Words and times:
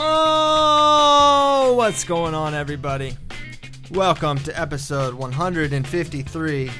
Oh, 0.00 1.74
what's 1.76 2.04
going 2.04 2.32
on, 2.32 2.54
everybody? 2.54 3.16
Welcome 3.90 4.38
to 4.44 4.56
episode 4.58 5.12
153 5.14 6.70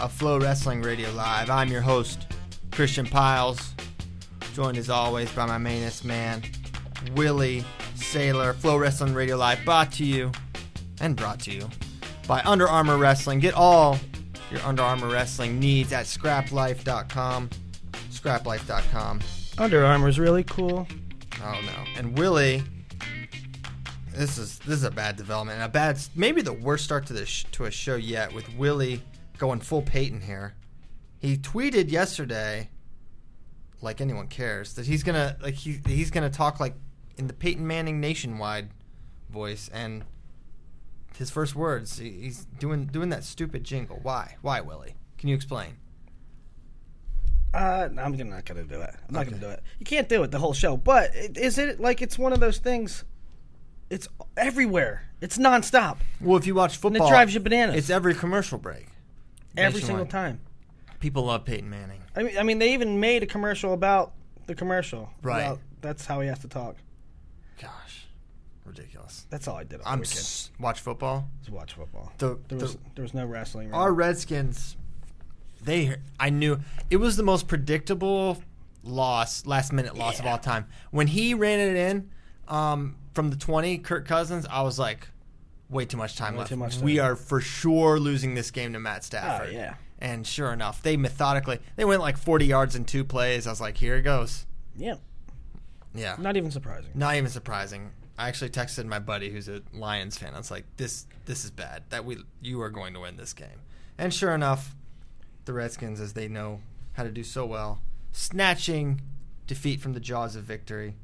of 0.00 0.10
Flow 0.10 0.38
Wrestling 0.38 0.80
Radio 0.80 1.10
Live. 1.10 1.50
I'm 1.50 1.68
your 1.68 1.82
host, 1.82 2.26
Christian 2.72 3.04
Pyles, 3.04 3.74
joined 4.54 4.78
as 4.78 4.88
always 4.88 5.30
by 5.32 5.44
my 5.44 5.58
mainest 5.58 6.06
man, 6.06 6.42
Willie 7.14 7.62
Saylor. 7.96 8.54
Flow 8.54 8.78
Wrestling 8.78 9.12
Radio 9.12 9.36
Live 9.36 9.62
brought 9.66 9.92
to 9.92 10.04
you 10.06 10.32
and 11.02 11.16
brought 11.16 11.40
to 11.40 11.50
you 11.50 11.68
by 12.26 12.40
Under 12.46 12.66
Armour 12.66 12.96
Wrestling. 12.96 13.40
Get 13.40 13.52
all 13.52 13.98
your 14.50 14.62
Under 14.62 14.82
Armour 14.82 15.08
Wrestling 15.08 15.60
needs 15.60 15.92
at 15.92 16.06
scraplife.com. 16.06 17.50
Scraplife.com. 18.10 19.20
Under 19.58 19.84
Armour's 19.84 20.18
really 20.18 20.44
cool. 20.44 20.88
Oh 21.42 21.60
no! 21.64 21.84
And 21.96 22.16
Willie, 22.18 22.62
this 24.12 24.38
is 24.38 24.58
this 24.60 24.76
is 24.76 24.84
a 24.84 24.90
bad 24.90 25.16
development, 25.16 25.62
a 25.62 25.68
bad, 25.68 25.98
maybe 26.14 26.42
the 26.42 26.52
worst 26.52 26.84
start 26.84 27.06
to 27.06 27.12
this 27.12 27.28
sh- 27.28 27.44
to 27.52 27.64
a 27.64 27.70
show 27.70 27.96
yet. 27.96 28.32
With 28.32 28.52
Willie 28.54 29.02
going 29.38 29.60
full 29.60 29.82
Peyton 29.82 30.20
here, 30.20 30.54
he 31.18 31.36
tweeted 31.36 31.90
yesterday, 31.90 32.70
like 33.82 34.00
anyone 34.00 34.28
cares, 34.28 34.74
that 34.74 34.86
he's 34.86 35.02
gonna 35.02 35.36
like 35.42 35.54
he 35.54 35.80
he's 35.86 36.10
gonna 36.10 36.30
talk 36.30 36.60
like 36.60 36.74
in 37.16 37.26
the 37.26 37.32
Peyton 37.32 37.66
Manning 37.66 38.00
nationwide 38.00 38.70
voice, 39.30 39.68
and 39.72 40.04
his 41.16 41.30
first 41.30 41.54
words, 41.54 41.98
he's 41.98 42.44
doing 42.58 42.86
doing 42.86 43.08
that 43.10 43.24
stupid 43.24 43.64
jingle. 43.64 43.98
Why? 44.02 44.36
Why, 44.42 44.60
Willie? 44.60 44.94
Can 45.18 45.28
you 45.28 45.34
explain? 45.34 45.76
Uh, 47.54 47.88
I'm 47.98 48.12
gonna- 48.16 48.24
not 48.24 48.44
gonna 48.44 48.64
do 48.64 48.80
it. 48.80 48.90
I'm 49.08 49.14
not 49.14 49.22
Okay. 49.22 49.30
gonna 49.30 49.40
do 49.42 49.48
it. 49.50 49.62
You 49.78 49.86
can't 49.86 50.08
do 50.08 50.22
it 50.22 50.30
the 50.30 50.38
whole 50.38 50.52
show. 50.54 50.76
But 50.76 51.14
it- 51.14 51.36
is 51.36 51.56
it 51.58 51.80
like 51.80 52.02
it's 52.02 52.18
one 52.18 52.32
of 52.32 52.40
those 52.40 52.58
things? 52.58 53.04
It's 53.90 54.08
everywhere. 54.36 55.02
It's 55.20 55.38
nonstop. 55.38 55.98
Well, 56.20 56.36
if 56.38 56.46
you 56.46 56.54
watch 56.54 56.74
And 56.74 56.80
football, 56.82 57.06
it 57.06 57.10
drives 57.10 57.34
you 57.34 57.40
bananas. 57.40 57.76
It's 57.76 57.90
every 57.90 58.14
commercial 58.14 58.58
break. 58.58 58.88
every 59.56 59.80
nationwide. 59.80 59.86
single 59.86 60.06
time. 60.06 60.40
People 60.98 61.24
love 61.26 61.44
Peyton 61.44 61.70
Manning. 61.70 62.00
I 62.16 62.22
mean, 62.24 62.38
I 62.38 62.42
mean, 62.42 62.58
they 62.58 62.72
even 62.74 62.98
made 62.98 63.22
a 63.22 63.26
commercial 63.26 63.72
about 63.72 64.14
the 64.46 64.54
commercial. 64.54 65.10
Right. 65.22 65.42
about- 65.42 65.60
that's 65.80 66.06
how 66.06 66.20
he 66.22 66.28
has 66.28 66.40
to 66.40 66.48
talk. 66.48 66.76
Gosh, 67.60 68.06
ridiculous. 68.64 69.26
That's 69.30 69.46
all 69.46 69.56
I 69.56 69.64
did 69.64 69.80
I'm 69.86 70.00
s- 70.00 70.50
watch 70.58 70.80
football. 70.80 71.28
was 71.40 71.50
watch 71.50 71.74
football. 71.74 72.12
The, 72.18 72.38
There 72.48 72.58
the- 72.58 72.64
was 72.64 72.78
there 72.96 73.02
was 73.02 73.14
no 73.14 73.26
wrestling. 73.26 73.72
our? 73.72 73.92
Redskins, 73.92 74.76
they 75.64 75.96
I 76.20 76.30
knew 76.30 76.60
it 76.90 76.96
was 76.98 77.16
the 77.16 77.22
most 77.22 77.48
predictable 77.48 78.42
loss, 78.82 79.46
last 79.46 79.72
minute 79.72 79.96
loss 79.96 80.20
of 80.20 80.26
all 80.26 80.38
time. 80.38 80.66
When 80.90 81.06
he 81.06 81.34
ran 81.34 81.58
it 81.60 81.76
in 81.76 82.10
um, 82.48 82.96
from 83.14 83.30
the 83.30 83.36
20, 83.36 83.78
Kirk 83.78 84.06
Cousins, 84.06 84.46
I 84.50 84.62
was 84.62 84.78
like, 84.78 85.08
way 85.70 85.84
too 85.86 85.96
much 85.96 86.16
time 86.16 86.34
Way 86.34 86.40
left. 86.40 86.56
much 86.56 86.76
we 86.78 86.98
are 86.98 87.16
for 87.16 87.40
sure 87.40 87.98
losing 87.98 88.34
this 88.34 88.50
game 88.50 88.72
to 88.74 88.80
Matt 88.80 89.04
Stafford. 89.04 89.48
Oh, 89.50 89.52
yeah. 89.56 89.74
And 89.98 90.26
sure 90.26 90.52
enough, 90.52 90.82
they 90.82 90.96
methodically 90.98 91.60
they 91.76 91.84
went 91.84 92.02
like 92.02 92.18
40 92.18 92.44
yards 92.44 92.76
in 92.76 92.84
two 92.84 93.04
plays. 93.04 93.46
I 93.46 93.50
was 93.50 93.60
like, 93.60 93.76
here 93.78 93.96
it 93.96 94.02
goes. 94.02 94.44
yeah, 94.76 94.96
Yeah. 95.94 96.16
not 96.18 96.36
even 96.36 96.50
surprising. 96.50 96.90
Not 96.94 97.14
even 97.16 97.30
surprising. 97.30 97.90
I 98.18 98.28
actually 98.28 98.50
texted 98.50 98.84
my 98.84 98.98
buddy 98.98 99.30
who's 99.30 99.48
a 99.48 99.62
Lions 99.72 100.18
fan. 100.18 100.34
I 100.34 100.38
was 100.38 100.50
like, 100.50 100.64
"This 100.76 101.06
this 101.24 101.44
is 101.44 101.50
bad. 101.50 101.82
That 101.88 102.04
we 102.04 102.18
you 102.40 102.60
are 102.62 102.70
going 102.70 102.94
to 102.94 103.00
win 103.00 103.16
this 103.16 103.32
game." 103.32 103.60
And 103.98 104.14
sure 104.14 104.32
enough, 104.34 104.76
the 105.44 105.52
Redskins, 105.52 106.00
as 106.00 106.12
they 106.14 106.28
know 106.28 106.60
how 106.94 107.02
to 107.02 107.10
do 107.10 107.24
so 107.24 107.44
well, 107.44 107.80
snatching 108.12 109.00
defeat 109.46 109.80
from 109.80 109.92
the 109.92 110.00
jaws 110.00 110.36
of 110.36 110.44
victory. 110.44 110.94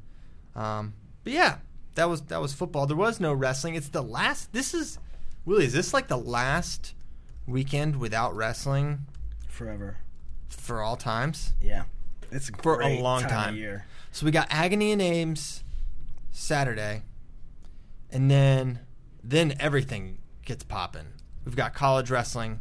Um, 0.54 0.94
but 1.24 1.32
yeah, 1.32 1.58
that 1.94 2.08
was 2.08 2.22
that 2.22 2.40
was 2.40 2.52
football. 2.52 2.86
There 2.86 2.96
was 2.96 3.20
no 3.20 3.32
wrestling. 3.32 3.74
It's 3.74 3.88
the 3.88 4.02
last. 4.02 4.52
This 4.52 4.74
is 4.74 4.98
Willie. 5.44 5.64
Is 5.66 5.72
this 5.72 5.92
like 5.92 6.08
the 6.08 6.16
last 6.16 6.94
weekend 7.46 7.96
without 7.96 8.34
wrestling 8.34 9.00
Forever. 9.48 9.98
for 10.48 10.82
all 10.82 10.96
times? 10.96 11.52
Yeah, 11.62 11.84
it's 12.30 12.48
a 12.48 12.52
For 12.62 12.80
a 12.82 13.00
long 13.00 13.22
time, 13.22 13.56
time. 13.60 13.82
So 14.12 14.24
we 14.26 14.32
got 14.32 14.46
Agony 14.50 14.92
and 14.92 15.02
Ames 15.02 15.62
Saturday, 16.30 17.02
and 18.10 18.30
then 18.30 18.80
then 19.22 19.54
everything 19.60 20.18
gets 20.44 20.64
popping. 20.64 21.06
We've 21.44 21.56
got 21.56 21.74
college 21.74 22.10
wrestling, 22.10 22.60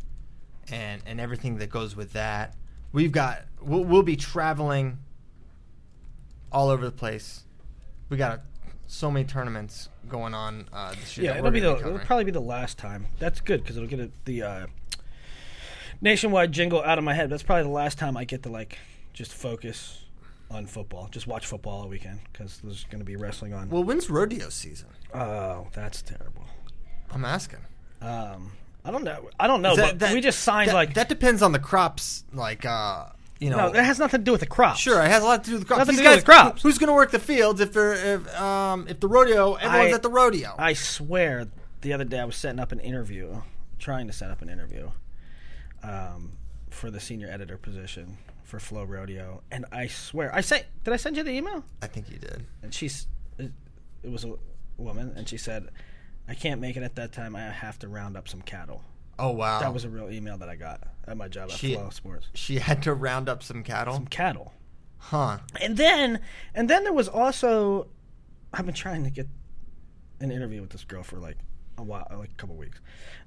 and 0.72 1.02
and 1.06 1.20
everything 1.20 1.58
that 1.58 1.70
goes 1.70 1.96
with 1.96 2.14
that. 2.14 2.56
We've 2.92 3.12
got 3.12 3.44
we'll, 3.62 3.84
we'll 3.84 4.04
be 4.04 4.16
traveling 4.16 5.00
all 6.52 6.70
over 6.70 6.86
the 6.86 6.92
place. 6.92 7.44
We 8.10 8.18
got 8.18 8.42
so 8.88 9.12
many 9.12 9.26
tournaments 9.26 9.90
going 10.08 10.34
on 10.34 10.68
uh, 10.74 10.92
this 10.92 11.18
year. 11.18 11.32
Yeah, 11.32 11.38
it'll 11.38 11.52
be 11.52 11.60
the 11.60 11.78
it'll 11.78 12.00
probably 12.00 12.26
be 12.26 12.32
the 12.32 12.40
last 12.40 12.78
time. 12.78 13.06
That's 13.20 13.40
good 13.40 13.62
because 13.62 13.78
it'll 13.78 13.90
get 13.90 14.00
it, 14.00 14.12
the 14.26 14.42
uh, 14.42 14.68
nationwide 16.02 16.52
jingle 16.52 16.82
out 16.82 16.98
of 16.98 17.04
my 17.04 17.14
head. 17.14 17.30
That's 17.30 17.44
probably 17.44 17.64
the 17.64 17.70
last 17.70 17.98
time 17.98 18.18
I 18.18 18.24
get 18.24 18.44
to 18.44 18.50
like 18.50 18.80
just 19.14 19.34
focus 19.34 20.06
on 20.50 20.66
football, 20.66 21.08
just 21.12 21.28
watch 21.28 21.46
football 21.46 21.82
all 21.82 21.88
weekend 21.88 22.20
because 22.32 22.60
there's 22.64 22.86
going 22.86 23.00
to 23.00 23.06
be 23.06 23.16
wrestling 23.16 23.54
on. 23.54 23.70
well, 23.70 23.84
when's 23.84 24.10
rodeo 24.10 24.50
season? 24.50 24.90
oh, 25.14 25.68
that's 25.74 26.02
terrible. 26.02 26.46
I'm 27.12 27.26
asking. 27.26 27.60
Um, 28.02 28.52
I 28.86 28.92
don't 28.92 29.04
know. 29.04 29.30
I 29.40 29.48
don't 29.48 29.62
know, 29.62 29.76
that- 29.76 29.92
but 29.94 30.00
that- 30.00 30.14
we 30.14 30.22
just 30.22 30.40
signed 30.40 30.70
that, 30.70 30.74
like 30.76 30.94
that 30.96 31.10
depends 31.10 31.42
on 31.42 31.52
the 31.52 31.60
crops. 31.60 32.24
Like 32.34 32.66
uh, 32.66 33.06
you 33.40 33.50
know, 33.50 33.58
no, 33.58 33.70
that 33.72 33.84
has 33.84 34.00
nothing 34.00 34.20
to 34.20 34.24
do 34.24 34.32
with 34.32 34.42
the 34.42 34.48
crops. 34.48 34.80
Sure, 34.80 35.02
it 35.04 35.10
has 35.10 35.24
a 35.24 35.26
lot 35.26 35.44
to 35.44 35.50
do 35.50 35.56
with 35.58 35.62
the 35.64 35.68
crops. 35.68 35.80
Nothing 35.80 35.94
These 35.94 36.00
to 36.00 36.04
do 36.04 36.10
guys, 36.10 36.18
with 36.18 36.26
crops. 36.26 36.62
Who's 36.64 36.78
going 36.78 36.88
to 36.90 36.94
work 36.94 37.12
the 37.12 37.20
fields 37.20 37.62
if 37.62 37.74
they're 37.74 38.16
if 38.16 38.36
um 38.40 38.88
if 38.88 39.00
the 39.00 39.08
rodeo 39.08 39.56
everyone's 39.56 39.92
I- 39.94 39.96
at 39.96 40.04
the 40.04 40.10
rodeo? 40.10 40.56
I 40.58 40.74
swear, 40.74 41.48
the 41.82 41.94
other 41.94 42.04
day 42.06 42.20
I 42.20 42.26
was 42.26 42.36
setting 42.36 42.60
up 42.60 42.72
an 42.72 42.80
interview, 42.80 43.42
trying 43.78 44.08
to 44.08 44.14
set 44.14 44.32
up 44.32 44.42
an 44.42 44.50
interview, 44.50 44.92
um, 45.84 46.34
for 46.70 46.92
the 46.92 47.00
senior 47.00 47.30
editor 47.30 47.58
position 47.58 48.18
for 48.44 48.60
Flow 48.60 48.84
Rodeo, 48.84 49.42
and 49.52 49.66
I 49.72 49.88
swear, 49.88 50.34
I 50.34 50.42
say, 50.42 50.64
did 50.84 50.92
I 50.94 50.98
send 50.98 51.16
you 51.18 51.24
the 51.24 51.32
email? 51.32 51.64
I 51.84 51.88
think 51.88 52.10
you 52.10 52.18
did. 52.18 52.46
And 52.64 52.74
she's, 52.74 53.06
it, 53.38 53.52
it 54.02 54.10
was 54.12 54.26
a 54.26 54.34
woman, 54.78 55.14
and 55.16 55.30
she 55.30 55.38
said, 55.38 55.70
I 56.30 56.36
can't 56.36 56.62
make 56.62 56.78
it 56.78 56.84
at 56.84 56.96
that 56.96 57.12
time. 57.12 57.36
I 57.36 57.42
have 57.42 57.80
to 57.80 57.88
round 57.88 58.16
up 58.16 58.28
some 58.30 58.42
cattle. 58.42 58.84
Oh 59.18 59.32
wow, 59.32 59.60
That 59.60 59.74
was 59.74 59.84
a 59.84 59.90
real 59.90 60.10
email 60.10 60.38
that 60.38 60.48
I 60.48 60.56
got 60.56 60.82
at 61.08 61.18
my 61.18 61.28
job 61.28 61.50
at 61.52 61.58
She- 61.58 61.74
Flow 61.74 61.90
Sports. 61.90 62.28
she 62.34 62.60
had 62.60 62.82
to 62.84 62.94
round 62.94 63.28
up 63.28 63.44
some 63.44 63.64
cattle, 63.64 63.96
Some 63.96 64.08
cattle. 64.08 64.54
huh? 64.98 65.40
And 65.60 65.76
then, 65.76 66.22
and 66.56 66.70
then 66.70 66.84
there 66.86 66.94
was 66.94 67.10
also, 67.10 67.88
I've 68.54 68.66
been 68.66 68.76
trying 68.76 69.04
to 69.04 69.10
get 69.10 69.28
an 70.22 70.32
interview 70.32 70.62
with 70.62 70.70
this 70.70 70.86
girl 70.86 71.04
for 71.04 71.18
like 71.18 71.38
a 71.78 71.84
while, 71.84 72.08
like 72.18 72.30
a 72.32 72.36
couple 72.36 72.56
weeks, 72.56 72.80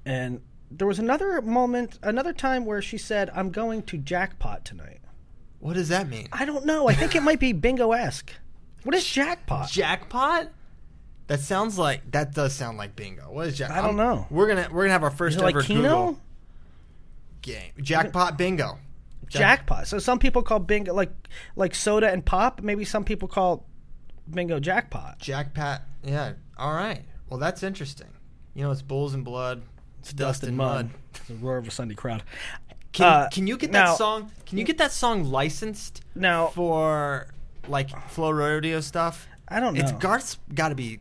and 0.06 0.40
there 0.70 0.86
was 0.86 0.98
another 0.98 1.42
moment, 1.42 1.98
another 2.02 2.32
time 2.32 2.64
where 2.64 2.80
she 2.80 2.96
said, 2.96 3.30
"I'm 3.34 3.50
going 3.50 3.82
to 3.84 3.98
jackpot 3.98 4.64
tonight." 4.64 5.00
What 5.58 5.74
does 5.74 5.88
that 5.90 6.08
mean? 6.08 6.28
I 6.32 6.44
don't 6.46 6.64
know. 6.64 6.88
I 6.88 6.94
think 6.94 7.14
it 7.14 7.22
might 7.22 7.38
be 7.40 7.52
bingo 7.66 7.92
esque. 7.92 8.32
What 8.82 8.94
is 8.94 9.04
jackpot? 9.06 9.70
Jackpot? 9.70 10.48
That 11.28 11.40
sounds 11.40 11.78
like 11.78 12.10
that 12.12 12.34
does 12.34 12.52
sound 12.54 12.78
like 12.78 12.94
bingo. 12.96 13.22
What 13.32 13.46
is 13.48 13.56
jack? 13.56 13.70
I 13.70 13.80
don't 13.80 13.96
know. 13.96 14.26
We're 14.30 14.48
gonna 14.48 14.68
we're 14.70 14.82
gonna 14.82 14.92
have 14.92 15.02
our 15.04 15.10
first 15.10 15.36
Is 15.36 15.42
it 15.42 15.44
like 15.44 15.54
ever 15.54 15.62
Keno? 15.64 15.82
Google 15.82 16.20
game. 17.42 17.72
Jackpot 17.80 18.36
bingo. 18.38 18.78
Jackpot. 19.28 19.86
So 19.88 19.98
some 19.98 20.18
people 20.18 20.42
call 20.42 20.58
bingo 20.58 20.92
like 20.94 21.10
like 21.56 21.74
soda 21.74 22.10
and 22.10 22.24
pop. 22.24 22.60
Maybe 22.60 22.84
some 22.84 23.04
people 23.04 23.28
call 23.28 23.64
bingo 24.28 24.60
jackpot. 24.60 25.18
Jackpot. 25.20 25.82
Yeah. 26.02 26.32
All 26.58 26.74
right. 26.74 27.02
Well, 27.30 27.38
that's 27.38 27.62
interesting. 27.62 28.08
You 28.54 28.64
know, 28.64 28.70
it's 28.70 28.82
bulls 28.82 29.14
and 29.14 29.24
blood. 29.24 29.62
It's 30.00 30.12
dust, 30.12 30.42
and 30.42 30.56
mud. 30.56 30.90
The 31.28 31.34
roar 31.36 31.56
of 31.58 31.68
a 31.68 31.70
Sunday 31.70 31.94
crowd. 31.94 32.24
Can, 32.92 33.06
Uh, 33.06 33.28
can 33.32 33.46
you 33.46 33.56
get 33.56 33.70
now- 33.70 33.86
that 33.92 33.96
song? 33.98 34.30
Can 34.44 34.58
you 34.58 34.64
get 34.64 34.76
that 34.78 34.92
song 34.92 35.24
licensed 35.24 36.02
Now 36.14 36.48
for 36.48 37.28
like 37.68 37.88
Flow 38.10 38.30
Rodeo 38.32 38.80
stuff? 38.80 39.28
I 39.48 39.60
don't 39.60 39.74
know. 39.74 39.80
It's 39.80 39.92
Garth's 39.92 40.38
got 40.52 40.68
to 40.70 40.74
be 40.74 40.98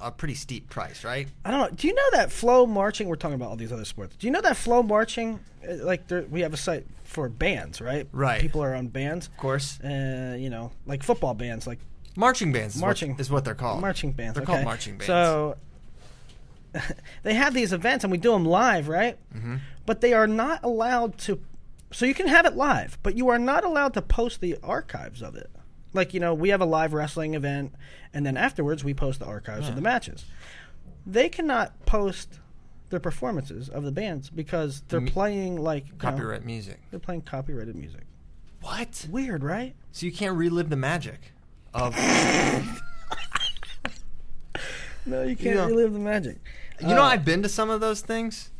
a 0.00 0.10
pretty 0.10 0.34
steep 0.34 0.68
price, 0.68 1.04
right? 1.04 1.28
I 1.44 1.50
don't 1.50 1.60
know. 1.60 1.76
Do 1.76 1.86
you 1.88 1.94
know 1.94 2.10
that 2.12 2.30
flow 2.32 2.66
marching? 2.66 3.08
We're 3.08 3.16
talking 3.16 3.36
about 3.36 3.48
all 3.50 3.56
these 3.56 3.72
other 3.72 3.84
sports. 3.84 4.16
Do 4.16 4.26
you 4.26 4.32
know 4.32 4.40
that 4.42 4.56
flow 4.56 4.82
marching? 4.82 5.40
uh, 5.68 5.74
Like 5.84 6.08
there, 6.08 6.22
we 6.22 6.40
have 6.42 6.52
a 6.52 6.56
site 6.58 6.86
for 7.04 7.28
bands, 7.28 7.80
right? 7.80 8.06
Right. 8.12 8.40
People 8.40 8.62
are 8.62 8.74
on 8.74 8.88
bands. 8.88 9.28
Of 9.28 9.36
course, 9.36 9.80
Uh, 9.80 10.36
you 10.38 10.50
know, 10.50 10.72
like 10.86 11.02
football 11.02 11.34
bands, 11.34 11.66
like 11.66 11.78
marching 12.16 12.52
bands. 12.52 12.74
Is 12.76 12.80
Marching- 12.80 13.12
what, 13.12 13.20
is 13.20 13.30
what 13.30 13.44
they're 13.44 13.54
called. 13.54 13.80
marching 13.80 14.12
bands. 14.12 14.34
They're 14.34 14.42
okay? 14.42 14.52
called 14.52 14.64
marching 14.64 14.94
bands. 14.98 15.06
So 15.06 15.56
they 17.22 17.34
have 17.34 17.54
these 17.54 17.72
events, 17.72 18.04
and 18.04 18.10
we 18.10 18.18
do 18.18 18.32
them 18.32 18.44
live, 18.44 18.88
right? 18.88 19.16
Mm-hmm. 19.34 19.56
But 19.86 20.00
they 20.00 20.12
are 20.12 20.26
not 20.26 20.62
allowed 20.64 21.18
to. 21.18 21.40
So 21.92 22.04
you 22.06 22.14
can 22.14 22.26
have 22.26 22.44
it 22.46 22.56
live, 22.56 22.98
but 23.04 23.16
you 23.16 23.28
are 23.28 23.38
not 23.38 23.62
allowed 23.64 23.94
to 23.94 24.02
post 24.02 24.40
the 24.40 24.56
archives 24.62 25.22
of 25.22 25.36
it. 25.36 25.48
Like 25.94 26.12
you 26.12 26.20
know, 26.20 26.34
we 26.34 26.48
have 26.50 26.60
a 26.60 26.66
live 26.66 26.92
wrestling 26.92 27.34
event, 27.34 27.72
and 28.12 28.26
then 28.26 28.36
afterwards 28.36 28.84
we 28.84 28.92
post 28.94 29.20
the 29.20 29.26
archives 29.26 29.68
of 29.68 29.76
the 29.76 29.80
matches. 29.80 30.24
They 31.06 31.28
cannot 31.28 31.86
post 31.86 32.40
their 32.90 33.00
performances 33.00 33.68
of 33.68 33.84
the 33.84 33.92
bands 33.92 34.30
because 34.30 34.82
they're 34.88 35.00
Me- 35.00 35.10
playing 35.10 35.56
like 35.56 35.86
you 35.86 35.92
know, 35.92 35.98
copyright 35.98 36.44
music. 36.44 36.80
they're 36.90 37.00
playing 37.00 37.22
copyrighted 37.22 37.76
music. 37.76 38.02
What? 38.60 39.06
Weird, 39.10 39.42
right? 39.44 39.74
So 39.92 40.06
you 40.06 40.12
can't 40.12 40.36
relive 40.36 40.70
the 40.70 40.76
magic 40.76 41.32
of 41.74 41.94
no, 45.06 45.22
you 45.22 45.36
can't 45.36 45.56
know- 45.56 45.66
relive 45.68 45.92
the 45.92 45.98
magic. 45.98 46.38
You 46.80 46.88
know, 46.88 47.02
Uh, 47.02 47.06
I've 47.06 47.24
been 47.24 47.42
to 47.42 47.48
some 47.48 47.70
of 47.70 47.80
those 47.80 48.00
things. 48.00 48.50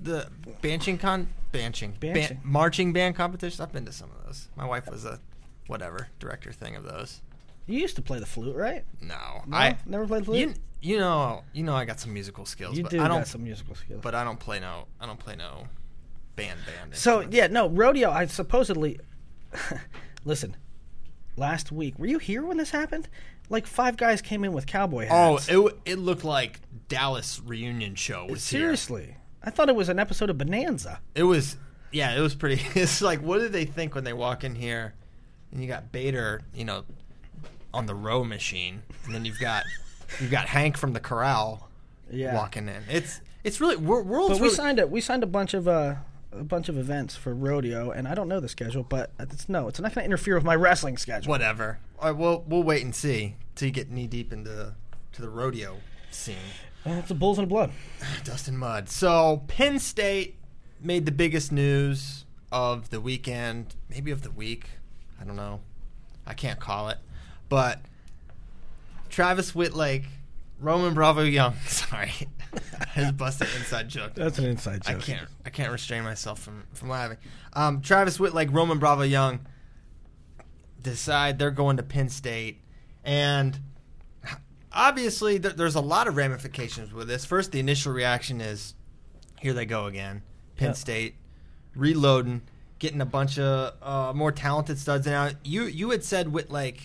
The 0.00 0.28
banching 0.60 0.98
con, 0.98 1.28
banching, 1.50 1.94
ban- 1.98 2.14
Banching. 2.14 2.40
marching 2.44 2.92
band 2.92 3.16
competitions. 3.16 3.60
I've 3.60 3.72
been 3.72 3.86
to 3.86 3.92
some 3.92 4.10
of 4.10 4.24
those. 4.26 4.48
My 4.56 4.66
wife 4.66 4.88
was 4.90 5.04
a 5.04 5.18
whatever 5.66 6.08
director 6.18 6.52
thing 6.52 6.76
of 6.76 6.84
those. 6.84 7.20
You 7.66 7.80
used 7.80 7.96
to 7.96 8.02
play 8.02 8.18
the 8.20 8.26
flute, 8.26 8.56
right? 8.56 8.84
No, 9.00 9.42
No? 9.46 9.56
I 9.56 9.78
never 9.86 10.06
played 10.06 10.24
flute. 10.26 10.38
you, 10.40 10.54
you 10.92 10.98
know 10.98 11.44
you 11.54 11.62
know 11.62 11.74
I 11.74 11.84
got 11.86 11.98
some 12.00 12.12
musical 12.12 12.44
skills, 12.44 12.76
You 12.76 12.82
but 12.82 12.90
do 12.92 13.00
I 13.00 13.08
don't. 13.08 13.20
got 13.20 13.28
some 13.28 13.42
musical 13.42 13.74
skills. 13.74 14.00
But 14.02 14.14
I 14.14 14.22
don't 14.24 14.38
play 14.38 14.60
no. 14.60 14.86
I 15.00 15.06
don't 15.06 15.18
play 15.18 15.34
no 15.36 15.68
band 16.36 16.58
band. 16.66 16.94
So 16.94 17.22
instruments. 17.22 17.36
yeah, 17.36 17.46
no 17.48 17.68
rodeo. 17.68 18.10
I 18.10 18.26
supposedly 18.26 19.00
listen. 20.24 20.56
Last 21.36 21.72
week, 21.72 21.98
were 21.98 22.06
you 22.06 22.18
here 22.18 22.44
when 22.44 22.58
this 22.58 22.70
happened? 22.70 23.08
Like 23.50 23.66
five 23.66 23.96
guys 23.96 24.22
came 24.22 24.44
in 24.44 24.52
with 24.52 24.66
cowboy 24.66 25.08
Oh, 25.10 25.32
hats. 25.32 25.48
it 25.48 25.58
it 25.84 25.98
looked 25.98 26.24
like 26.24 26.60
Dallas 26.88 27.40
reunion 27.44 27.94
show 27.96 28.26
was 28.30 28.48
here. 28.48 28.60
seriously. 28.60 29.16
I 29.42 29.50
thought 29.50 29.68
it 29.68 29.74
was 29.74 29.88
an 29.88 29.98
episode 29.98 30.30
of 30.30 30.38
Bonanza. 30.38 31.00
It 31.14 31.24
was, 31.24 31.56
yeah, 31.92 32.16
it 32.16 32.20
was 32.20 32.34
pretty. 32.34 32.62
It's 32.80 33.02
like, 33.02 33.20
what 33.20 33.38
did 33.40 33.52
they 33.52 33.64
think 33.64 33.94
when 33.94 34.04
they 34.04 34.12
walk 34.14 34.44
in 34.44 34.54
here, 34.54 34.94
and 35.54 35.62
you 35.62 35.68
got 35.68 35.90
Bader, 35.92 36.42
you 36.54 36.64
know, 36.66 36.84
on 37.72 37.86
the 37.86 37.94
row 37.94 38.22
machine, 38.24 38.82
and 39.06 39.14
then 39.14 39.24
you've 39.24 39.40
got 39.40 39.62
you've 40.20 40.30
got 40.30 40.46
Hank 40.48 40.76
from 40.76 40.92
the 40.92 41.00
corral 41.00 41.68
Yeah. 42.10 42.34
walking 42.34 42.68
in. 42.68 42.82
It's 42.90 43.20
it's 43.42 43.60
really 43.60 43.76
wor- 43.76 44.02
world's 44.02 44.34
But 44.34 44.40
we 44.40 44.42
really, 44.48 44.54
signed 44.56 44.78
it. 44.78 44.90
We 44.90 45.00
signed 45.00 45.22
a 45.22 45.26
bunch 45.26 45.54
of 45.54 45.66
uh, 45.66 45.94
a 46.32 46.44
bunch 46.44 46.68
of 46.68 46.76
events 46.76 47.16
for 47.16 47.32
rodeo, 47.34 47.90
and 47.92 48.06
I 48.08 48.14
don't 48.14 48.28
know 48.28 48.40
the 48.40 48.48
schedule, 48.48 48.82
but 48.82 49.10
it's 49.18 49.48
no, 49.48 49.68
it's 49.68 49.78
not 49.80 49.94
going 49.94 50.02
to 50.02 50.06
interfere 50.06 50.34
with 50.34 50.44
my 50.44 50.54
wrestling 50.64 50.96
schedule. 50.98 51.30
whatever. 51.30 51.78
All 51.98 52.10
right, 52.10 52.18
we'll 52.18 52.44
we'll 52.46 52.62
wait 52.62 52.82
and 52.82 52.94
see 52.94 53.36
till 53.54 53.66
you 53.66 53.72
get 53.72 53.90
knee 53.90 54.06
deep 54.06 54.32
into 54.32 54.74
to 55.12 55.22
the 55.22 55.28
rodeo 55.30 55.76
scene. 56.10 56.36
Uh, 56.86 56.90
it's 56.98 57.08
the 57.08 57.14
bulls 57.14 57.38
and 57.38 57.48
blood. 57.48 57.70
Dust 58.24 58.46
and 58.48 58.58
mud. 58.58 58.88
So 58.90 59.42
Penn 59.48 59.78
State 59.78 60.36
made 60.80 61.06
the 61.06 61.12
biggest 61.12 61.50
news 61.50 62.24
of 62.52 62.90
the 62.90 63.00
weekend, 63.00 63.74
maybe 63.88 64.10
of 64.10 64.22
the 64.22 64.30
week. 64.30 64.68
I 65.24 65.26
don't 65.26 65.36
know. 65.36 65.60
I 66.26 66.34
can't 66.34 66.60
call 66.60 66.90
it. 66.90 66.98
But 67.48 67.80
Travis 69.08 69.54
Wittlake, 69.54 70.04
Roman 70.60 70.92
Bravo 70.92 71.22
Young. 71.22 71.54
Sorry, 71.66 72.12
just 72.94 73.16
busted 73.16 73.48
inside 73.56 73.88
joke. 73.88 74.12
That's 74.14 74.38
an 74.38 74.44
inside 74.44 74.82
joke. 74.82 74.96
I 74.96 75.00
can't. 75.00 75.28
I 75.46 75.50
can't 75.50 75.72
restrain 75.72 76.04
myself 76.04 76.40
from 76.40 76.64
from 76.74 76.90
laughing. 76.90 77.16
Um, 77.54 77.80
Travis 77.80 78.20
Wittlake, 78.20 78.48
Roman 78.52 78.78
Bravo 78.78 79.02
Young 79.02 79.40
decide 80.82 81.38
they're 81.38 81.50
going 81.50 81.78
to 81.78 81.82
Penn 81.82 82.10
State, 82.10 82.60
and 83.02 83.58
obviously 84.72 85.38
th- 85.40 85.54
there's 85.54 85.74
a 85.74 85.80
lot 85.80 86.06
of 86.06 86.16
ramifications 86.16 86.92
with 86.92 87.08
this. 87.08 87.24
First, 87.24 87.52
the 87.52 87.60
initial 87.60 87.92
reaction 87.94 88.42
is, 88.42 88.74
here 89.40 89.54
they 89.54 89.64
go 89.64 89.86
again, 89.86 90.22
Penn 90.56 90.68
Yep. 90.68 90.76
State, 90.76 91.14
reloading, 91.74 92.42
getting 92.78 93.00
a 93.00 93.06
bunch 93.06 93.38
of 93.38 93.74
uh, 93.82 94.12
more 94.14 94.32
talented 94.32 94.78
studs. 94.78 95.06
Now, 95.06 95.30
you 95.44 95.64
you 95.64 95.90
had 95.90 96.04
said 96.04 96.32
with 96.32 96.50
like 96.50 96.78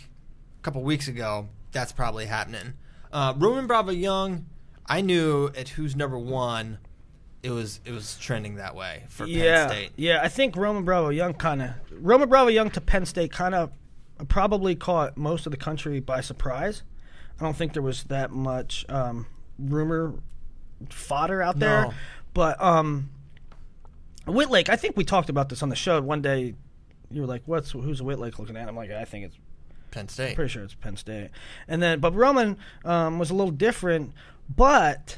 a 0.60 0.62
couple 0.64 0.82
weeks 0.84 1.08
ago 1.08 1.50
that's 1.72 1.92
probably 1.92 2.26
happening. 2.26 2.74
Uh, 3.12 3.34
Roman 3.38 3.68
Bravo 3.68 3.92
Young, 3.92 4.46
I 4.86 5.02
knew 5.02 5.48
at 5.58 5.70
who's 5.70 5.96
number 5.96 6.18
one, 6.18 6.78
it 7.44 7.50
was 7.52 7.80
it 7.86 7.92
was 7.92 8.18
trending 8.18 8.56
that 8.56 8.76
way 8.76 9.04
for 9.10 9.26
yeah, 9.26 9.68
Penn 9.68 9.70
State. 9.76 9.92
yeah. 9.96 10.20
I 10.22 10.28
think 10.28 10.56
Roman 10.56 10.84
Bravo 10.86 11.10
Young 11.10 11.34
kind 11.34 11.62
of 11.62 11.70
Roman 11.92 12.30
Bravo 12.30 12.50
Young 12.50 12.70
to 12.72 12.82
Penn 12.82 13.06
State 13.06 13.32
kind 13.32 13.56
of 13.56 13.72
probably 14.28 14.76
caught 14.76 15.16
most 15.18 15.46
of 15.46 15.52
the 15.52 15.58
country 15.58 16.00
by 16.00 16.22
surprise. 16.22 16.84
I 17.40 17.44
don't 17.44 17.56
think 17.56 17.72
there 17.74 17.82
was 17.82 18.04
that 18.06 18.32
much 18.32 18.86
um, 18.90 19.26
rumor 19.58 20.14
fodder 20.90 21.42
out 21.42 21.58
there, 21.60 21.84
No. 21.84 21.94
but 22.34 22.62
um, 22.62 23.10
Wittlake. 24.32 24.70
I 24.70 24.76
think 24.76 24.98
we 24.98 25.04
talked 25.04 25.30
about 25.30 25.50
this 25.50 25.64
on 25.64 25.70
the 25.70 25.76
show 25.76 26.02
one 26.02 26.22
day. 26.22 26.56
You 27.12 27.22
were 27.22 27.28
like, 27.28 27.44
"What's 27.46 27.72
who's 27.72 28.02
Wittlake 28.02 28.40
looking 28.40 28.58
at?" 28.58 28.68
I'm 28.68 28.76
like, 28.76 28.92
"I 28.92 29.06
think 29.06 29.26
it's 29.26 29.38
Penn 29.92 30.08
State. 30.08 30.36
pretty 30.36 30.50
sure 30.50 30.64
it's 30.64 30.76
Penn 30.76 30.98
State." 30.98 31.30
And 31.68 31.82
then, 31.82 32.00
but 32.00 32.14
Roman 32.16 32.58
um, 32.86 33.20
was 33.20 33.30
a 33.30 33.34
little 33.34 33.52
different, 33.52 34.14
but 34.56 35.18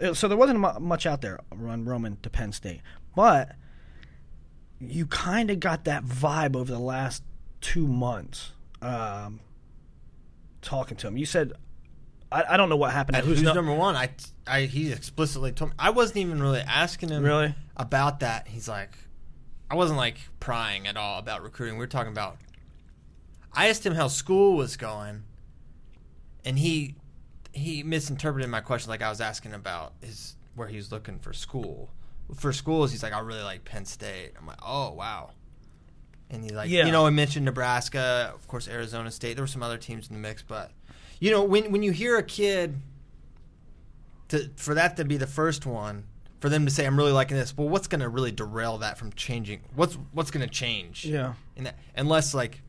uh, 0.00 0.14
so 0.14 0.28
there 0.28 0.36
wasn't 0.36 0.58
much 0.80 1.06
out 1.06 1.20
there 1.20 1.40
on 1.52 1.84
Roman 1.84 2.18
to 2.22 2.30
Penn 2.30 2.52
State, 2.52 2.80
but 3.14 3.56
you 4.80 5.06
kind 5.06 5.50
of 5.50 5.60
got 5.60 5.84
that 5.84 6.04
vibe 6.04 6.56
over 6.56 6.72
the 6.72 6.78
last 6.78 7.22
two 7.60 7.86
months. 7.86 8.52
Um, 8.82 9.40
talking 10.62 10.96
to 10.98 11.06
him, 11.06 11.16
you 11.18 11.26
said, 11.26 11.52
"I, 12.32 12.44
I 12.50 12.56
don't 12.56 12.68
know 12.68 12.76
what 12.76 12.92
happened." 12.92 13.16
At 13.16 13.22
to 13.24 13.28
who's 13.28 13.42
no- 13.42 13.52
number 13.54 13.72
one? 13.74 13.96
I, 13.96 14.10
I 14.46 14.62
he 14.62 14.92
explicitly 14.92 15.52
told 15.52 15.70
me. 15.70 15.76
I 15.78 15.90
wasn't 15.90 16.18
even 16.18 16.40
really 16.42 16.60
asking 16.60 17.08
him 17.10 17.22
Really? 17.22 17.54
about 17.76 18.20
that. 18.20 18.48
He's 18.48 18.68
like, 18.68 18.90
I 19.70 19.74
wasn't 19.74 19.98
like 19.98 20.16
prying 20.40 20.86
at 20.86 20.96
all 20.96 21.18
about 21.18 21.42
recruiting. 21.42 21.76
We 21.76 21.80
were 21.84 21.86
talking 21.88 22.12
about. 22.12 22.36
I 23.52 23.68
asked 23.68 23.84
him 23.84 23.94
how 23.94 24.08
school 24.08 24.56
was 24.56 24.76
going, 24.76 25.24
and 26.44 26.58
he 26.58 26.94
he 27.52 27.82
misinterpreted 27.82 28.48
my 28.48 28.60
question 28.60 28.90
like 28.90 29.02
I 29.02 29.10
was 29.10 29.20
asking 29.20 29.54
about 29.54 29.92
his 30.00 30.36
where 30.54 30.68
he 30.68 30.76
was 30.76 30.92
looking 30.92 31.18
for 31.18 31.32
school. 31.32 31.90
For 32.36 32.52
schools, 32.52 32.92
he's 32.92 33.02
like, 33.02 33.12
I 33.12 33.18
really 33.20 33.42
like 33.42 33.64
Penn 33.64 33.84
State. 33.84 34.32
I'm 34.38 34.46
like, 34.46 34.60
oh 34.64 34.92
wow. 34.92 35.30
And 36.32 36.44
he's 36.44 36.52
like, 36.52 36.70
Yeah. 36.70 36.86
you 36.86 36.92
know, 36.92 37.06
I 37.06 37.10
mentioned 37.10 37.44
Nebraska, 37.44 38.30
of 38.32 38.46
course, 38.46 38.68
Arizona 38.68 39.10
State. 39.10 39.34
There 39.34 39.42
were 39.42 39.48
some 39.48 39.64
other 39.64 39.78
teams 39.78 40.06
in 40.08 40.14
the 40.14 40.20
mix, 40.20 40.42
but 40.42 40.70
you 41.20 41.30
know, 41.30 41.44
when 41.44 41.70
when 41.70 41.82
you 41.82 41.92
hear 41.92 42.16
a 42.16 42.22
kid 42.22 42.74
to 44.28 44.50
for 44.56 44.74
that 44.74 44.96
to 44.96 45.04
be 45.04 45.16
the 45.16 45.26
first 45.26 45.66
one, 45.66 46.04
for 46.40 46.48
them 46.48 46.64
to 46.64 46.72
say 46.72 46.86
I'm 46.86 46.96
really 46.96 47.12
liking 47.12 47.36
this, 47.36 47.56
well, 47.56 47.68
what's 47.68 47.86
going 47.86 48.00
to 48.00 48.08
really 48.08 48.32
derail 48.32 48.78
that 48.78 48.98
from 48.98 49.12
changing? 49.12 49.60
What's 49.74 49.96
what's 50.12 50.30
going 50.30 50.46
to 50.46 50.52
change? 50.52 51.04
Yeah. 51.04 51.34
In 51.56 51.64
that, 51.64 51.78
unless 51.94 52.34
like 52.34 52.62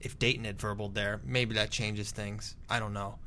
if 0.00 0.18
Dayton 0.18 0.44
had 0.44 0.58
verbaled 0.58 0.94
there, 0.94 1.20
maybe 1.24 1.54
that 1.54 1.70
changes 1.70 2.10
things. 2.12 2.54
I 2.70 2.78
don't 2.78 2.92
know. 2.92 3.18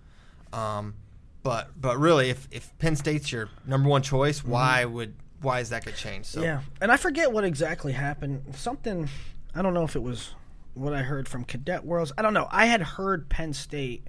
Um, 0.53 0.95
but 1.43 1.69
but 1.79 1.97
really, 1.97 2.29
if 2.29 2.47
if 2.51 2.77
Penn 2.77 2.95
State's 2.95 3.31
your 3.31 3.49
number 3.65 3.89
one 3.89 4.03
choice, 4.03 4.43
why 4.43 4.85
would 4.85 5.15
why 5.41 5.59
is 5.59 5.69
that 5.69 5.83
going 5.83 5.95
to 5.95 6.01
change? 6.01 6.25
So 6.27 6.41
Mm-hmm. 6.41 6.45
Yeah, 6.45 6.61
and 6.79 6.91
I 6.91 6.97
forget 6.97 7.31
what 7.31 7.43
exactly 7.43 7.93
happened. 7.93 8.43
Something 8.55 9.09
I 9.55 9.61
don't 9.63 9.73
know 9.73 9.83
if 9.83 9.95
it 9.95 10.03
was 10.03 10.35
what 10.73 10.93
I 10.93 11.01
heard 11.03 11.27
from 11.27 11.43
Cadet 11.43 11.85
Worlds. 11.85 12.11
I 12.17 12.21
don't 12.21 12.33
know. 12.33 12.47
I 12.51 12.65
had 12.65 12.81
heard 12.81 13.29
Penn 13.29 13.53
State. 13.53 14.07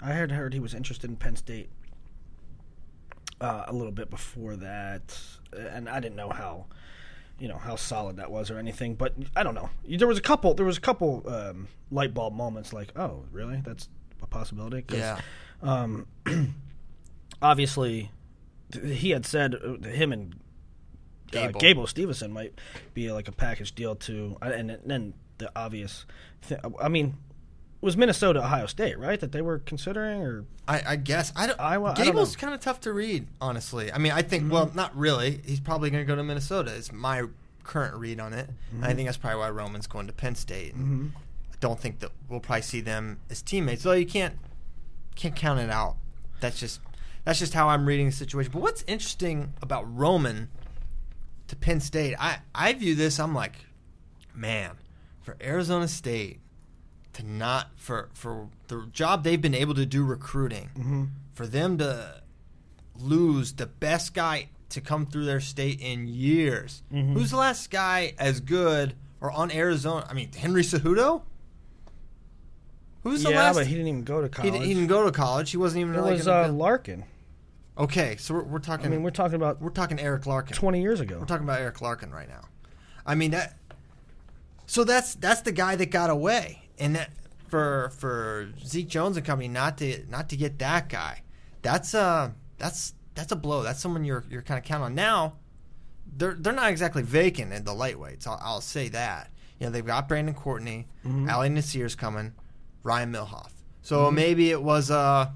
I 0.00 0.12
had 0.12 0.30
heard 0.30 0.52
he 0.54 0.60
was 0.60 0.74
interested 0.74 1.08
in 1.10 1.16
Penn 1.16 1.36
State 1.36 1.70
uh, 3.40 3.64
a 3.66 3.72
little 3.72 3.92
bit 3.92 4.10
before 4.10 4.56
that, 4.56 5.18
and 5.52 5.88
I 5.88 6.00
didn't 6.00 6.16
know 6.16 6.30
how, 6.30 6.66
you 7.38 7.48
know, 7.48 7.56
how 7.58 7.76
solid 7.76 8.16
that 8.16 8.30
was 8.30 8.50
or 8.50 8.58
anything. 8.58 8.94
But 8.94 9.14
I 9.34 9.42
don't 9.42 9.54
know. 9.54 9.70
There 9.88 10.06
was 10.08 10.18
a 10.18 10.22
couple. 10.22 10.54
There 10.54 10.66
was 10.66 10.76
a 10.78 10.80
couple 10.82 11.22
um, 11.26 11.68
light 11.90 12.12
bulb 12.14 12.34
moments. 12.34 12.72
Like, 12.72 12.92
oh, 12.96 13.24
really? 13.32 13.60
That's 13.64 13.88
a 14.22 14.26
possibility. 14.26 14.82
'Cause, 14.82 14.98
yeah, 14.98 15.20
um, 15.62 16.06
obviously, 17.42 18.10
he 18.82 19.10
had 19.10 19.24
said 19.26 19.54
uh, 19.54 19.86
him 19.88 20.12
and 20.12 20.34
uh, 21.34 21.48
Gable. 21.48 21.60
Gable 21.60 21.86
Steveson 21.86 22.30
might 22.30 22.58
be 22.94 23.10
like 23.12 23.28
a 23.28 23.32
package 23.32 23.74
deal 23.74 23.94
too, 23.96 24.36
Uh, 24.42 24.46
and 24.46 24.78
then 24.84 25.14
the 25.38 25.50
obvious. 25.56 26.06
Th- 26.48 26.60
I 26.80 26.88
mean, 26.88 27.16
was 27.80 27.96
Minnesota 27.96 28.40
Ohio 28.40 28.66
State 28.66 28.98
right 28.98 29.20
that 29.20 29.32
they 29.32 29.42
were 29.42 29.58
considering, 29.58 30.22
or 30.22 30.44
I, 30.66 30.82
I 30.86 30.96
guess 30.96 31.32
I 31.36 31.46
don't. 31.46 31.60
Iowa, 31.60 31.94
Gable's 31.96 32.36
kind 32.36 32.54
of 32.54 32.60
tough 32.60 32.80
to 32.82 32.92
read, 32.92 33.26
honestly. 33.40 33.92
I 33.92 33.98
mean, 33.98 34.12
I 34.12 34.22
think 34.22 34.44
mm-hmm. 34.44 34.52
well, 34.52 34.70
not 34.74 34.96
really. 34.96 35.40
He's 35.44 35.60
probably 35.60 35.90
going 35.90 36.02
to 36.02 36.08
go 36.08 36.16
to 36.16 36.24
Minnesota. 36.24 36.72
Is 36.72 36.92
my 36.92 37.24
current 37.66 37.94
read 37.96 38.20
on 38.20 38.32
it. 38.32 38.48
And 38.72 38.84
I 38.84 38.88
mm-hmm. 38.88 38.96
think 38.96 39.08
that's 39.08 39.18
probably 39.18 39.40
why 39.40 39.50
Roman's 39.50 39.86
going 39.86 40.06
to 40.06 40.12
Penn 40.12 40.34
State. 40.34 40.74
And 40.74 40.84
mm-hmm. 40.84 41.16
I 41.52 41.56
don't 41.60 41.78
think 41.78 41.98
that 42.00 42.10
we'll 42.28 42.40
probably 42.40 42.62
see 42.62 42.80
them 42.80 43.18
as 43.28 43.42
teammates. 43.42 43.82
Though 43.82 43.92
you 43.92 44.06
can't 44.06 44.36
can't 45.14 45.36
count 45.36 45.60
it 45.60 45.70
out. 45.70 45.96
That's 46.40 46.58
just 46.58 46.80
that's 47.24 47.38
just 47.38 47.54
how 47.54 47.68
I'm 47.68 47.86
reading 47.86 48.06
the 48.06 48.12
situation. 48.12 48.52
But 48.52 48.62
what's 48.62 48.84
interesting 48.86 49.52
about 49.60 49.84
Roman 49.94 50.48
to 51.48 51.56
Penn 51.56 51.80
State, 51.80 52.14
I 52.18 52.38
I 52.54 52.72
view 52.72 52.94
this. 52.94 53.18
I'm 53.18 53.34
like, 53.34 53.56
man, 54.34 54.72
for 55.26 55.36
Arizona 55.42 55.88
State 55.88 56.38
to 57.12 57.26
not 57.26 57.70
for 57.74 58.10
for 58.14 58.48
the 58.68 58.86
job 58.92 59.24
they've 59.24 59.40
been 59.40 59.56
able 59.56 59.74
to 59.74 59.84
do 59.84 60.04
recruiting, 60.04 61.10
for 61.34 61.46
them 61.46 61.78
to 61.78 62.22
lose 62.94 63.54
the 63.54 63.66
best 63.66 64.14
guy 64.14 64.48
to 64.68 64.80
come 64.80 65.04
through 65.04 65.24
their 65.24 65.40
state 65.40 65.80
in 65.80 66.06
years. 66.06 66.82
Who's 66.90 67.32
the 67.32 67.38
last 67.38 67.70
guy 67.70 68.14
as 68.18 68.40
good 68.40 68.94
or 69.20 69.32
on 69.32 69.50
Arizona? 69.50 70.06
I 70.08 70.14
mean, 70.14 70.32
Henry 70.32 70.62
Cejudo. 70.62 71.22
Who's 73.02 73.22
the 73.24 73.30
yeah, 73.30 73.36
last? 73.36 73.56
Yeah, 73.56 73.60
but 73.62 73.66
he 73.66 73.74
didn't 73.74 73.88
even 73.88 74.04
go 74.04 74.20
to 74.20 74.28
college. 74.28 74.54
he 74.54 74.74
didn't 74.74 74.88
go 74.88 75.04
to 75.04 75.12
college. 75.12 75.50
He 75.50 75.56
wasn't 75.56 75.80
even. 75.80 75.94
it 75.94 76.00
like 76.00 76.18
was 76.18 76.28
uh, 76.28 76.48
Larkin. 76.52 77.04
okay, 77.76 78.16
so 78.16 78.34
we're, 78.34 78.42
we're 78.44 78.58
talking. 78.58 78.86
I 78.86 78.88
mean, 78.88 79.02
we're 79.02 79.10
talking 79.10 79.36
about 79.36 79.60
we're 79.60 79.70
talking 79.70 79.98
Eric 79.98 80.26
Larkin. 80.26 80.56
twenty 80.56 80.82
years 80.82 81.00
ago. 81.00 81.18
We're 81.18 81.26
talking 81.26 81.44
about 81.44 81.60
Eric 81.60 81.80
Larkin 81.80 82.12
right 82.12 82.28
now. 82.28 82.42
I 83.04 83.16
mean 83.16 83.32
that. 83.32 83.56
So 84.66 84.84
that's 84.84 85.14
that's 85.14 85.42
the 85.42 85.52
guy 85.52 85.76
that 85.76 85.86
got 85.90 86.10
away, 86.10 86.68
and 86.78 86.96
that 86.96 87.10
for 87.48 87.90
for 87.98 88.48
Zeke 88.64 88.88
Jones 88.88 89.16
and 89.16 89.24
company 89.24 89.48
not 89.48 89.78
to 89.78 90.04
not 90.10 90.28
to 90.30 90.36
get 90.36 90.58
that 90.58 90.88
guy. 90.88 91.22
that's 91.62 91.94
a 91.94 92.34
that's 92.58 92.94
that's 93.14 93.32
a 93.32 93.36
blow. 93.36 93.62
That's 93.62 93.80
someone 93.80 94.04
you're 94.04 94.24
you're 94.30 94.42
kind 94.42 94.58
of 94.58 94.64
counting 94.64 94.84
on 94.86 94.94
now. 94.94 95.34
They're 96.16 96.34
they're 96.34 96.52
not 96.52 96.70
exactly 96.70 97.02
vacant 97.02 97.52
in 97.52 97.64
the 97.64 97.72
lightweights. 97.72 98.26
I'll, 98.26 98.40
I'll 98.42 98.60
say 98.60 98.88
that. 98.88 99.30
You 99.58 99.66
know 99.66 99.70
they've 99.72 99.86
got 99.86 100.08
Brandon 100.08 100.34
Courtney, 100.34 100.86
Mm-hmm. 101.04 101.30
Ali 101.30 101.48
Nasir's 101.48 101.94
coming, 101.94 102.32
Ryan 102.82 103.12
Millhof. 103.12 103.50
So 103.82 104.10
maybe 104.10 104.50
it 104.50 104.60
was 104.62 104.90
uh, 104.90 105.30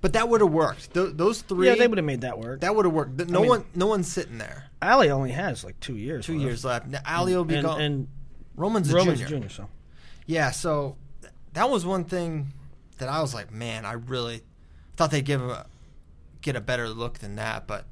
but 0.00 0.12
that 0.14 0.28
would 0.28 0.40
have 0.40 0.50
worked. 0.52 0.94
Th- 0.94 1.10
those 1.14 1.42
three, 1.42 1.66
Yeah, 1.66 1.74
they 1.74 1.86
would 1.88 1.98
have 1.98 2.04
made 2.04 2.20
that 2.22 2.38
work. 2.38 2.60
that 2.60 2.74
would 2.74 2.84
have 2.84 2.94
worked. 2.94 3.18
No 3.28 3.40
mean- 3.40 3.48
one 3.48 3.64
no 3.74 3.86
one's 3.88 4.10
sitting 4.10 4.38
there. 4.38 4.66
Ali 4.80 5.10
only 5.10 5.32
has 5.32 5.64
like 5.64 5.78
two 5.80 5.96
years. 5.96 6.26
Two 6.26 6.34
left. 6.34 6.42
years 6.44 6.64
left. 6.64 6.86
Now, 6.88 7.00
Ali 7.06 7.34
will 7.36 7.44
be 7.44 7.56
and, 7.56 7.66
gone. 7.66 7.80
and 7.80 8.08
Roman's 8.56 8.92
a 8.92 8.96
Roman's 8.96 9.18
junior. 9.20 9.28
junior. 9.30 9.48
So 9.48 9.68
Yeah, 10.26 10.50
so 10.50 10.96
th- 11.20 11.32
that 11.54 11.70
was 11.70 11.84
one 11.86 12.04
thing 12.04 12.52
that 12.98 13.08
I 13.08 13.20
was 13.20 13.34
like, 13.34 13.50
man, 13.52 13.84
I 13.84 13.92
really 13.92 14.42
thought 14.96 15.10
they'd 15.10 15.24
give 15.24 15.42
a, 15.42 15.66
get 16.40 16.54
a 16.56 16.60
better 16.60 16.88
look 16.88 17.18
than 17.18 17.36
that, 17.36 17.66
but 17.66 17.86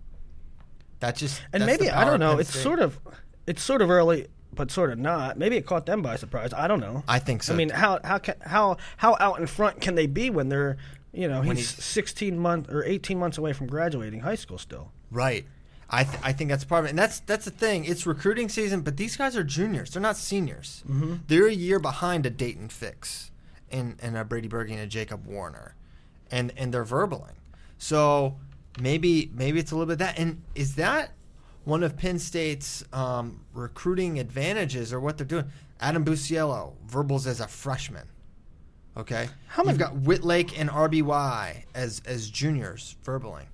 that 1.00 1.17
just 1.17 1.40
and 1.52 1.64
maybe 1.67 1.90
I 1.90 2.05
don't 2.05 2.21
know. 2.21 2.38
It's 2.38 2.50
State. 2.50 2.62
sort 2.62 2.79
of 2.81 2.99
it's 3.47 3.62
sort 3.62 3.81
of 3.83 3.90
early, 3.90 4.26
but 4.55 4.71
sort 4.71 4.90
of 4.93 4.99
not. 4.99 5.38
Maybe 5.38 5.57
it 5.57 5.64
caught 5.67 5.87
them 5.87 6.02
by 6.02 6.17
surprise. 6.17 6.52
I 6.52 6.69
don't 6.69 6.81
know. 6.81 7.02
I 7.09 7.19
think 7.19 7.43
so. 7.43 7.55
I 7.55 7.57
mean, 7.57 7.71
how 7.71 8.00
how 8.05 8.19
ca 8.19 8.35
how 8.43 8.76
how 8.99 9.17
out 9.19 9.40
in 9.40 9.47
front 9.47 9.81
can 9.81 9.95
they 9.95 10.07
be 10.07 10.29
when 10.31 10.50
they're 10.50 10.76
you 11.12 11.26
know 11.26 11.40
he's, 11.43 11.71
he's- 11.73 11.85
16 11.85 12.38
months 12.38 12.71
or 12.71 12.85
18 12.85 13.19
months 13.19 13.38
away 13.38 13.52
from 13.55 13.67
graduating 13.67 14.21
high 14.21 14.35
school 14.37 14.59
still. 14.59 14.93
right. 15.11 15.47
I 15.92 16.04
th- 16.04 16.18
I 16.23 16.32
think 16.32 16.50
that's 16.50 16.64
part 16.64 16.80
of 16.80 16.87
it, 16.87 16.90
and 16.90 16.99
that's 16.99 17.20
that's 17.20 17.44
the 17.44 17.50
thing. 17.50 17.85
It's 17.85 18.06
recruiting 18.06 18.49
season, 18.49 18.82
but 18.82 18.97
these 18.97 19.16
guys 19.16 19.37
are 19.37 19.42
juniors. 19.44 19.90
They're 19.90 20.00
not 20.02 20.16
seniors. 20.16 20.85
Mm-hmm. 20.88 21.14
They're 21.26 21.49
a 21.49 21.52
year 21.52 21.80
behind 21.80 22.26
a 22.26 22.30
Dayton 22.30 22.68
Fix 22.68 23.30
and 23.70 23.97
and 24.00 24.16
a 24.16 24.25
Brady 24.25 24.47
Berge 24.49 24.70
and 24.70 24.80
a 24.80 24.87
Jacob 24.87 25.26
Warner, 25.26 25.75
and 26.30 26.52
and 26.56 26.73
they're 26.73 26.85
verbaling. 26.85 27.35
So 27.78 28.37
maybe 28.80 29.30
maybe 29.35 29.59
it's 29.59 29.73
a 29.73 29.75
little 29.75 29.88
bit 29.88 29.99
that. 29.99 30.18
And 30.18 30.42
is 30.54 30.76
that 30.76 31.11
one 31.64 31.82
of 31.82 31.97
Penn 31.97 32.18
State's 32.20 32.85
um, 32.92 33.44
recruiting 33.52 34.18
advantages 34.20 34.92
or 34.92 35.00
what 35.00 35.18
they're 35.18 35.26
doing? 35.26 35.47
Adam 35.80 36.04
Busiello 36.04 36.75
verbals 36.87 37.26
as 37.26 37.40
a 37.40 37.49
freshman. 37.49 38.06
Okay, 38.97 39.28
How 39.47 39.62
You've 39.62 39.78
many- 39.78 39.78
got 39.78 39.94
Wittlake 39.97 40.59
and 40.61 40.68
RBY 40.68 41.64
as 41.75 42.02
as 42.06 42.28
juniors 42.30 42.97
verbaling. 43.04 43.47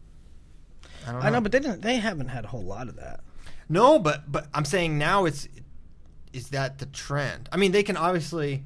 I 1.07 1.13
don't 1.13 1.23
know. 1.23 1.31
Know, 1.31 1.41
but 1.41 1.53
they 1.53 1.61
didn't. 1.61 1.83
They 1.83 1.97
haven't 1.97 2.29
had 2.29 2.45
a 2.45 2.49
whole 2.49 2.63
lot 2.65 2.89
of 2.89 2.97
that. 2.97 3.21
No, 3.69 3.99
but 3.99 4.31
but 4.31 4.47
I'm 4.55 4.65
saying 4.65 4.97
now 4.99 5.25
it's 5.25 5.49
is 6.33 6.51
that 6.51 6.79
the 6.79 6.87
trend? 6.87 7.49
I 7.53 7.57
mean, 7.57 7.73
they 7.73 7.83
can 7.83 7.97
obviously 7.97 8.65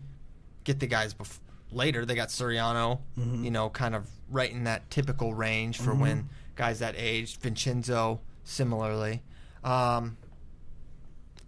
get 0.65 0.81
the 0.81 0.87
guys 0.87 1.15
bef- 1.15 1.39
later. 1.71 2.05
They 2.05 2.15
got 2.15 2.29
Suriano, 2.29 3.01
Mm-hmm. 3.19 3.45
you 3.45 3.51
know, 3.51 3.71
kind 3.71 3.95
of 3.95 4.09
right 4.31 4.51
in 4.51 4.65
that 4.65 4.91
typical 4.91 5.35
range 5.35 5.79
for 5.79 5.95
when 5.95 6.29
guys 6.57 6.81
that 6.81 6.95
age. 6.97 7.39
Vincenzo, 7.39 8.21
similarly. 8.45 9.23
Um, 9.65 10.17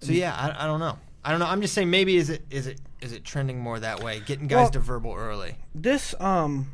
so 0.00 0.12
yeah, 0.12 0.34
I, 0.34 0.64
I 0.64 0.66
don't 0.66 0.80
know. 0.80 0.98
I 1.24 1.30
don't 1.30 1.38
know. 1.40 1.46
I'm 1.46 1.60
just 1.60 1.74
saying 1.74 1.90
maybe 1.90 2.16
is 2.16 2.30
it 2.30 2.42
is 2.50 2.66
it 2.66 2.80
is 3.00 3.12
it 3.12 3.24
trending 3.24 3.58
more 3.60 3.78
that 3.80 4.02
way? 4.02 4.20
Getting 4.20 4.46
guys 4.48 4.56
Well- 4.64 4.70
to 4.70 4.80
verbal 4.80 5.14
early. 5.14 5.56
This 5.74 6.14
um, 6.20 6.70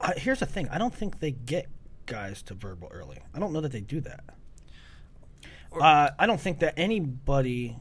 I, 0.00 0.14
here's 0.16 0.40
the 0.40 0.46
thing. 0.46 0.68
I 0.70 0.78
don't 0.78 0.94
think 0.94 1.20
they 1.20 1.30
get 1.32 1.66
guys 2.08 2.42
to 2.42 2.54
verbal 2.54 2.88
early. 2.90 3.18
I 3.34 3.38
don't 3.38 3.52
know 3.52 3.60
that 3.60 3.70
they 3.72 3.80
do 3.80 4.00
that. 4.00 4.24
uh, 5.80 6.10
I 6.18 6.26
don't 6.26 6.40
think 6.40 6.58
that 6.60 6.74
anybody 6.76 7.76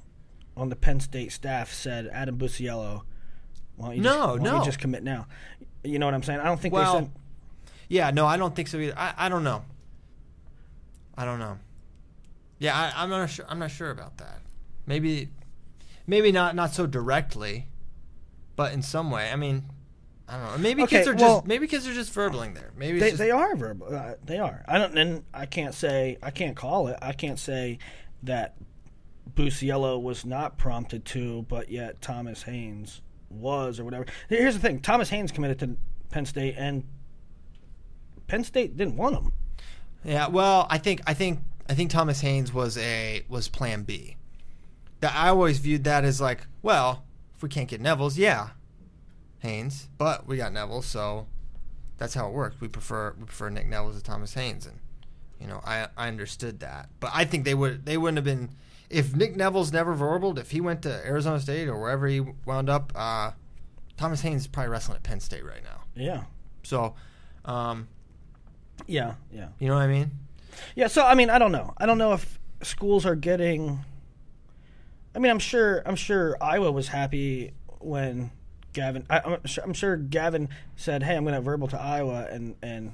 on 0.56 0.70
the 0.70 0.76
Penn 0.76 1.00
State 1.00 1.32
staff 1.32 1.72
said 1.74 2.08
Adam 2.12 2.38
Busiello. 2.38 3.02
Why 3.76 3.88
don't 3.88 3.96
you 3.98 4.02
No, 4.04 4.38
just, 4.38 4.44
no. 4.44 4.64
just 4.64 4.80
commit 4.80 5.04
now. 5.04 5.28
You 5.84 5.98
know 6.00 6.06
what 6.06 6.14
I'm 6.14 6.24
saying? 6.24 6.40
I 6.40 6.46
don't 6.46 6.60
think 6.60 6.74
Well, 6.74 6.94
they 6.94 7.00
said. 7.00 7.12
Yeah, 7.90 8.12
no, 8.12 8.26
I 8.26 8.38
don't 8.38 8.56
think 8.56 8.68
so 8.68 8.78
either. 8.78 8.94
I, 8.98 9.14
I 9.18 9.30
don't 9.30 9.44
know. 9.44 9.64
I 11.18 11.26
don't 11.26 11.40
know. 11.40 11.58
Yeah, 12.60 12.76
I, 12.76 13.04
I'm 13.04 13.10
not 13.10 13.30
sure. 13.30 13.46
I'm 13.48 13.60
not 13.60 13.72
sure 13.72 13.92
about 13.92 14.18
that. 14.18 14.40
Maybe, 14.86 15.30
maybe 16.06 16.32
not 16.32 16.56
not 16.56 16.74
so 16.74 16.86
directly, 16.88 17.68
but 18.56 18.74
in 18.74 18.82
some 18.82 19.10
way. 19.12 19.32
I 19.32 19.36
mean, 19.36 19.64
I 20.30 20.38
don't 20.38 20.52
know. 20.52 20.58
Maybe 20.58 20.84
Okay, 20.84 20.98
kids 20.98 21.08
are 21.08 21.16
well- 21.16 21.38
just 21.38 21.48
maybe 21.48 21.68
kids 21.68 21.88
are 21.88 21.94
just 21.94 22.14
verbaling 22.14 22.54
there. 22.54 22.72
Maybe 22.76 23.00
They, 23.00 23.10
just, 23.12 23.20
they 23.20 23.32
are 23.32 23.56
verbal. 23.56 23.94
Uh, 23.96 24.14
they 24.26 24.40
are. 24.40 24.64
I 24.68 24.78
don't. 24.78 24.98
And 24.98 25.24
I 25.34 25.46
can't 25.46 25.74
say. 25.74 26.18
I 26.22 26.32
can't 26.32 26.56
call 26.56 26.88
it. 26.88 26.98
I 27.02 27.14
can't 27.14 27.40
say 27.40 27.80
that 28.24 28.56
Busiello 29.36 30.02
was 30.02 30.26
not 30.26 30.58
prompted 30.58 31.06
to, 31.06 31.44
but 31.44 31.70
yet 31.70 32.02
Thomas 32.02 32.44
Haynes 32.44 33.02
was, 33.30 33.80
or 33.80 33.86
whatever. 33.86 34.06
Here's 34.28 34.54
the 34.56 34.60
thing: 34.62 34.82
Thomas 34.82 35.10
Haynes 35.10 35.32
committed 35.32 35.60
to 35.60 35.78
Penn 36.10 36.26
State, 36.26 36.56
and 36.58 36.84
Penn 38.28 38.44
State 38.44 38.76
didn't 38.76 38.98
want 38.98 39.16
him. 39.16 39.32
Yeah, 40.04 40.28
well, 40.28 40.68
I 40.70 40.78
think 40.78 41.02
I 41.08 41.14
think 41.14 41.40
I 41.70 41.74
think 41.74 41.90
Thomas 41.92 42.20
Haynes 42.22 42.54
was 42.54 42.78
a 42.78 43.24
was 43.30 43.48
Plan 43.48 43.84
B. 43.84 44.18
That 45.00 45.14
I 45.16 45.30
always 45.30 45.60
viewed 45.60 45.84
that 45.86 46.04
as 46.04 46.20
like, 46.20 46.48
well, 46.62 47.04
if 47.36 47.44
we 47.44 47.50
can't 47.50 47.68
get 47.70 47.82
Nevills, 47.82 48.18
yeah, 48.18 48.50
Haynes, 49.48 49.88
but 49.98 50.28
we 50.28 50.38
got 50.38 50.52
Neville, 50.54 50.82
so 50.82 51.28
that's 51.98 52.14
how 52.14 52.28
it 52.28 52.34
worked. 52.34 52.62
We 52.62 52.68
prefer 52.68 53.14
we 53.18 53.26
prefer 53.26 53.50
Nick 53.50 53.68
Neville 53.68 53.94
to 53.94 54.04
Thomas 54.04 54.34
Haynes, 54.36 54.66
and 54.66 54.80
you 55.40 55.48
know 55.48 55.62
I 55.66 55.88
I 55.98 56.08
understood 56.08 56.60
that, 56.60 56.90
but 57.00 57.12
I 57.14 57.26
think 57.26 57.46
they 57.46 57.54
would 57.56 57.86
they 57.86 57.98
wouldn't 57.98 58.18
have 58.18 58.26
been 58.26 58.50
if 58.90 59.16
Nick 59.16 59.36
Nevills 59.36 59.74
never 59.74 59.96
verbaled 59.96 60.38
if 60.38 60.52
he 60.52 60.62
went 60.62 60.82
to 60.84 60.90
Arizona 61.06 61.40
State 61.40 61.68
or 61.68 61.80
wherever 61.80 62.08
he 62.08 62.22
wound 62.46 62.70
up. 62.70 62.92
Uh, 62.96 63.32
Thomas 63.98 64.22
Haynes 64.22 64.42
is 64.42 64.48
probably 64.48 64.70
wrestling 64.70 64.98
at 64.98 65.04
Penn 65.04 65.20
State 65.20 65.44
right 65.44 65.64
now, 65.64 65.82
Yeah. 65.96 66.24
so 66.64 66.94
um, 67.46 67.88
Yeah. 68.86 69.16
Yeah. 69.32 69.48
you 69.60 69.68
know 69.68 69.74
what 69.76 69.82
I 69.84 69.88
mean. 69.88 70.12
Yeah, 70.76 70.88
so 70.88 71.04
I 71.06 71.16
mean, 71.16 71.30
I 71.32 71.40
don't 71.40 71.52
know. 71.52 71.74
I 71.78 71.86
don't 71.88 71.98
know 71.98 72.14
if 72.14 72.40
schools 72.62 73.06
are 73.06 73.16
getting. 73.16 73.80
I 75.16 75.20
mean, 75.20 75.32
I'm 75.32 75.40
sure. 75.40 75.82
I'm 75.86 75.96
sure 75.96 76.38
Iowa 76.42 76.72
was 76.72 76.88
happy 76.90 77.54
when 77.80 78.30
Gavin. 78.78 79.06
I, 79.10 79.20
I'm, 79.26 79.46
sure, 79.46 79.64
I'm 79.64 79.74
sure 79.74 79.98
Gavin 79.98 80.50
said, 80.76 81.02
"Hey, 81.04 81.16
I'm 81.18 81.24
going 81.24 81.34
to 81.36 81.42
verbal 81.42 81.68
to 81.70 81.80
Iowa," 81.80 82.28
and 82.32 82.56
and 82.62 82.94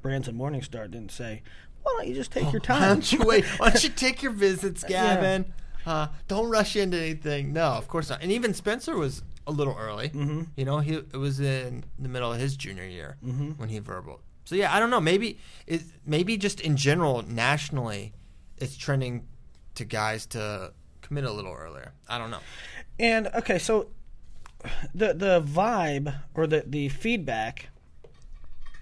Branson 0.00 0.36
Morningstar 0.36 0.90
didn't 0.90 1.10
say, 1.10 1.42
"Why 1.82 1.92
don't 1.98 2.08
you 2.08 2.14
just 2.14 2.30
take 2.30 2.52
your 2.52 2.60
time? 2.60 2.80
Why 2.80 2.88
don't 2.88 3.12
you 3.12 3.24
wait? 3.24 3.44
Why 3.58 3.70
don't 3.70 3.82
you 3.82 3.90
take 4.06 4.22
your 4.22 4.32
visits, 4.32 4.84
Gavin? 4.84 5.52
Uh, 5.84 6.06
don't 6.28 6.48
rush 6.48 6.76
into 6.76 6.96
anything. 6.96 7.52
No, 7.52 7.64
of 7.64 7.88
course 7.88 8.08
not. 8.10 8.22
And 8.22 8.30
even 8.30 8.54
Spencer 8.54 8.96
was 8.96 9.22
a 9.46 9.50
little 9.50 9.76
early. 9.76 10.10
Mm-hmm. 10.10 10.42
You 10.56 10.64
know, 10.64 10.78
he 10.78 10.94
it 10.94 11.16
was 11.16 11.40
in 11.40 11.84
the 11.98 12.08
middle 12.08 12.32
of 12.32 12.38
his 12.38 12.56
junior 12.56 12.84
year 12.86 13.16
Mm-hmm. 13.24 13.50
when 13.52 13.68
he 13.68 13.80
verbal. 13.80 14.20
So 14.44 14.54
yeah, 14.54 14.72
I 14.74 14.78
don't 14.78 14.90
know. 14.90 15.00
Maybe 15.00 15.38
it 15.66 15.82
maybe 16.06 16.36
just 16.36 16.60
in 16.60 16.76
general 16.76 17.22
nationally, 17.22 18.12
it's 18.58 18.76
trending 18.76 19.26
to 19.74 19.84
guys 19.84 20.26
to 20.26 20.72
commit 21.00 21.24
a 21.24 21.32
little 21.32 21.52
earlier. 21.52 21.92
I 22.08 22.18
don't 22.18 22.30
know. 22.30 22.40
And 23.00 23.26
okay, 23.28 23.58
so 23.58 23.88
the 24.94 25.14
the 25.14 25.42
vibe 25.42 26.14
or 26.34 26.46
the 26.46 26.64
the 26.66 26.88
feedback 26.88 27.68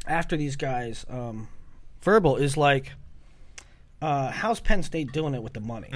after 0.07 0.37
these 0.37 0.57
guys 0.57 1.05
um, 1.09 1.49
verbal 2.03 2.37
is 2.37 2.57
like, 2.57 2.93
uh, 4.03 4.31
how's 4.31 4.61
Penn 4.61 4.83
State 4.83 5.13
doing 5.13 5.35
it 5.35 5.43
with 5.43 5.53
the 5.53 5.61
money? 5.61 5.91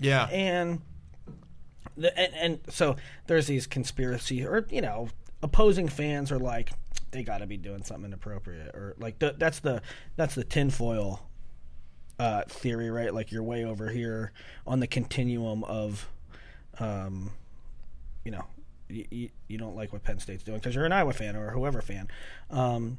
Yeah. 0.00 0.26
and 0.26 0.80
the 1.96 2.16
and, 2.18 2.34
and 2.34 2.60
so 2.72 2.96
there's 3.26 3.46
these 3.46 3.66
conspiracy 3.66 4.44
or 4.44 4.66
you 4.70 4.80
know 4.80 5.08
opposing 5.42 5.88
fans 5.88 6.32
are 6.32 6.38
like 6.38 6.70
they 7.12 7.22
got 7.22 7.38
to 7.38 7.46
be 7.46 7.56
doing 7.56 7.84
something 7.84 8.06
inappropriate 8.06 8.74
or 8.74 8.94
like 8.98 9.18
the, 9.20 9.34
that's 9.38 9.60
the 9.60 9.80
that's 10.16 10.34
the 10.34 10.42
tinfoil 10.42 11.20
uh, 12.18 12.42
theory 12.48 12.90
right 12.90 13.14
like 13.14 13.30
you're 13.30 13.42
way 13.42 13.64
over 13.64 13.88
here 13.88 14.32
on 14.66 14.80
the 14.80 14.86
continuum 14.86 15.62
of 15.64 16.08
um, 16.80 17.30
you 18.24 18.32
know 18.32 18.44
you, 18.94 19.04
you, 19.10 19.28
you 19.48 19.58
don't 19.58 19.76
like 19.76 19.92
what 19.92 20.02
Penn 20.02 20.18
State's 20.18 20.42
doing 20.42 20.58
because 20.58 20.74
you're 20.74 20.86
an 20.86 20.92
Iowa 20.92 21.12
fan 21.12 21.36
or 21.36 21.50
whoever 21.50 21.82
fan 21.82 22.08
um, 22.50 22.98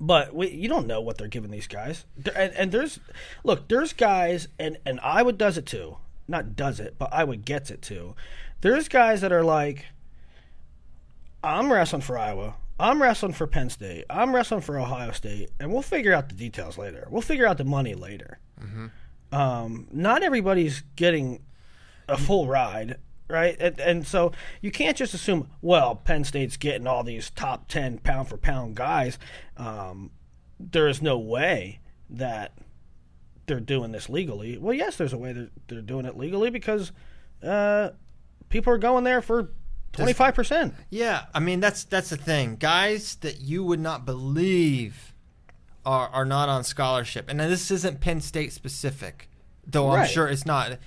but 0.00 0.34
we, 0.34 0.50
you 0.50 0.68
don't 0.68 0.86
know 0.86 1.00
what 1.00 1.18
they're 1.18 1.28
giving 1.28 1.50
these 1.50 1.66
guys. 1.66 2.04
And, 2.34 2.52
and 2.54 2.72
there's, 2.72 3.00
look, 3.44 3.68
there's 3.68 3.92
guys, 3.92 4.48
and, 4.58 4.78
and 4.86 4.98
Iowa 5.00 5.32
does 5.32 5.58
it 5.58 5.66
too. 5.66 5.96
Not 6.26 6.56
does 6.56 6.80
it, 6.80 6.96
but 6.98 7.12
Iowa 7.12 7.36
gets 7.36 7.70
it 7.70 7.82
too. 7.82 8.14
There's 8.60 8.88
guys 8.88 9.20
that 9.20 9.32
are 9.32 9.44
like, 9.44 9.86
I'm 11.42 11.72
wrestling 11.72 12.02
for 12.02 12.16
Iowa. 12.16 12.54
I'm 12.78 13.02
wrestling 13.02 13.32
for 13.32 13.46
Penn 13.46 13.68
State. 13.68 14.04
I'm 14.08 14.34
wrestling 14.34 14.62
for 14.62 14.78
Ohio 14.78 15.10
State, 15.10 15.50
and 15.58 15.70
we'll 15.70 15.82
figure 15.82 16.14
out 16.14 16.28
the 16.30 16.34
details 16.34 16.78
later. 16.78 17.06
We'll 17.10 17.20
figure 17.20 17.46
out 17.46 17.58
the 17.58 17.64
money 17.64 17.94
later. 17.94 18.38
Um, 19.32 19.86
not 19.92 20.22
everybody's 20.22 20.82
getting 20.96 21.42
a 22.08 22.16
full 22.16 22.46
ride, 22.46 22.96
right? 23.30 23.56
And, 23.60 23.78
and 23.80 24.06
so 24.06 24.32
you 24.60 24.70
can't 24.70 24.96
just 24.96 25.14
assume, 25.14 25.48
well, 25.62 25.94
Penn 25.96 26.24
State's 26.24 26.56
getting 26.56 26.86
all 26.86 27.02
these 27.04 27.30
top 27.30 27.68
10 27.68 27.98
pound 27.98 28.28
for 28.28 28.36
pound 28.36 28.74
guys. 28.76 29.18
Um, 29.56 30.10
there 30.58 30.88
is 30.88 31.00
no 31.00 31.18
way 31.18 31.80
that 32.08 32.52
they're 33.46 33.60
doing 33.60 33.92
this 33.92 34.08
legally. 34.08 34.58
Well, 34.58 34.74
yes, 34.74 34.96
there's 34.96 35.12
a 35.12 35.18
way 35.18 35.32
that 35.32 35.50
they're 35.68 35.80
doing 35.80 36.04
it 36.06 36.16
legally 36.16 36.50
because 36.50 36.92
uh, 37.42 37.90
people 38.48 38.72
are 38.72 38.78
going 38.78 39.04
there 39.04 39.22
for 39.22 39.50
Twenty 39.92 40.12
five 40.12 40.36
percent. 40.36 40.74
Yeah, 40.88 41.24
I 41.34 41.40
mean 41.40 41.58
that's 41.58 41.82
that's 41.82 42.10
the 42.10 42.16
thing. 42.16 42.54
Guys 42.54 43.16
that 43.22 43.40
you 43.40 43.64
would 43.64 43.80
not 43.80 44.06
believe 44.06 45.12
are 45.84 46.08
are 46.10 46.24
not 46.24 46.48
on 46.48 46.62
scholarship, 46.62 47.28
and 47.28 47.40
this 47.40 47.72
isn't 47.72 48.00
Penn 48.00 48.20
State 48.20 48.52
specific, 48.52 49.28
though 49.66 49.90
I'm 49.90 50.00
Right. 50.00 50.08
sure 50.10 50.28
it's 50.28 50.46
not. 50.46 50.78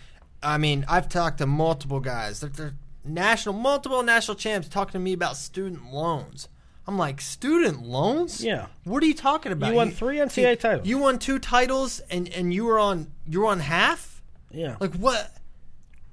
I 0.44 0.58
mean, 0.58 0.86
I've 0.88 1.10
talked 1.10 1.40
to 1.40 1.48
multiple 1.48 2.00
guys. 2.00 2.40
They're, 2.40 2.50
they're 2.50 2.76
national, 3.06 3.56
multiple 3.56 4.04
national 4.04 4.36
champs 4.36 4.68
talking 4.68 4.94
to 4.94 5.00
me 5.00 5.14
about 5.14 5.38
student 5.38 5.92
loans. 5.92 6.50
I'm 6.86 6.98
like, 6.98 7.22
student 7.22 7.84
loans? 7.84 8.44
Yeah. 8.44 8.68
What 8.84 9.02
are 9.04 9.06
you 9.06 9.14
talking 9.14 9.52
about? 9.52 9.70
You 9.70 9.76
won 9.76 9.92
three 9.92 10.18
NCAA 10.18 10.60
titles. 10.60 10.88
You 10.88 10.98
won 10.98 11.18
two 11.18 11.40
titles, 11.40 12.02
and 12.10 12.28
and 12.30 12.54
you 12.54 12.66
were 12.66 12.78
on 12.78 13.12
you 13.26 13.42
were 13.42 13.48
on 13.48 13.62
half. 13.62 14.22
Yeah. 14.52 14.76
Like 14.80 14.94
what? 14.96 15.34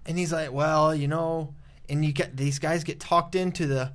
And 0.07 0.17
he's 0.17 0.33
like, 0.33 0.53
well, 0.53 0.95
you 0.95 1.09
know, 1.09 1.55
and 1.89 2.05
you 2.05 2.13
get 2.13 2.37
these 2.37 2.59
guys 2.59 2.85
get 2.85 3.01
talked 3.01 3.35
into 3.35 3.67
the, 3.67 3.93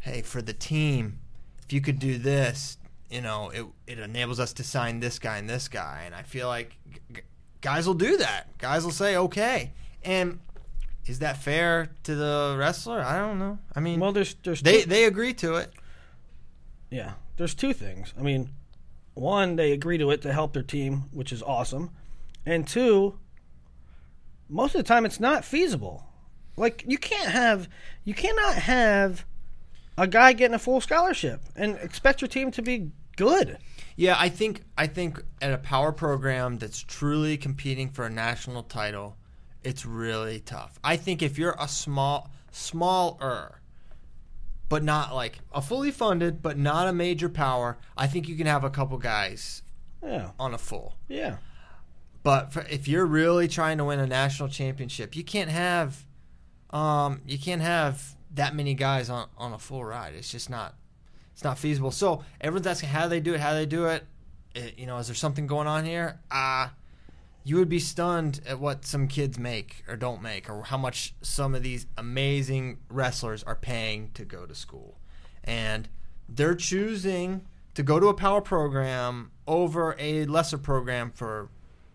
hey, 0.00 0.20
for 0.22 0.42
the 0.42 0.52
team, 0.52 1.18
if 1.64 1.72
you 1.72 1.80
could 1.80 1.98
do 1.98 2.18
this, 2.18 2.76
you 3.10 3.22
know, 3.22 3.48
it 3.48 3.64
it 3.86 3.98
enables 3.98 4.38
us 4.38 4.52
to 4.54 4.64
sign 4.64 5.00
this 5.00 5.18
guy 5.18 5.38
and 5.38 5.48
this 5.48 5.66
guy, 5.66 6.02
and 6.04 6.14
I 6.14 6.22
feel 6.24 6.46
like 6.46 6.76
guys 7.60 7.86
will 7.86 7.94
do 7.94 8.16
that. 8.18 8.56
Guys 8.58 8.84
will 8.84 8.92
say 8.92 9.16
okay, 9.16 9.72
and 10.02 10.40
is 11.06 11.20
that 11.20 11.38
fair 11.38 11.90
to 12.04 12.14
the 12.14 12.56
wrestler? 12.58 13.00
I 13.00 13.18
don't 13.18 13.38
know. 13.38 13.58
I 13.74 13.80
mean, 13.80 14.00
well, 14.00 14.12
there's 14.12 14.34
there's 14.42 14.62
they 14.62 14.82
two, 14.82 14.88
they 14.88 15.04
agree 15.04 15.34
to 15.34 15.54
it. 15.56 15.72
yeah 16.90 17.12
there's 17.36 17.54
two 17.54 17.72
things. 17.72 18.12
I 18.18 18.22
mean, 18.22 18.50
one 19.14 19.56
they 19.56 19.72
agree 19.72 19.96
to 19.98 20.10
it 20.10 20.22
to 20.22 20.32
help 20.32 20.52
their 20.52 20.62
team, 20.62 21.04
which 21.12 21.32
is 21.32 21.42
awesome, 21.42 21.90
and 22.44 22.66
two, 22.66 23.18
most 24.48 24.74
of 24.74 24.80
the 24.80 24.88
time 24.88 25.06
it's 25.06 25.20
not 25.20 25.44
feasible. 25.44 26.04
Like 26.56 26.84
you 26.86 26.98
can't 26.98 27.30
have 27.30 27.68
you 28.04 28.12
cannot 28.14 28.56
have 28.56 29.24
a 29.96 30.06
guy 30.06 30.32
getting 30.32 30.54
a 30.54 30.58
full 30.58 30.80
scholarship 30.80 31.40
and 31.56 31.76
expect 31.76 32.20
your 32.20 32.28
team 32.28 32.50
to 32.52 32.62
be 32.62 32.90
good. 33.16 33.58
Yeah, 33.98 34.14
I 34.16 34.28
think 34.28 34.62
I 34.76 34.86
think 34.86 35.20
at 35.42 35.52
a 35.52 35.58
power 35.58 35.90
program 35.90 36.56
that's 36.58 36.78
truly 36.80 37.36
competing 37.36 37.90
for 37.90 38.06
a 38.06 38.10
national 38.10 38.62
title, 38.62 39.16
it's 39.64 39.84
really 39.84 40.38
tough. 40.38 40.78
I 40.84 40.96
think 40.96 41.20
if 41.20 41.36
you're 41.36 41.56
a 41.58 41.66
small 41.66 42.30
smaller 42.52 43.60
but 44.68 44.84
not 44.84 45.14
like 45.14 45.40
a 45.52 45.60
fully 45.60 45.90
funded 45.90 46.42
but 46.42 46.56
not 46.56 46.86
a 46.86 46.92
major 46.92 47.28
power, 47.28 47.76
I 47.96 48.06
think 48.06 48.28
you 48.28 48.36
can 48.36 48.46
have 48.46 48.62
a 48.62 48.70
couple 48.70 48.98
guys 48.98 49.62
Yeah. 50.00 50.30
on 50.38 50.54
a 50.54 50.58
full. 50.58 50.94
Yeah. 51.08 51.38
But 52.22 52.52
for, 52.52 52.60
if 52.70 52.86
you're 52.86 53.06
really 53.06 53.48
trying 53.48 53.78
to 53.78 53.84
win 53.84 53.98
a 53.98 54.06
national 54.06 54.48
championship, 54.48 55.16
you 55.16 55.24
can't 55.24 55.50
have 55.50 56.04
um, 56.70 57.22
you 57.26 57.36
can't 57.38 57.62
have 57.62 58.14
that 58.34 58.54
many 58.54 58.74
guys 58.74 59.10
on, 59.10 59.28
on 59.36 59.52
a 59.54 59.58
full 59.58 59.84
ride. 59.84 60.14
It's 60.14 60.30
just 60.30 60.48
not 60.48 60.76
it's 61.38 61.44
not 61.44 61.56
feasible. 61.56 61.92
So 61.92 62.24
everyone's 62.40 62.66
asking 62.66 62.88
how 62.88 63.04
do 63.04 63.10
they 63.10 63.20
do 63.20 63.32
it, 63.34 63.38
how 63.38 63.50
do 63.52 63.58
they 63.58 63.66
do 63.66 63.86
it. 63.86 64.04
It- 64.56 64.76
you 64.76 64.86
know, 64.86 64.98
is 64.98 65.06
there 65.06 65.14
something 65.14 65.46
going 65.46 65.68
on 65.68 65.84
here? 65.84 66.18
Uh 66.32 66.70
you 67.44 67.54
would 67.58 67.68
be 67.68 67.78
stunned 67.78 68.40
at 68.44 68.58
what 68.58 68.84
some 68.84 69.06
kids 69.06 69.38
make 69.38 69.84
or 69.88 69.94
don't 69.96 70.20
make, 70.20 70.50
or 70.50 70.64
how 70.64 70.76
much 70.76 71.14
some 71.22 71.54
of 71.54 71.62
these 71.62 71.86
amazing 71.96 72.78
wrestlers 72.90 73.44
are 73.44 73.54
paying 73.54 74.10
to 74.14 74.24
go 74.24 74.46
to 74.46 74.54
school. 74.54 74.98
And 75.44 75.88
they're 76.28 76.56
choosing 76.56 77.46
to 77.74 77.84
go 77.84 78.00
to 78.00 78.08
a 78.08 78.14
power 78.14 78.40
program 78.40 79.30
over 79.46 79.94
a 79.96 80.24
lesser 80.24 80.58
program 80.58 81.12
for 81.12 81.50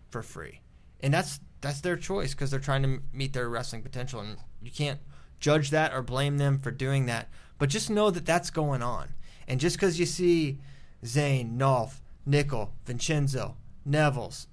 for 0.08 0.22
free. 0.22 0.62
And 1.00 1.12
that's 1.12 1.38
that's 1.60 1.82
their 1.82 1.98
choice 1.98 2.32
because 2.32 2.50
they're 2.50 2.60
trying 2.60 2.82
to 2.84 3.02
meet 3.12 3.34
their 3.34 3.50
wrestling 3.50 3.82
potential 3.82 4.20
and 4.20 4.38
you 4.62 4.70
can't 4.70 5.00
judge 5.38 5.68
that 5.68 5.92
or 5.92 6.00
blame 6.00 6.38
them 6.38 6.58
for 6.58 6.70
doing 6.70 7.04
that. 7.06 7.28
But 7.58 7.68
just 7.68 7.90
know 7.90 8.10
that 8.10 8.24
that's 8.24 8.48
going 8.48 8.82
on. 8.82 9.10
And 9.48 9.60
just 9.60 9.76
because 9.76 9.98
you 10.00 10.06
see 10.06 10.58
Zain, 11.04 11.58
Nolf, 11.58 12.00
Nickal, 12.28 12.70
Vincenzo, 12.86 13.56
Nevills, 13.88 14.46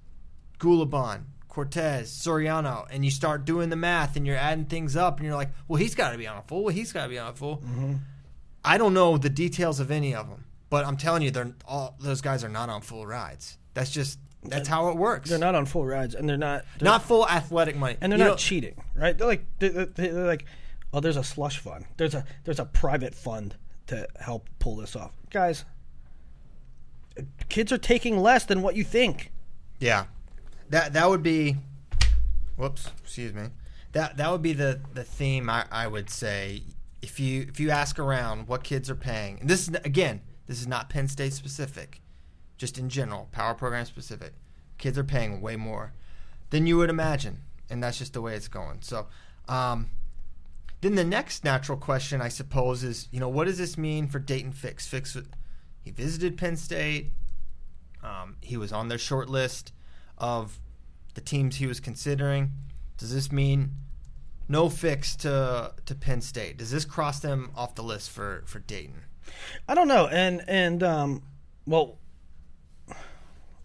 Gulibon, 0.60 1.24
Cortez, 1.48 2.10
Suriano, 2.12 2.86
and 2.92 3.04
you 3.04 3.12
start 3.12 3.46
doing 3.46 3.70
the 3.70 3.76
math 3.76 4.16
and 4.16 4.26
you're 4.26 4.38
adding 4.38 4.66
things 4.66 4.96
up 4.96 5.18
and 5.18 5.26
you're 5.26 5.36
like, 5.36 5.50
well, 5.68 5.78
he's 5.78 5.96
got 5.96 6.12
to 6.12 6.18
be 6.18 6.28
on 6.28 6.38
a 6.38 6.42
full. 6.44 6.64
Well, 6.64 6.74
he's 6.74 6.94
got 6.94 7.04
to 7.04 7.10
be 7.10 7.20
on 7.20 7.30
a 7.30 7.34
full. 7.34 7.58
Mm-hmm. 7.58 7.94
I 8.64 8.78
don't 8.78 8.94
know 8.94 9.18
the 9.18 9.30
details 9.30 9.80
of 9.80 9.92
any 9.92 10.14
of 10.14 10.30
them, 10.30 10.46
but 10.70 10.86
I'm 10.86 10.96
telling 10.98 11.24
you, 11.24 11.32
they're 11.32 11.54
all 11.68 11.96
those 12.00 12.22
guys 12.22 12.44
are 12.44 12.50
not 12.50 12.70
on 12.70 12.82
full 12.82 13.06
rides. 13.08 13.58
That's 13.74 13.90
just 13.92 14.20
that's 14.44 14.68
how 14.68 14.90
it 14.90 14.98
works. 14.98 15.30
They're 15.30 15.40
not 15.40 15.56
on 15.56 15.66
full 15.66 15.86
rides, 15.86 16.14
and 16.16 16.30
they're 16.30 16.38
not 16.38 16.64
they're, 16.78 16.86
not 16.86 17.04
full 17.04 17.28
athletic 17.28 17.76
money, 17.76 17.98
and 18.02 18.12
they're 18.12 18.20
You 18.20 18.26
not 18.26 18.30
know- 18.32 18.38
cheating, 18.38 18.76
right? 18.96 19.18
They're 19.18 19.28
like 19.28 19.46
they're 19.60 19.86
they're 19.88 20.28
like, 20.28 20.46
oh, 20.94 21.00
there's 21.00 21.18
a 21.18 21.24
slush 21.24 21.58
fund. 21.58 21.86
There's 21.98 22.14
a 22.14 22.24
there's 22.44 22.60
a 22.60 22.66
private 22.66 23.16
fund 23.16 23.56
to 23.88 24.08
help 24.20 24.50
pull 24.60 24.76
this 24.78 24.96
off, 24.96 25.12
guys. 25.30 25.66
Kids 27.50 27.72
are 27.72 27.78
taking 27.78 28.18
less 28.18 28.46
than 28.46 28.62
what 28.62 28.76
you 28.76 28.84
think. 28.84 29.32
Yeah, 29.80 30.06
that 30.70 30.94
that 30.94 31.10
would 31.10 31.24
be. 31.24 31.58
Whoops, 32.56 32.90
excuse 33.02 33.34
me. 33.34 33.48
That 33.94 34.18
that 34.18 34.32
would 34.32 34.42
be 34.42 34.54
the 34.54 34.80
the 34.94 35.04
theme 35.04 35.50
I, 35.50 35.66
I 35.72 35.88
would 35.88 36.10
say 36.10 36.64
if 37.02 37.20
you 37.20 37.42
if 37.50 37.60
you 37.60 37.70
ask 37.70 38.00
around 38.00 38.48
what 38.48 38.64
kids 38.64 38.90
are 38.90 38.96
paying. 38.96 39.40
And 39.40 39.50
this 39.50 39.68
is 39.68 39.76
again, 39.84 40.22
this 40.48 40.62
is 40.62 40.68
not 40.68 40.90
Penn 40.90 41.08
State 41.08 41.34
specific, 41.34 42.02
just 42.58 42.78
in 42.78 42.90
general, 42.90 43.28
power 43.32 43.54
program 43.54 43.86
specific. 43.86 44.34
Kids 44.78 44.98
are 44.98 45.04
paying 45.04 45.42
way 45.42 45.56
more 45.56 45.94
than 46.50 46.68
you 46.68 46.78
would 46.78 46.90
imagine, 46.90 47.42
and 47.70 47.84
that's 47.84 47.98
just 47.98 48.14
the 48.14 48.22
way 48.22 48.36
it's 48.36 48.48
going. 48.48 48.80
So, 48.82 49.08
um, 49.48 49.90
then 50.82 50.96
the 50.96 51.04
next 51.04 51.44
natural 51.44 51.78
question, 51.78 52.22
I 52.22 52.28
suppose, 52.30 52.84
is 52.84 53.08
you 53.12 53.20
know 53.20 53.30
what 53.30 53.46
does 53.46 53.58
this 53.58 53.78
mean 53.78 54.08
for 54.08 54.20
Dayton 54.20 54.52
Fix? 54.52 54.88
Fix, 54.88 55.16
he 55.82 55.92
visited 55.92 56.38
Penn 56.38 56.58
State. 56.58 57.12
Um, 58.04 58.38
he 58.42 58.58
was 58.58 58.72
on 58.72 58.88
their 58.88 58.98
short 58.98 59.30
list 59.30 59.74
of 60.18 60.60
the 61.14 61.22
teams 61.22 61.58
he 61.58 61.68
was 61.68 61.80
considering. 61.80 62.52
Does 62.98 63.14
this 63.14 63.32
mean 63.32 63.72
no 64.48 64.70
fix 64.70 65.16
to 65.18 65.74
to 65.86 65.96
Penn 65.96 66.22
State? 66.22 66.58
Does 66.58 66.72
this 66.72 66.86
cross 66.86 67.20
them 67.20 67.52
off 67.56 67.76
the 67.76 67.84
list 67.84 68.10
for 68.10 68.44
for 68.46 68.60
Dayton? 68.60 69.04
I 69.68 69.76
don't 69.76 69.88
know, 69.88 70.08
and 70.08 70.44
and 70.48 70.82
um, 70.82 71.24
well, 71.66 72.00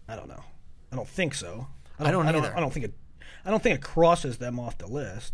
I 0.07 0.15
don't 0.15 0.27
know. 0.27 0.43
I 0.91 0.95
don't 0.95 1.07
think 1.07 1.33
so. 1.33 1.67
I 1.99 2.11
don't 2.11 2.27
I 2.27 2.31
don't, 2.31 2.45
either. 2.45 2.55
I 2.55 2.59
don't 2.59 2.71
think 2.71 2.85
it. 2.85 2.93
I 3.43 3.49
don't 3.49 3.61
think 3.61 3.75
it 3.75 3.81
crosses 3.81 4.37
them 4.37 4.59
off 4.59 4.77
the 4.77 4.87
list. 4.87 5.33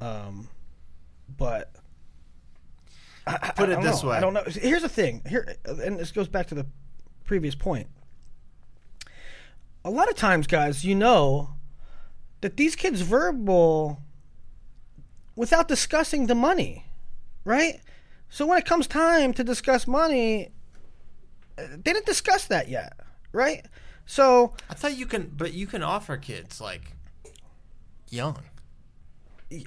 Um, 0.00 0.48
but 1.28 1.74
I, 3.26 3.38
I- 3.42 3.50
Put 3.52 3.68
I 3.68 3.72
it 3.72 3.74
don't 3.76 3.84
this 3.84 4.02
know. 4.02 4.10
way. 4.10 4.16
I 4.16 4.20
don't 4.20 4.34
know. 4.34 4.44
Here's 4.46 4.82
the 4.82 4.88
thing. 4.88 5.22
Here, 5.28 5.56
and 5.64 5.98
this 5.98 6.12
goes 6.12 6.28
back 6.28 6.46
to 6.48 6.54
the 6.54 6.66
previous 7.24 7.54
point. 7.54 7.88
A 9.84 9.90
lot 9.90 10.08
of 10.08 10.16
times, 10.16 10.46
guys, 10.46 10.84
you 10.84 10.94
know 10.94 11.50
that 12.40 12.56
these 12.56 12.74
kids 12.76 13.00
verbal 13.02 14.02
without 15.36 15.68
discussing 15.68 16.26
the 16.26 16.34
money, 16.34 16.86
right? 17.44 17.80
So 18.28 18.46
when 18.46 18.58
it 18.58 18.64
comes 18.64 18.86
time 18.86 19.32
to 19.34 19.44
discuss 19.44 19.86
money, 19.86 20.50
uh, 21.56 21.62
they 21.70 21.92
didn't 21.92 22.06
discuss 22.06 22.46
that 22.46 22.68
yet, 22.68 22.94
right? 23.32 23.64
So 24.06 24.54
I 24.68 24.74
thought 24.74 24.96
you 24.96 25.06
can, 25.06 25.32
but 25.36 25.52
you 25.52 25.66
can 25.66 25.82
offer 25.82 26.16
kids 26.16 26.60
like 26.60 26.92
young. 28.10 28.38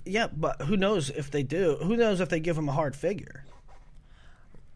Yeah, 0.06 0.28
but 0.28 0.62
who 0.64 0.76
knows 0.78 1.10
if 1.10 1.32
they 1.32 1.44
do? 1.44 1.78
Who 1.82 1.96
knows 1.96 2.20
if 2.20 2.30
they 2.30 2.40
give 2.40 2.56
them 2.56 2.68
a 2.70 2.74
hard 2.74 2.96
figure? 2.96 3.44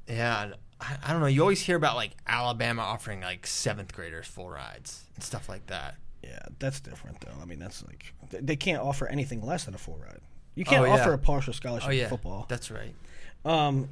Yeah, 0.07 0.51
I, 0.81 0.97
I 1.03 1.11
don't 1.11 1.21
know. 1.21 1.27
You 1.27 1.41
always 1.41 1.61
hear 1.61 1.75
about 1.75 1.95
like 1.95 2.11
Alabama 2.27 2.81
offering 2.81 3.21
like 3.21 3.47
seventh 3.47 3.93
graders 3.93 4.27
full 4.27 4.49
rides 4.49 5.03
and 5.15 5.23
stuff 5.23 5.47
like 5.49 5.65
that. 5.67 5.95
Yeah, 6.23 6.39
that's 6.59 6.79
different 6.79 7.19
though. 7.21 7.31
I 7.41 7.45
mean, 7.45 7.59
that's 7.59 7.83
like 7.85 8.13
they- 8.29 8.39
they 8.39 8.55
can't 8.55 8.81
offer 8.81 9.07
anything 9.07 9.41
less 9.41 9.65
than 9.65 9.73
a 9.75 9.77
full 9.77 9.97
ride. 9.97 10.21
You 10.55 10.65
can't 10.65 10.83
Oh, 10.83 10.85
yeah. 10.85 10.93
offer 11.01 11.13
a 11.13 11.17
partial 11.17 11.51
scholarship 11.53 11.89
Oh 11.89 11.91
yeah, 11.91 12.03
in 12.03 12.09
football. 12.09 12.45
That's 12.47 12.69
right. 12.69 12.93
Um, 13.43 13.89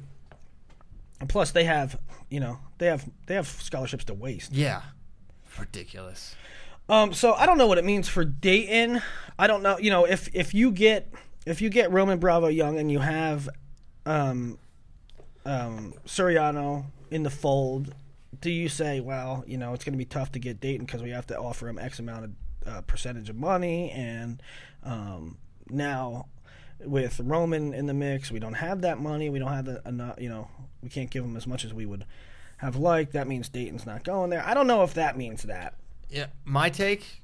and 1.20 1.28
plus 1.28 1.50
they 1.50 1.64
have, 1.64 1.98
you 2.30 2.40
know, 2.40 2.58
they 2.78 2.86
have 2.86 3.04
they 3.26 3.34
have 3.34 3.48
scholarships 3.48 4.04
to 4.06 4.14
waste. 4.14 4.52
Yeah, 4.52 4.82
ridiculous. 5.58 6.34
Um, 6.92 7.14
so 7.14 7.32
I 7.32 7.46
don't 7.46 7.56
know 7.56 7.66
what 7.66 7.78
it 7.78 7.86
means 7.86 8.06
for 8.06 8.22
Dayton. 8.22 9.00
I 9.38 9.46
don't 9.46 9.62
know. 9.62 9.78
You 9.78 9.88
know, 9.88 10.04
if 10.04 10.28
if 10.34 10.52
you 10.52 10.70
get 10.70 11.10
if 11.46 11.62
you 11.62 11.70
get 11.70 11.90
Roman 11.90 12.18
Bravo 12.18 12.48
Young 12.48 12.78
and 12.78 12.92
you 12.92 12.98
have 12.98 13.48
um, 14.04 14.58
um, 15.46 15.94
Suriano 16.06 16.84
in 17.10 17.22
the 17.22 17.30
fold, 17.30 17.94
do 18.42 18.50
you 18.50 18.68
say, 18.68 19.00
well, 19.00 19.42
you 19.46 19.56
know, 19.56 19.72
it's 19.72 19.84
going 19.84 19.94
to 19.94 19.98
be 19.98 20.04
tough 20.04 20.32
to 20.32 20.38
get 20.38 20.60
Dayton 20.60 20.84
because 20.84 21.02
we 21.02 21.08
have 21.08 21.26
to 21.28 21.38
offer 21.38 21.66
him 21.66 21.78
X 21.78 21.98
amount 21.98 22.24
of 22.26 22.30
uh, 22.66 22.80
percentage 22.82 23.30
of 23.30 23.36
money, 23.36 23.90
and 23.92 24.42
um, 24.84 25.38
now 25.70 26.26
with 26.78 27.20
Roman 27.20 27.72
in 27.72 27.86
the 27.86 27.94
mix, 27.94 28.30
we 28.30 28.38
don't 28.38 28.52
have 28.52 28.82
that 28.82 29.00
money. 29.00 29.30
We 29.30 29.38
don't 29.38 29.48
have 29.52 29.64
the 29.64 29.80
enough. 29.86 30.20
You 30.20 30.28
know, 30.28 30.48
we 30.82 30.90
can't 30.90 31.08
give 31.08 31.24
him 31.24 31.38
as 31.38 31.46
much 31.46 31.64
as 31.64 31.72
we 31.72 31.86
would 31.86 32.04
have 32.58 32.76
liked. 32.76 33.14
That 33.14 33.26
means 33.26 33.48
Dayton's 33.48 33.86
not 33.86 34.04
going 34.04 34.28
there. 34.28 34.44
I 34.46 34.52
don't 34.52 34.66
know 34.66 34.82
if 34.82 34.92
that 34.92 35.16
means 35.16 35.44
that. 35.44 35.72
Yeah, 36.12 36.26
my 36.44 36.68
take. 36.68 37.22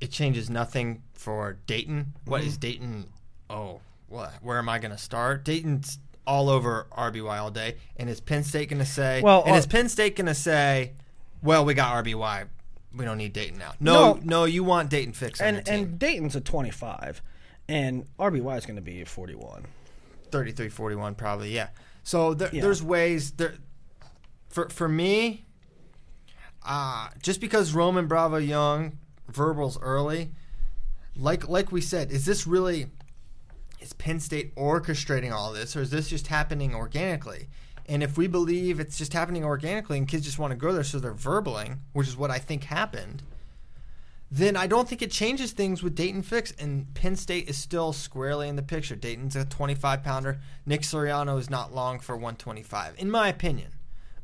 It 0.00 0.10
changes 0.10 0.48
nothing 0.50 1.02
for 1.12 1.58
Dayton. 1.66 2.14
What 2.24 2.42
is 2.42 2.56
Dayton? 2.56 3.06
Oh, 3.50 3.80
what? 4.08 4.32
Where 4.42 4.58
am 4.58 4.68
I 4.68 4.78
going 4.78 4.90
to 4.92 4.98
start? 4.98 5.44
Dayton's 5.44 5.98
all 6.26 6.48
over 6.50 6.86
RBY 6.96 7.38
all 7.40 7.50
day, 7.50 7.76
and 7.96 8.08
is 8.10 8.20
Penn 8.20 8.44
State 8.44 8.68
going 8.68 8.78
to 8.80 8.84
say? 8.86 9.20
Well, 9.22 9.42
and 9.44 9.54
uh, 9.54 9.58
is 9.58 9.66
Penn 9.66 9.88
State 9.88 10.14
going 10.16 10.26
to 10.26 10.34
say, 10.34 10.92
"Well, 11.42 11.64
we 11.64 11.74
got 11.74 12.04
RBY, 12.04 12.46
we 12.94 13.04
don't 13.04 13.18
need 13.18 13.32
Dayton 13.32 13.58
now"? 13.58 13.72
No, 13.80 14.14
no, 14.14 14.20
No. 14.24 14.44
you 14.44 14.62
want 14.62 14.90
Dayton 14.90 15.12
fix 15.12 15.40
on 15.40 15.54
your 15.54 15.58
And 15.60 15.68
and 15.68 15.98
Dayton's 15.98 16.36
a 16.36 16.40
25, 16.40 17.22
and 17.68 18.04
RBY 18.18 18.58
is 18.58 18.66
going 18.66 18.76
to 18.76 18.82
be 18.82 19.04
41. 19.04 19.64
33 20.30 20.68
41 20.68 21.14
probably 21.14 21.54
yeah 21.54 21.68
so 22.02 22.34
there, 22.34 22.50
Yeah. 22.52 22.60
there's 22.60 22.82
ways 22.82 23.30
there 23.30 23.54
for 24.50 24.68
for 24.68 24.86
me 24.86 25.46
uh 26.64 27.08
just 27.22 27.40
because 27.40 27.72
roman 27.72 28.06
bravo 28.06 28.36
young 28.36 28.98
verbals 29.28 29.78
early 29.80 30.30
like 31.16 31.48
like 31.48 31.72
we 31.72 31.80
said 31.80 32.10
is 32.10 32.24
this 32.24 32.46
really 32.46 32.86
is 33.80 33.92
penn 33.94 34.20
state 34.20 34.54
orchestrating 34.56 35.32
all 35.32 35.52
this 35.52 35.76
or 35.76 35.82
is 35.82 35.90
this 35.90 36.08
just 36.08 36.26
happening 36.28 36.74
organically 36.74 37.48
and 37.86 38.02
if 38.02 38.18
we 38.18 38.26
believe 38.26 38.80
it's 38.80 38.98
just 38.98 39.12
happening 39.12 39.44
organically 39.44 39.98
and 39.98 40.08
kids 40.08 40.24
just 40.24 40.38
want 40.38 40.50
to 40.50 40.56
go 40.56 40.72
there 40.72 40.84
so 40.84 40.98
they're 40.98 41.14
verbaling 41.14 41.78
which 41.92 42.08
is 42.08 42.16
what 42.16 42.30
i 42.30 42.38
think 42.38 42.64
happened 42.64 43.22
then 44.30 44.56
I 44.56 44.66
don't 44.66 44.86
think 44.86 45.00
it 45.00 45.10
changes 45.10 45.52
things 45.52 45.82
with 45.82 45.94
Dayton 45.94 46.22
Fix, 46.22 46.52
and 46.58 46.92
Penn 46.94 47.16
State 47.16 47.48
is 47.48 47.56
still 47.56 47.94
squarely 47.94 48.48
in 48.48 48.56
the 48.56 48.62
picture. 48.62 48.94
Dayton's 48.94 49.36
a 49.36 49.46
25 49.46 50.02
pounder. 50.04 50.38
Nick 50.66 50.82
Suriano 50.82 51.38
is 51.38 51.48
not 51.48 51.74
long 51.74 51.98
for 51.98 52.14
125, 52.14 52.94
in 52.98 53.10
my 53.10 53.28
opinion. 53.28 53.72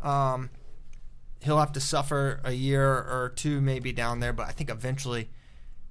Um, 0.02 0.50
he'll 1.44 1.58
have 1.58 1.72
to 1.72 1.80
suffer 1.80 2.40
a 2.44 2.52
year 2.52 2.86
or 2.86 3.32
two 3.34 3.60
maybe 3.60 3.92
down 3.92 4.20
there, 4.20 4.32
but 4.32 4.46
I 4.48 4.52
think 4.52 4.70
eventually 4.70 5.30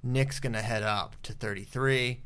Nick's 0.02 0.40
going 0.40 0.52
to 0.52 0.62
head 0.62 0.82
up 0.82 1.16
to 1.22 1.32
33. 1.32 2.20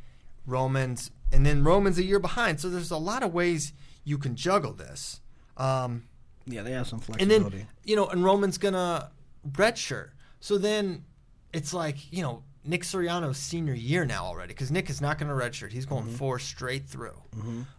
Romans, 0.47 1.11
and 1.33 1.45
then 1.45 1.63
Roman's 1.63 1.99
a 1.99 2.05
year 2.05 2.19
behind. 2.19 2.59
So 2.61 2.71
there's 2.71 2.91
a 2.91 2.97
lot 2.97 3.23
of 3.23 3.33
ways 3.35 3.73
you 4.05 4.17
can 4.19 4.35
juggle 4.35 4.73
this. 4.73 5.21
Um, 5.59 6.05
Yeah, 6.47 6.63
they 6.63 6.73
have 6.73 6.87
some 6.89 7.01
flexibility. 7.01 7.45
and 7.45 7.53
then 7.55 7.67
you 7.85 7.97
know, 7.97 8.07
and 8.09 8.25
Roman's 8.25 8.57
gonna 8.57 9.11
redshirt. 9.47 10.11
So 10.41 10.57
then 10.57 11.05
it's 11.53 11.75
like 11.75 12.11
you 12.13 12.23
know 12.23 12.43
Nick 12.65 12.83
Suriano's 12.83 13.37
senior 13.39 13.75
year 13.75 14.07
now 14.07 14.25
already 14.25 14.55
because 14.55 14.71
Nick 14.71 14.89
is 14.89 15.01
not 15.03 15.19
gonna 15.19 15.35
redshirt. 15.35 15.73
He's 15.73 15.85
going 15.87 16.07
four 16.09 16.39
straight 16.39 16.87
through. 16.87 17.21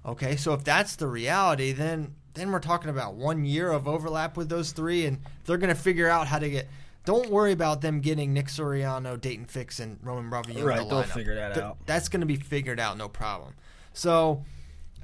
Okay, 0.06 0.36
so 0.36 0.54
if 0.54 0.64
that's 0.64 0.96
the 0.96 1.08
reality, 1.08 1.72
then 1.72 2.14
then 2.34 2.52
we're 2.52 2.60
talking 2.60 2.90
about 2.90 3.16
one 3.16 3.46
year 3.46 3.72
of 3.72 3.88
overlap 3.88 4.38
with 4.38 4.50
those 4.50 4.72
three, 4.72 5.06
and 5.06 5.20
they're 5.46 5.58
gonna 5.58 5.76
figure 5.76 6.10
out 6.10 6.28
how 6.28 6.40
to 6.40 6.50
get. 6.50 6.68
Don't 7.06 7.30
worry 7.30 7.54
about 7.54 7.82
them 7.82 8.02
getting 8.02 8.34
Nick 8.34 8.48
Suriano, 8.48 9.20
Dayton 9.20 9.46
Fix, 9.46 9.80
and 9.80 9.98
Roman 10.04 10.30
Bravo. 10.30 10.54
Right, 10.64 10.78
the 10.80 10.86
they'll 10.86 11.04
lineup. 11.04 11.06
figure 11.06 11.36
that 11.36 11.54
Th- 11.56 11.66
out. 11.66 11.78
That's 11.86 12.08
going 12.10 12.20
to 12.20 12.28
be 12.28 12.36
figured 12.36 12.80
out, 12.80 12.98
no 12.98 13.08
problem. 13.08 13.56
So, 13.94 14.44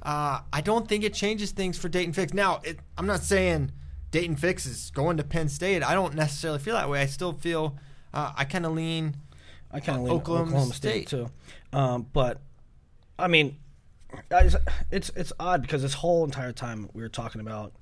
uh, 0.02 0.40
I 0.52 0.60
don't 0.60 0.86
think 0.86 1.02
it 1.02 1.14
changes 1.14 1.50
things 1.50 1.76
for 1.78 1.88
Dayton 1.88 2.12
Fix. 2.12 2.32
Now, 2.32 2.60
it, 2.62 2.78
I'm 2.96 3.06
not 3.06 3.22
saying 3.22 3.72
Dayton 4.12 4.36
Fix 4.36 4.66
is 4.66 4.90
going 4.94 5.16
to 5.16 5.24
Penn 5.24 5.48
State. 5.48 5.82
I 5.82 5.94
don't 5.94 6.14
necessarily 6.14 6.60
feel 6.60 6.74
that 6.74 6.88
way. 6.88 7.00
I 7.00 7.06
still 7.06 7.32
feel 7.32 7.76
uh, 8.14 8.32
I 8.36 8.44
kind 8.44 8.66
of 8.66 8.72
lean. 8.72 9.16
I 9.72 9.80
kind 9.80 9.98
of 9.98 10.04
lean 10.04 10.14
Oklahoma 10.14 10.48
Oklahoma, 10.50 10.74
State. 10.74 11.08
State. 11.08 11.18
too. 11.18 11.30
Um, 11.72 12.06
but 12.12 12.40
I 13.18 13.26
mean, 13.26 13.56
guys, 14.28 14.56
it's 14.90 15.10
it's 15.16 15.32
odd 15.38 15.62
because 15.62 15.82
this 15.82 15.94
whole 15.94 16.24
entire 16.24 16.52
time 16.52 16.88
we 16.92 17.02
were 17.02 17.08
talking 17.08 17.40
about 17.40 17.72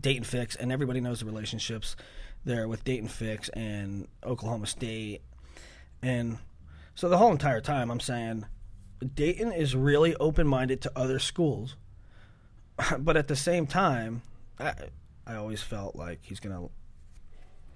Dayton 0.00 0.24
Fix, 0.24 0.56
and 0.56 0.72
everybody 0.72 1.00
knows 1.00 1.20
the 1.20 1.26
relationships 1.26 1.96
there 2.44 2.68
with 2.68 2.84
Dayton 2.84 3.08
Fix 3.08 3.48
and 3.50 4.08
Oklahoma 4.24 4.66
State, 4.66 5.22
and 6.02 6.38
so 6.94 7.08
the 7.08 7.18
whole 7.18 7.32
entire 7.32 7.60
time 7.60 7.90
I'm 7.90 8.00
saying 8.00 8.46
Dayton 9.14 9.52
is 9.52 9.74
really 9.74 10.14
open 10.16 10.46
minded 10.46 10.80
to 10.82 10.92
other 10.96 11.18
schools, 11.18 11.76
but 12.98 13.16
at 13.16 13.28
the 13.28 13.36
same 13.36 13.66
time, 13.66 14.22
I 14.58 14.74
I 15.26 15.36
always 15.36 15.62
felt 15.62 15.96
like 15.96 16.20
he's 16.22 16.40
gonna 16.40 16.68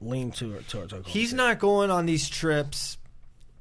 lean 0.01 0.31
to, 0.33 0.61
towards 0.69 0.93
Oklahoma. 0.93 1.09
He's 1.09 1.29
State. 1.29 1.37
not 1.37 1.59
going 1.59 1.91
on 1.91 2.07
these 2.07 2.29
trips 2.29 2.99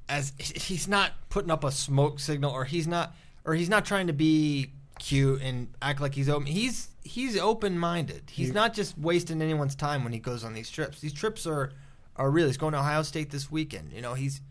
as 0.07 0.33
he's 0.37 0.87
not 0.87 1.11
putting 1.29 1.51
up 1.51 1.63
a 1.63 1.71
smoke 1.71 2.19
signal, 2.19 2.51
or 2.51 2.65
he's 2.65 2.87
not, 2.87 3.15
or 3.45 3.53
he's 3.53 3.69
not 3.69 3.85
trying 3.85 4.07
to 4.07 4.13
be 4.13 4.71
cute 4.99 5.41
and 5.41 5.67
act 5.81 6.01
like 6.01 6.15
he's 6.15 6.29
open. 6.29 6.47
He's 6.47 6.89
he's 7.03 7.37
open 7.37 7.77
minded. 7.77 8.23
He's 8.31 8.53
not 8.53 8.73
just 8.73 8.97
wasting 8.97 9.41
anyone's 9.41 9.75
time 9.75 10.03
when 10.03 10.13
he 10.13 10.19
goes 10.19 10.43
on 10.43 10.53
these 10.53 10.69
trips. 10.69 10.99
These 10.99 11.13
trips 11.13 11.45
are 11.47 11.71
are 12.15 12.31
real. 12.31 12.47
He's 12.47 12.57
going 12.57 12.73
to 12.73 12.79
Ohio 12.79 13.03
State 13.03 13.29
this 13.29 13.51
weekend. 13.51 13.91
You 13.93 14.01
know, 14.01 14.13
he's 14.13 14.41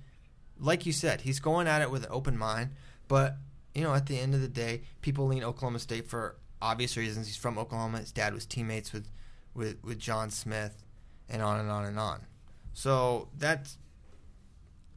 like 0.58 0.86
you 0.86 0.92
said, 0.92 1.22
he's 1.22 1.40
going 1.40 1.66
at 1.66 1.82
it 1.82 1.90
with 1.90 2.04
an 2.04 2.10
open 2.10 2.38
mind. 2.38 2.70
But 3.08 3.36
you 3.74 3.82
know, 3.82 3.94
at 3.94 4.06
the 4.06 4.18
end 4.18 4.34
of 4.34 4.40
the 4.40 4.48
day, 4.48 4.82
people 5.02 5.26
lean 5.26 5.42
Oklahoma 5.42 5.78
State 5.78 6.08
for 6.08 6.36
obvious 6.62 6.96
reasons. 6.96 7.26
He's 7.26 7.36
from 7.36 7.58
Oklahoma. 7.58 7.98
His 7.98 8.12
dad 8.12 8.34
was 8.34 8.46
teammates 8.46 8.92
with 8.92 9.10
with 9.54 9.82
with 9.82 9.98
John 9.98 10.30
Smith, 10.30 10.84
and 11.28 11.42
on 11.42 11.60
and 11.60 11.70
on 11.70 11.84
and 11.84 11.98
on. 11.98 12.26
So 12.72 13.28
that's. 13.36 13.78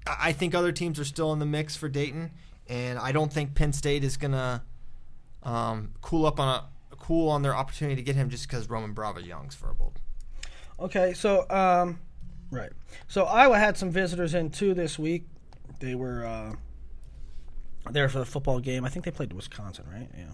I 0.10 0.32
think 0.32 0.56
other 0.56 0.72
teams 0.72 1.02
are 1.02 1.06
still 1.06 1.34
in 1.34 1.40
the 1.40 1.46
mix 1.46 1.76
for 1.76 1.90
Dayton, 1.90 2.32
and 2.70 2.98
I 3.00 3.12
don't 3.12 3.32
think 3.32 3.56
Penn 3.56 3.74
State 3.74 4.04
is 4.04 4.18
gonna 4.18 4.64
um, 5.44 5.94
cool 6.02 6.26
up 6.26 6.40
on 6.40 6.48
a 6.92 6.96
cool 6.96 7.30
on 7.30 7.42
their 7.42 7.56
opportunity 7.56 7.96
to 7.96 8.02
get 8.02 8.16
him 8.16 8.30
just 8.30 8.48
because 8.48 8.70
Roman 8.70 8.94
Bravo 8.94 9.20
Young's 9.20 9.56
verbal. 9.56 9.94
Okay, 10.80 11.14
so 11.14 11.50
um, 11.50 12.00
right. 12.52 12.72
So 13.08 13.24
Iowa 13.26 13.58
had 13.58 13.78
some 13.78 13.90
visitors 13.92 14.34
in 14.34 14.50
too 14.50 14.74
this 14.74 15.00
week. 15.00 15.26
They 15.80 15.96
were 15.96 16.26
uh, 16.26 16.54
there 17.92 18.10
for 18.10 18.20
the 18.20 18.26
football 18.26 18.60
game. 18.60 18.84
I 18.86 18.90
think 18.90 19.06
they 19.06 19.12
played 19.12 19.34
Wisconsin, 19.34 19.86
right? 19.92 20.10
Yeah. 20.18 20.28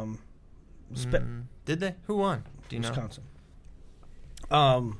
Um, 0.00 0.18
Spe- 0.94 1.10
Mm, 1.14 1.44
did 1.64 1.78
they? 1.80 1.94
Who 2.06 2.16
won? 2.16 2.42
Do 2.68 2.76
you 2.76 2.82
know? 2.82 2.88
Wisconsin. 2.88 3.24
Um. 4.50 4.98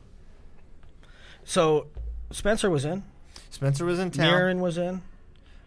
So 1.45 1.89
Spencer 2.31 2.71
was 2.71 2.85
in. 2.85 3.03
Spencer 3.51 3.85
was 3.85 3.99
in 3.99 4.11
town. 4.11 4.27
Mirren 4.27 4.61
was 4.61 4.79
in. 4.79 5.03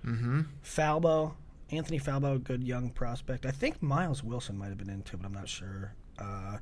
Mm-hmm. 0.06 0.42
Falbo, 0.64 1.34
Anthony 1.72 2.00
Falbo, 2.00 2.36
a 2.36 2.40
good 2.40 2.64
young 2.64 2.90
prospect. 2.90 3.46
I 3.46 3.52
think 3.52 3.82
Miles 3.82 4.24
Wilson 4.24 4.58
might 4.58 4.70
have 4.70 4.78
been 4.78 4.90
into, 4.90 5.18
but 5.18 5.26
I'm 5.26 5.34
not 5.34 5.50
sure. 5.50 5.94
Uh, 6.20 6.58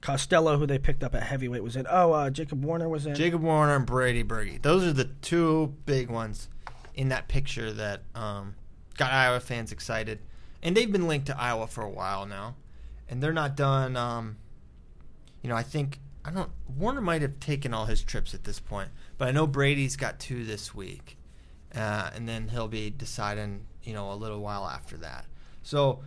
Costello, 0.00 0.56
who 0.56 0.66
they 0.66 0.78
picked 0.78 1.02
up 1.02 1.14
at 1.14 1.22
heavyweight, 1.22 1.62
was 1.62 1.76
in. 1.76 1.86
Oh, 1.88 2.12
uh, 2.12 2.30
Jacob 2.30 2.64
Warner 2.64 2.88
was 2.88 3.06
in. 3.06 3.14
Jacob 3.14 3.42
Warner 3.42 3.76
and 3.76 3.86
Brady 3.86 4.22
Berge. 4.22 4.62
Those 4.62 4.84
are 4.84 4.92
the 4.92 5.04
two 5.04 5.74
big 5.84 6.08
ones 6.08 6.48
in 6.94 7.10
that 7.10 7.28
picture 7.28 7.72
that 7.72 8.02
um, 8.14 8.54
got 8.96 9.12
Iowa 9.12 9.40
fans 9.40 9.72
excited. 9.72 10.20
And 10.62 10.76
they've 10.76 10.90
been 10.90 11.06
linked 11.06 11.26
to 11.26 11.38
Iowa 11.38 11.66
for 11.66 11.82
a 11.82 11.90
while 11.90 12.26
now. 12.26 12.56
And 13.08 13.22
they're 13.22 13.32
not 13.32 13.56
done. 13.56 13.96
Um, 13.96 14.36
you 15.42 15.48
know, 15.48 15.56
I 15.56 15.62
think 15.62 15.98
I 16.24 16.30
don't. 16.30 16.50
Warner 16.76 17.00
might 17.00 17.22
have 17.22 17.40
taken 17.40 17.72
all 17.74 17.86
his 17.86 18.02
trips 18.02 18.34
at 18.34 18.44
this 18.44 18.60
point, 18.60 18.90
but 19.18 19.28
I 19.28 19.32
know 19.32 19.46
Brady's 19.46 19.96
got 19.96 20.18
two 20.18 20.44
this 20.44 20.74
week, 20.74 21.16
uh, 21.74 22.10
and 22.14 22.28
then 22.28 22.48
he'll 22.48 22.68
be 22.68 22.90
deciding. 22.90 23.66
You 23.82 23.94
know, 23.94 24.12
a 24.12 24.14
little 24.14 24.40
while 24.42 24.68
after 24.68 24.98
that. 24.98 25.24
So, 25.62 26.00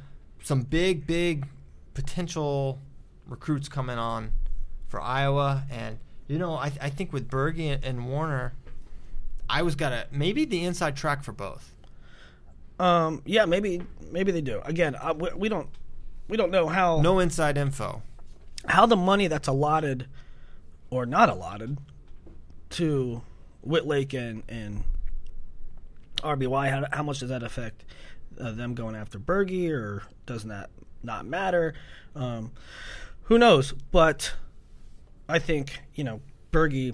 some 0.44 0.62
big, 0.62 1.08
big 1.08 1.48
potential 1.96 2.78
recruits 3.26 3.68
coming 3.68 3.98
on 3.98 4.32
for 4.88 5.02
Iowa, 5.02 5.64
and 5.72 5.98
you 6.28 6.38
know, 6.38 6.54
I, 6.54 6.72
I 6.80 6.90
think 6.92 7.12
with 7.12 7.28
Berge 7.28 7.60
and, 7.60 7.84
and 7.84 8.08
Warner, 8.08 8.54
Iowa's 9.50 9.74
got 9.74 9.92
a 9.92 10.06
maybe 10.12 10.46
the 10.46 10.64
inside 10.64 10.96
track 10.96 11.24
for 11.24 11.32
both. 11.32 11.74
Um, 12.80 13.24
yeah, 13.26 13.46
maybe 13.46 13.82
maybe 14.12 14.32
they 14.32 14.42
do. 14.42 14.62
Again, 14.66 14.96
I, 14.96 15.12
we, 15.14 15.30
we 15.36 15.50
don't 15.50 15.70
we 16.28 16.38
don't 16.38 16.52
know 16.52 16.68
how 16.68 17.02
No 17.02 17.18
inside 17.18 17.58
info. 17.58 18.04
how 18.68 18.86
the 18.86 18.96
money 18.96 19.28
that's 19.28 19.48
allotted 19.48 20.08
or 20.92 21.08
not 21.08 21.28
allotted 21.28 21.80
to 22.72 23.24
Wittlake 23.64 24.14
and 24.14 24.44
and 24.48 24.84
RBY 26.24 26.70
how, 26.70 26.86
how 26.92 27.04
much 27.04 27.20
does 27.20 27.30
that 27.30 27.44
affect 27.44 27.86
uh, 28.40 28.52
them 28.52 28.74
going 28.74 28.96
after 28.96 29.20
Berge 29.20 29.70
or 29.70 30.04
doesn't 30.26 30.50
that 30.50 30.70
not 31.04 31.26
matter? 31.26 31.74
Um, 32.16 32.52
who 33.24 33.38
knows? 33.38 33.74
But 33.92 34.34
I 35.28 35.40
think 35.40 35.82
you 35.96 36.04
know 36.04 36.22
Berge 36.52 36.94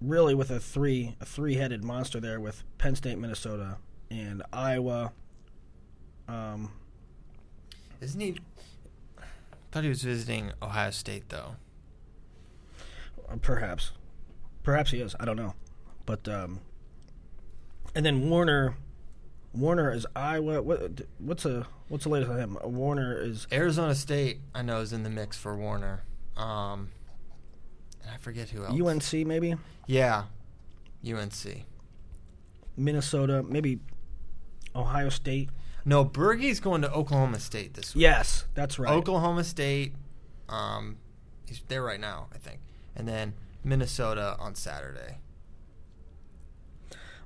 really 0.00 0.34
with 0.34 0.50
a 0.50 0.60
three 0.60 1.16
a 1.20 1.24
three 1.24 1.54
headed 1.54 1.84
monster 1.84 2.20
there 2.20 2.40
with 2.40 2.64
Penn 2.78 2.94
State, 2.94 3.18
Minnesota, 3.18 3.78
and 4.10 4.42
Iowa. 4.52 5.12
Um, 6.28 6.72
Isn't 8.00 8.20
he? 8.20 8.36
Thought 9.70 9.82
he 9.82 9.88
was 9.88 10.02
visiting 10.02 10.52
Ohio 10.62 10.90
State 10.90 11.28
though. 11.28 11.56
Perhaps, 13.40 13.92
perhaps 14.62 14.90
he 14.90 15.00
is. 15.00 15.16
I 15.18 15.24
don't 15.24 15.36
know, 15.36 15.54
but 16.06 16.28
um, 16.28 16.60
and 17.94 18.04
then 18.04 18.28
Warner, 18.28 18.76
Warner 19.52 19.92
is 19.92 20.06
Iowa. 20.16 20.62
What, 20.62 21.00
what's 21.18 21.44
a 21.44 21.66
what's 21.88 22.04
the 22.04 22.10
latest 22.10 22.30
on 22.30 22.38
him? 22.38 22.58
Warner 22.64 23.16
is 23.16 23.46
Arizona 23.52 23.94
State, 23.94 24.40
I 24.54 24.62
know, 24.62 24.80
is 24.80 24.92
in 24.92 25.02
the 25.02 25.10
mix 25.10 25.36
for 25.36 25.56
Warner. 25.56 26.02
Um, 26.36 26.90
and 28.02 28.10
I 28.12 28.16
forget 28.18 28.48
who 28.50 28.64
else. 28.64 28.80
UNC 28.80 29.26
maybe 29.26 29.54
Yeah, 29.86 30.24
UNC. 31.06 31.64
Minnesota 32.76 33.42
maybe 33.42 33.78
Ohio 34.74 35.08
State. 35.08 35.50
No, 35.84 36.04
Bergey's 36.04 36.60
going 36.60 36.82
to 36.82 36.90
Oklahoma 36.92 37.38
State 37.38 37.74
this 37.74 37.94
week. 37.94 38.02
Yes, 38.02 38.46
that's 38.54 38.78
right. 38.78 38.90
Oklahoma 38.90 39.44
State, 39.44 39.94
um, 40.48 40.96
he's 41.46 41.62
there 41.68 41.82
right 41.82 42.00
now, 42.00 42.28
I 42.34 42.38
think, 42.38 42.60
and 42.96 43.06
then 43.06 43.34
Minnesota 43.62 44.34
on 44.40 44.54
Saturday. 44.54 45.18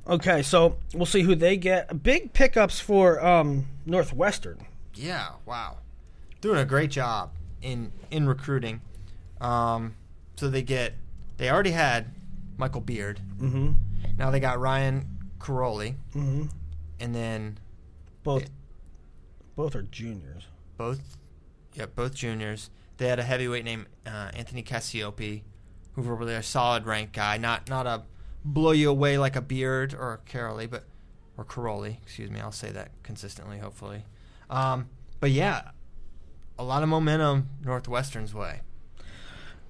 Okay, 0.08 0.42
so 0.42 0.76
we'll 0.94 1.06
see 1.06 1.22
who 1.22 1.34
they 1.34 1.56
get. 1.56 2.02
Big 2.02 2.32
pickups 2.32 2.80
for 2.80 3.24
um, 3.24 3.66
Northwestern. 3.84 4.58
Yeah, 4.94 5.28
wow, 5.44 5.76
doing 6.40 6.58
a 6.58 6.64
great 6.64 6.90
job 6.90 7.30
in 7.62 7.92
in 8.10 8.26
recruiting. 8.28 8.80
Um, 9.40 9.94
so 10.36 10.48
they 10.48 10.62
get 10.62 10.94
they 11.36 11.50
already 11.50 11.72
had 11.72 12.06
Michael 12.56 12.80
Beard. 12.80 13.20
Mm-hmm. 13.38 13.72
Now 14.16 14.30
they 14.30 14.40
got 14.40 14.58
Ryan 14.58 15.06
Caroli, 15.40 15.94
Mm-hmm. 16.14 16.46
and 17.00 17.14
then 17.14 17.58
Both, 18.24 18.42
Yeah. 18.42 18.48
both 19.56 19.76
are 19.76 19.82
juniors. 19.82 20.46
both, 20.76 21.16
yeah, 21.74 21.86
both 21.86 22.14
juniors. 22.14 22.70
They 22.96 23.06
had 23.08 23.18
a 23.20 23.22
heavyweight 23.22 23.64
named 23.64 23.86
uh, 24.06 24.30
Anthony 24.34 24.62
Cassioppi, 24.64 25.42
who's 25.92 26.06
a 26.06 26.12
really 26.12 26.34
a 26.34 26.42
solid 26.42 26.86
rank 26.86 27.12
guy. 27.12 27.36
Not 27.36 27.68
not 27.68 27.86
a 27.86 28.02
blow 28.44 28.72
you 28.72 28.90
away 28.90 29.18
like 29.18 29.36
a 29.36 29.42
Beard 29.42 29.94
or 29.94 30.14
a 30.14 30.18
Caroli, 30.18 30.66
but 30.66 30.84
or 31.36 31.44
Caroli. 31.44 31.98
Excuse 32.02 32.30
me. 32.30 32.40
I'll 32.40 32.52
say 32.52 32.70
that 32.70 32.90
consistently, 33.02 33.58
hopefully. 33.58 34.04
Um, 34.50 34.88
but 35.20 35.30
yeah, 35.30 35.70
a 36.58 36.64
lot 36.64 36.82
of 36.82 36.88
momentum 36.88 37.48
Northwestern's 37.64 38.34
way. 38.34 38.60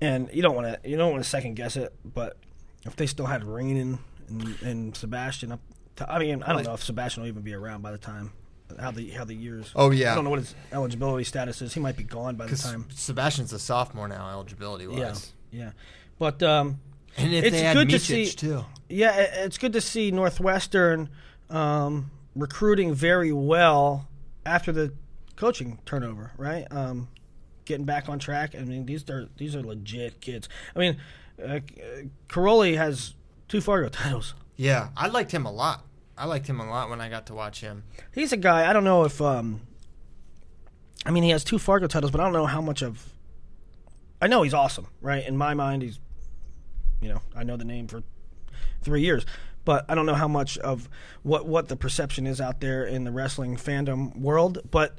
And 0.01 0.31
you 0.33 0.43
don't 0.43 0.55
want 0.55 0.83
to 0.83 0.89
you 0.89 0.97
don't 0.97 1.11
want 1.11 1.23
to 1.23 1.29
second 1.29 1.55
guess 1.55 1.77
it, 1.77 1.93
but 2.05 2.37
if 2.85 2.95
they 2.97 3.07
still 3.07 3.27
had 3.27 3.45
Rainin 3.45 3.99
and, 4.29 4.63
and 4.63 4.97
Sebastian 4.97 5.53
up, 5.53 5.61
to, 5.97 6.11
I 6.11 6.21
mean, 6.21 6.43
I 6.45 6.53
don't 6.53 6.65
know 6.65 6.75
if 6.75 6.85
Sebastian 6.85 7.23
will 7.23 7.29
even 7.29 7.43
be 7.43 7.55
around 7.55 7.83
by 7.83 7.91
the 7.91 7.99
time 7.99 8.33
how 8.79 8.91
the 8.91 9.11
how 9.11 9.25
the 9.25 9.35
years. 9.35 9.73
Oh 9.75 9.91
yeah, 9.91 10.13
I 10.13 10.15
don't 10.15 10.25
know 10.25 10.31
what 10.31 10.41
his 10.41 10.55
eligibility 10.73 11.25
status 11.25 11.63
is. 11.63 11.75
He 11.75 11.81
might 11.81 11.97
be 11.97 12.05
gone 12.05 12.37
by 12.37 12.47
the 12.47 12.57
time. 12.57 12.87
Sebastian's 12.95 13.53
a 13.53 13.59
sophomore 13.59 14.09
now, 14.09 14.31
eligibility 14.31 14.87
Yeah, 14.91 15.15
yeah. 15.51 15.71
But 16.19 16.43
um, 16.43 16.81
And 17.19 17.35
if 17.35 17.45
It's 17.45 17.73
good 17.75 17.89
to 17.91 17.99
see- 17.99 18.27
too. 18.31 18.65
Yeah, 18.89 19.15
it's 19.17 19.59
good 19.59 19.75
to 19.75 19.81
see 19.81 20.11
Northwestern 20.11 21.11
um, 21.51 22.11
recruiting 22.35 22.95
very 22.95 23.33
well 23.33 24.09
after 24.47 24.73
the 24.73 24.93
coaching 25.37 25.79
turnover, 25.85 26.33
right? 26.39 26.67
Um, 26.71 27.09
getting 27.67 27.85
back 27.85 28.09
on 28.09 28.19
track. 28.19 28.55
I 28.55 28.61
mean, 28.61 28.87
these 28.87 29.09
are 29.11 29.29
these 29.37 29.55
are 29.55 29.63
legit 29.63 30.21
kids. 30.23 30.49
I 30.75 30.79
mean, 30.79 30.97
uh, 31.45 31.61
Caroli 32.29 32.77
has 32.77 33.15
two 33.49 33.61
Fargo 33.61 33.89
titles. 33.91 34.35
Yeah, 34.57 34.89
I 34.97 35.09
liked 35.09 35.33
him 35.33 35.45
a 35.45 35.53
lot. 35.53 35.85
I 36.17 36.25
liked 36.25 36.47
him 36.47 36.59
a 36.61 36.69
lot 36.69 36.89
when 36.91 37.01
I 37.01 37.09
got 37.09 37.27
to 37.27 37.35
watch 37.35 37.61
him. 37.61 37.85
He's 38.15 38.33
a 38.33 38.37
guy. 38.39 38.69
I 38.69 38.73
don't 38.73 38.85
know 38.85 39.05
if. 39.05 39.21
Um, 39.21 39.61
I 41.05 41.11
mean, 41.11 41.23
he 41.25 41.31
has 41.31 41.45
two 41.45 41.59
Fargo 41.59 41.87
titles, 41.87 42.11
but 42.11 42.21
I 42.21 42.25
don't 42.25 42.33
know 42.33 42.47
how 42.47 42.61
much 42.61 42.83
of. 42.83 43.13
I 44.21 44.27
know 44.29 44.43
he's 44.43 44.55
awesome, 44.55 44.87
right? 45.03 45.27
In 45.27 45.37
my 45.37 45.53
mind, 45.55 45.83
he's. 45.83 45.99
You 47.01 47.11
know, 47.11 47.23
I 47.37 47.45
know 47.45 47.57
the 47.57 47.65
name 47.65 47.87
for 47.89 48.03
three 48.83 49.03
years, 49.03 49.25
but 49.65 49.85
I 49.89 49.95
don't 49.95 50.07
know 50.07 50.15
how 50.15 50.29
much 50.29 50.59
of 50.59 50.89
what 51.23 51.47
what 51.47 51.69
the 51.69 51.77
perception 51.77 52.27
is 52.27 52.41
out 52.41 52.61
there 52.61 52.85
in 52.85 53.05
the 53.05 53.13
wrestling 53.13 53.57
fandom 53.57 54.17
world. 54.17 54.59
But 54.71 54.99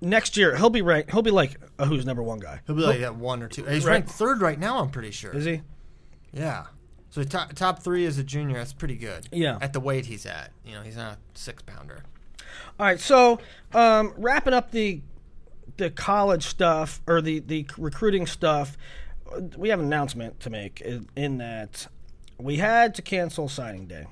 next 0.00 0.36
year 0.36 0.56
he'll 0.56 0.70
be 0.70 0.82
ranked. 0.82 1.10
He'll 1.10 1.22
be 1.22 1.30
like 1.30 1.56
a 1.78 1.86
who's 1.86 2.04
number 2.06 2.22
one 2.22 2.38
guy. 2.38 2.60
He'll 2.66 2.76
be 2.76 2.82
like 2.82 3.00
that 3.00 3.16
one 3.16 3.42
or 3.42 3.48
two. 3.48 3.64
He's 3.64 3.84
Right. 3.84 3.92
ranked 3.94 4.10
third 4.10 4.40
right 4.40 4.58
now. 4.58 4.78
I'm 4.78 4.90
pretty 4.90 5.10
sure. 5.10 5.32
Is 5.32 5.44
he? 5.44 5.62
Yeah. 6.32 6.66
So 7.10 7.22
top 7.24 7.52
top 7.54 7.82
three 7.82 8.06
as 8.06 8.18
a 8.18 8.24
junior. 8.24 8.56
That's 8.58 8.72
pretty 8.72 8.96
good. 8.96 9.28
Yeah. 9.32 9.58
At 9.60 9.72
the 9.72 9.80
weight 9.80 10.06
he's 10.06 10.26
at, 10.26 10.52
you 10.64 10.74
know, 10.74 10.82
he's 10.82 10.96
not 10.96 11.14
a 11.14 11.18
six 11.38 11.62
pounder. 11.62 12.04
All 12.78 12.86
right, 12.86 12.98
so 12.98 13.38
um, 13.74 14.12
wrapping 14.16 14.54
up 14.54 14.70
the 14.70 15.02
the 15.76 15.90
college 15.90 16.46
stuff 16.46 17.00
or 17.06 17.20
the 17.20 17.40
the 17.40 17.66
recruiting 17.78 18.26
stuff, 18.26 18.76
we 19.56 19.68
have 19.68 19.78
an 19.78 19.86
announcement 19.86 20.40
to 20.40 20.50
make 20.50 20.80
in, 20.80 21.08
in 21.16 21.38
that 21.38 21.86
we 22.38 22.56
had 22.56 22.94
to 22.96 23.02
cancel 23.02 23.48
signing 23.48 23.86
day. 23.86 24.06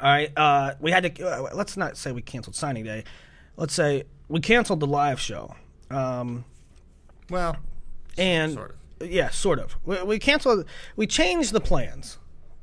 All 0.00 0.10
right, 0.10 0.32
uh, 0.36 0.74
we 0.80 0.92
had 0.92 1.16
to. 1.16 1.26
Uh, 1.26 1.48
let's 1.54 1.76
not 1.76 1.96
say 1.96 2.12
we 2.12 2.22
canceled 2.22 2.54
signing 2.54 2.84
day. 2.84 3.04
Let's 3.56 3.74
say 3.74 4.04
we 4.28 4.40
canceled 4.40 4.80
the 4.80 4.86
live 4.86 5.20
show. 5.20 5.54
Um, 5.90 6.44
Well, 7.30 7.56
and 8.16 8.52
sort 8.52 8.76
yeah, 9.00 9.30
sort 9.30 9.58
of. 9.58 9.76
We, 9.84 10.02
we 10.02 10.18
canceled. 10.18 10.66
We 10.96 11.06
changed 11.06 11.52
the 11.52 11.60
plans. 11.60 12.18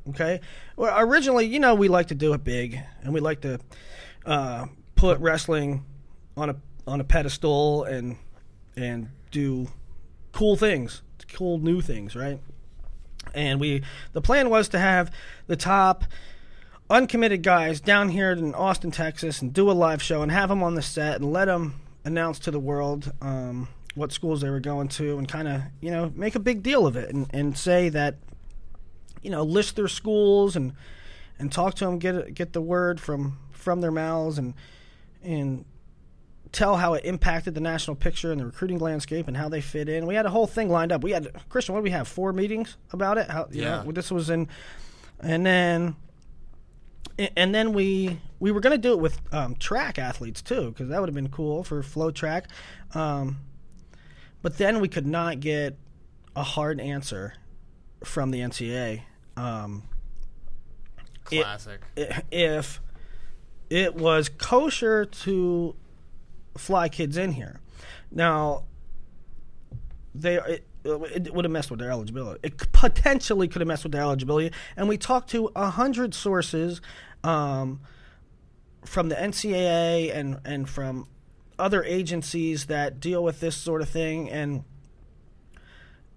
Okay. 0.09 0.39
Well, 0.75 0.93
originally, 0.97 1.45
you 1.45 1.59
know, 1.59 1.75
we 1.75 1.87
like 1.87 2.07
to 2.07 2.15
do 2.15 2.33
it 2.33 2.43
big, 2.43 2.79
and 3.03 3.13
we 3.13 3.19
like 3.19 3.41
to 3.41 3.59
uh, 4.25 4.67
put 4.95 5.19
wrestling 5.19 5.83
on 6.37 6.49
a 6.49 6.55
on 6.87 7.01
a 7.01 7.03
pedestal 7.03 7.83
and 7.83 8.17
and 8.77 9.09
do 9.31 9.67
cool 10.31 10.55
things, 10.55 11.01
cool 11.35 11.59
new 11.59 11.81
things, 11.81 12.15
right? 12.15 12.39
And 13.33 13.59
we 13.59 13.83
the 14.13 14.21
plan 14.21 14.49
was 14.49 14.69
to 14.69 14.79
have 14.79 15.11
the 15.47 15.55
top 15.55 16.03
uncommitted 16.89 17.43
guys 17.43 17.81
down 17.81 18.09
here 18.09 18.31
in 18.31 18.53
Austin, 18.53 18.91
Texas, 18.91 19.41
and 19.41 19.53
do 19.53 19.69
a 19.69 19.73
live 19.73 20.01
show 20.01 20.21
and 20.21 20.31
have 20.31 20.49
them 20.49 20.63
on 20.63 20.75
the 20.75 20.81
set 20.81 21.15
and 21.15 21.31
let 21.31 21.45
them 21.45 21.75
announce 22.03 22.39
to 22.39 22.51
the 22.51 22.59
world 22.59 23.11
um, 23.21 23.67
what 23.95 24.11
schools 24.11 24.41
they 24.41 24.49
were 24.49 24.59
going 24.59 24.87
to 24.87 25.17
and 25.17 25.27
kind 25.27 25.47
of 25.47 25.61
you 25.81 25.89
know 25.89 26.11
make 26.15 26.35
a 26.35 26.39
big 26.39 26.61
deal 26.61 26.85
of 26.85 26.95
it 26.95 27.09
and, 27.09 27.27
and 27.31 27.57
say 27.57 27.89
that 27.89 28.15
you 29.21 29.31
know 29.31 29.43
list 29.43 29.75
their 29.75 29.87
schools 29.87 30.55
and 30.55 30.73
and 31.39 31.51
talk 31.51 31.73
to 31.73 31.85
them 31.85 31.97
get 31.97 32.33
get 32.33 32.53
the 32.53 32.61
word 32.61 32.99
from 33.01 33.39
from 33.51 33.81
their 33.81 33.91
mouths 33.91 34.37
and 34.37 34.53
and 35.23 35.65
tell 36.55 36.77
how 36.77 36.93
it 36.93 37.03
impacted 37.05 37.53
the 37.53 37.59
national 37.61 37.95
picture 37.95 38.31
and 38.31 38.39
the 38.39 38.45
recruiting 38.45 38.79
landscape 38.79 39.27
and 39.27 39.35
how 39.35 39.49
they 39.49 39.59
fit 39.61 39.89
in. 39.89 40.05
We 40.07 40.15
had 40.15 40.25
a 40.25 40.29
whole 40.29 40.47
thing 40.47 40.69
lined 40.69 40.91
up. 40.91 41.03
We 41.03 41.11
had 41.11 41.29
Christian. 41.49 41.73
What 41.75 41.79
did 41.81 41.83
we 41.83 41.89
have? 41.91 42.07
Four 42.07 42.31
meetings 42.33 42.77
about 42.91 43.17
it. 43.17 43.29
How, 43.29 43.47
Yeah. 43.51 43.83
know, 43.83 43.91
this 43.91 44.09
was 44.09 44.29
in, 44.29 44.47
and 45.19 45.45
then 45.45 45.95
and 47.37 47.53
then 47.55 47.73
we 47.73 48.19
we 48.39 48.51
were 48.51 48.59
going 48.59 48.71
to 48.75 48.81
do 48.81 48.91
it 48.93 48.99
with 48.99 49.19
um, 49.33 49.55
track 49.55 49.97
athletes 49.99 50.41
too 50.41 50.71
because 50.71 50.89
that 50.89 50.99
would 50.99 51.07
have 51.07 51.15
been 51.15 51.29
cool 51.29 51.63
for 51.63 51.81
flow 51.81 52.11
track 52.11 52.49
um, 52.93 53.37
but 54.41 54.57
then 54.57 54.81
we 54.81 54.89
could 54.89 55.07
not 55.07 55.39
get 55.39 55.77
a 56.35 56.43
hard 56.43 56.81
answer 56.81 57.33
from 58.03 58.31
the 58.31 58.39
ncaa 58.41 59.01
um, 59.37 59.83
It- 61.31 61.41
classic. 61.43 61.81
if 62.31 62.81
it 63.69 63.95
was 63.95 64.27
kosher 64.27 65.05
to 65.05 65.73
fly 66.57 66.89
kids 66.89 67.17
in 67.17 67.31
here 67.33 67.59
now 68.11 68.63
they 70.13 70.35
it, 70.37 70.65
it 70.85 71.33
would 71.33 71.45
have 71.45 71.51
messed 71.51 71.71
with 71.71 71.79
their 71.79 71.91
eligibility. 71.91 72.39
It 72.43 72.57
potentially 72.71 73.47
could 73.47 73.61
have 73.61 73.67
messed 73.67 73.83
with 73.83 73.91
their 73.91 74.01
eligibility. 74.01 74.55
And 74.77 74.87
we 74.87 74.97
talked 74.97 75.29
to 75.31 75.51
a 75.55 75.71
hundred 75.71 76.13
sources 76.13 76.79
um, 77.23 77.81
from 78.85 79.09
the 79.09 79.15
NCAA 79.15 80.15
and 80.15 80.39
and 80.45 80.69
from 80.69 81.07
other 81.57 81.83
agencies 81.83 82.65
that 82.65 82.99
deal 82.99 83.23
with 83.23 83.39
this 83.39 83.55
sort 83.55 83.81
of 83.81 83.89
thing, 83.89 84.29
and 84.29 84.63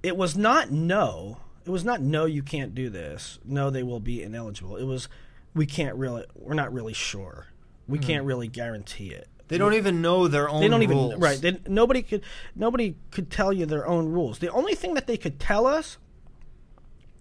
it 0.02 0.16
was 0.16 0.36
not 0.36 0.70
no. 0.70 1.38
It 1.64 1.70
was 1.70 1.84
not 1.84 2.00
no. 2.00 2.24
You 2.24 2.42
can't 2.42 2.74
do 2.74 2.90
this. 2.90 3.38
No, 3.44 3.70
they 3.70 3.82
will 3.82 4.00
be 4.00 4.22
ineligible. 4.22 4.76
It 4.76 4.84
was 4.84 5.08
we 5.54 5.66
can't 5.66 5.96
really. 5.96 6.24
We're 6.34 6.54
not 6.54 6.72
really 6.72 6.94
sure. 6.94 7.46
We 7.86 7.98
can't 7.98 8.26
really 8.26 8.48
guarantee 8.48 9.12
it 9.12 9.28
they 9.48 9.58
don't 9.58 9.74
even 9.74 10.00
know 10.02 10.28
their 10.28 10.48
own 10.48 10.60
they 10.60 10.68
don't 10.68 10.86
rules. 10.86 11.10
even 11.12 11.20
right. 11.20 11.40
They, 11.40 11.58
nobody 11.66 12.02
could 12.02 12.22
nobody 12.54 12.96
could 13.10 13.30
tell 13.30 13.52
you 13.52 13.66
their 13.66 13.86
own 13.86 14.06
rules. 14.08 14.38
The 14.38 14.50
only 14.50 14.74
thing 14.74 14.94
that 14.94 15.06
they 15.06 15.16
could 15.16 15.40
tell 15.40 15.66
us 15.66 15.98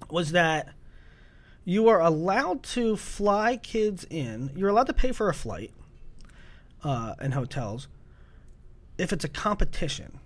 was 0.09 0.31
that 0.31 0.69
you 1.65 1.87
are 1.89 1.99
allowed 1.99 2.63
to 2.63 2.95
fly 2.95 3.57
kids 3.57 4.05
in. 4.09 4.51
You're 4.55 4.69
allowed 4.69 4.87
to 4.87 4.93
pay 4.93 5.11
for 5.11 5.27
a 5.29 5.33
flight 5.33 5.71
uh, 6.83 7.15
in 7.21 7.31
hotels 7.33 7.87
if 8.97 9.11
it's 9.13 9.23
a 9.25 9.29
competition. 9.29 10.19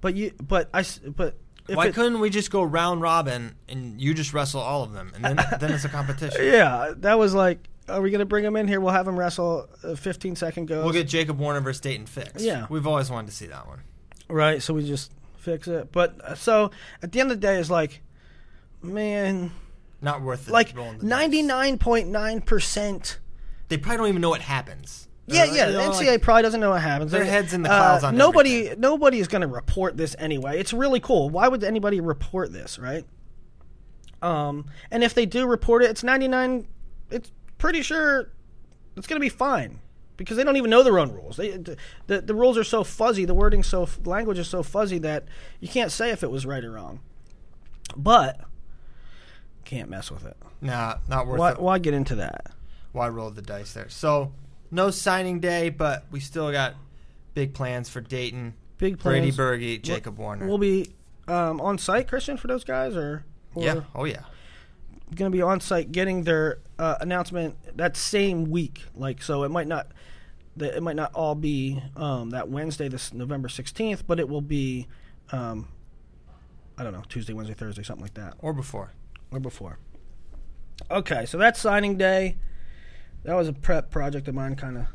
But 0.00 0.14
you, 0.14 0.32
but 0.42 0.68
I, 0.74 0.84
but 1.14 1.36
if 1.68 1.76
Why 1.76 1.86
it- 1.88 1.94
couldn't 1.94 2.20
we 2.20 2.30
just 2.30 2.50
go 2.50 2.62
round 2.62 3.02
robin 3.02 3.54
and 3.68 4.00
you 4.00 4.14
just 4.14 4.32
wrestle 4.32 4.60
all 4.60 4.82
of 4.82 4.92
them, 4.92 5.12
and 5.14 5.24
then 5.24 5.36
then 5.60 5.72
it's 5.72 5.84
a 5.84 5.88
competition? 5.88 6.40
yeah, 6.44 6.92
that 6.96 7.18
was 7.18 7.34
like, 7.34 7.68
are 7.90 8.00
we 8.00 8.10
gonna 8.10 8.24
bring 8.24 8.44
them 8.44 8.56
in 8.56 8.66
here? 8.68 8.80
We'll 8.80 8.92
have 8.92 9.06
them 9.06 9.18
wrestle 9.18 9.68
a 9.82 9.96
15 9.96 10.36
second 10.36 10.66
goes. 10.66 10.84
We'll 10.84 10.92
get 10.92 11.08
Jacob 11.08 11.38
Warner 11.38 11.60
versus 11.60 11.80
Dayton 11.80 12.06
Fix. 12.06 12.42
Yeah. 12.42 12.66
we've 12.70 12.86
always 12.86 13.10
wanted 13.10 13.28
to 13.30 13.34
see 13.36 13.46
that 13.46 13.66
one. 13.66 13.80
right? 14.28 14.62
So 14.62 14.74
we 14.74 14.86
just 14.86 15.12
fix 15.36 15.68
it. 15.68 15.90
But 15.92 16.20
uh, 16.24 16.34
so 16.34 16.70
at 17.02 17.12
the 17.12 17.20
end 17.20 17.30
of 17.30 17.40
the 17.40 17.46
day, 17.46 17.56
it's 17.56 17.70
like, 17.70 18.02
man, 18.82 19.50
Not 20.00 20.22
worth 20.22 20.48
it. 20.48 20.52
like 20.52 20.76
rolling 20.76 20.98
the 20.98 21.02
dice. 21.04 21.08
ninety 21.10 21.42
nine 21.42 21.78
point 21.78 22.08
nine 22.08 22.40
percent. 22.40 23.18
They 23.68 23.76
probably 23.78 23.98
don't 23.98 24.08
even 24.08 24.20
know 24.22 24.30
what 24.30 24.40
happens. 24.40 25.06
Yeah, 25.26 25.44
yeah. 25.44 25.70
The 25.70 25.78
NCAA 25.78 26.06
like- 26.08 26.22
probably 26.22 26.42
doesn't 26.42 26.60
know 26.60 26.70
what 26.70 26.82
happens. 26.82 27.12
Their 27.12 27.24
head's 27.24 27.52
in 27.52 27.62
the 27.62 27.68
clouds 27.68 28.02
uh, 28.02 28.08
on 28.08 28.16
nobody. 28.16 28.56
everything. 28.62 28.80
Nobody 28.80 29.20
is 29.20 29.28
going 29.28 29.42
to 29.42 29.46
report 29.46 29.96
this 29.96 30.16
anyway. 30.18 30.58
It's 30.58 30.72
really 30.72 30.98
cool. 30.98 31.30
Why 31.30 31.46
would 31.46 31.62
anybody 31.62 32.00
report 32.00 32.52
this, 32.52 32.80
right? 32.80 33.04
Um, 34.22 34.66
and 34.90 35.04
if 35.04 35.14
they 35.14 35.26
do 35.26 35.46
report 35.46 35.82
it, 35.84 35.90
it's 35.90 36.02
ninety 36.02 36.26
nine. 36.28 36.66
Pretty 37.60 37.82
sure 37.82 38.30
it's 38.96 39.06
going 39.06 39.20
to 39.20 39.24
be 39.24 39.28
fine 39.28 39.78
because 40.16 40.36
they 40.36 40.44
don't 40.44 40.56
even 40.56 40.70
know 40.70 40.82
their 40.82 40.98
own 40.98 41.12
rules. 41.12 41.36
They, 41.36 41.50
the, 42.06 42.20
the, 42.20 42.34
rules 42.34 42.58
are 42.58 42.64
so 42.64 42.82
fuzzy, 42.82 43.24
the 43.24 43.34
wording 43.34 43.62
so 43.62 43.88
language 44.04 44.38
is 44.38 44.48
so 44.48 44.62
fuzzy 44.62 44.98
that 44.98 45.24
you 45.60 45.68
can't 45.68 45.92
say 45.92 46.10
if 46.10 46.22
it 46.22 46.30
was 46.30 46.44
right 46.44 46.64
or 46.64 46.72
wrong. 46.72 47.00
But 47.96 48.40
can't 49.64 49.88
mess 49.88 50.10
with 50.10 50.26
it. 50.26 50.36
Nah, 50.60 50.96
not 51.08 51.26
worth 51.26 51.38
Why, 51.38 51.52
it. 51.52 51.60
why 51.60 51.78
get 51.78 51.94
into 51.94 52.16
that? 52.16 52.50
Why 52.92 53.08
roll 53.08 53.30
the 53.30 53.42
dice 53.42 53.72
there? 53.72 53.88
So, 53.88 54.32
no 54.70 54.90
signing 54.90 55.38
day, 55.38 55.68
but 55.68 56.04
we 56.10 56.18
still 56.18 56.50
got 56.50 56.74
big 57.34 57.54
plans 57.54 57.88
for 57.88 58.00
Dayton, 58.00 58.54
Big 58.78 58.98
plans. 58.98 59.36
Brady. 59.36 59.76
Berge, 59.76 59.82
Jacob 59.82 60.18
Warner. 60.18 60.46
We'll 60.46 60.58
be 60.58 60.92
um, 61.28 61.60
on 61.60 61.78
site, 61.78 62.08
Christian, 62.08 62.36
for 62.36 62.48
those 62.48 62.64
guys, 62.64 62.96
or, 62.96 63.24
or 63.54 63.62
yeah. 63.62 63.80
Oh 63.94 64.04
yeah. 64.04 64.22
Going 65.14 65.30
to 65.30 65.36
be 65.36 65.42
on 65.42 65.60
site 65.60 65.92
getting 65.92 66.24
their 66.24 66.58
uh, 66.78 66.96
announcement 67.00 67.56
that 67.76 67.96
same 67.96 68.44
week. 68.50 68.82
Like, 68.94 69.22
so 69.22 69.42
it 69.42 69.50
might 69.50 69.66
not, 69.66 69.88
it 70.58 70.82
might 70.82 70.96
not 70.96 71.12
all 71.14 71.34
be 71.34 71.82
um, 71.96 72.30
that 72.30 72.48
Wednesday, 72.48 72.88
this 72.88 73.12
November 73.12 73.48
sixteenth, 73.48 74.06
but 74.06 74.20
it 74.20 74.28
will 74.28 74.40
be, 74.40 74.86
um, 75.32 75.68
I 76.78 76.84
don't 76.84 76.92
know, 76.92 77.02
Tuesday, 77.08 77.32
Wednesday, 77.32 77.54
Thursday, 77.54 77.82
something 77.82 78.02
like 78.02 78.14
that, 78.14 78.34
Or 78.38 78.52
before. 78.52 78.92
or 79.30 79.40
before. 79.40 79.78
Okay, 80.90 81.26
so 81.26 81.36
that's 81.38 81.60
signing 81.60 81.98
day. 81.98 82.36
That 83.24 83.34
was 83.34 83.48
a 83.48 83.52
prep 83.52 83.90
project 83.90 84.28
of 84.28 84.34
mine. 84.34 84.56
Kind 84.56 84.78
of 84.78 84.86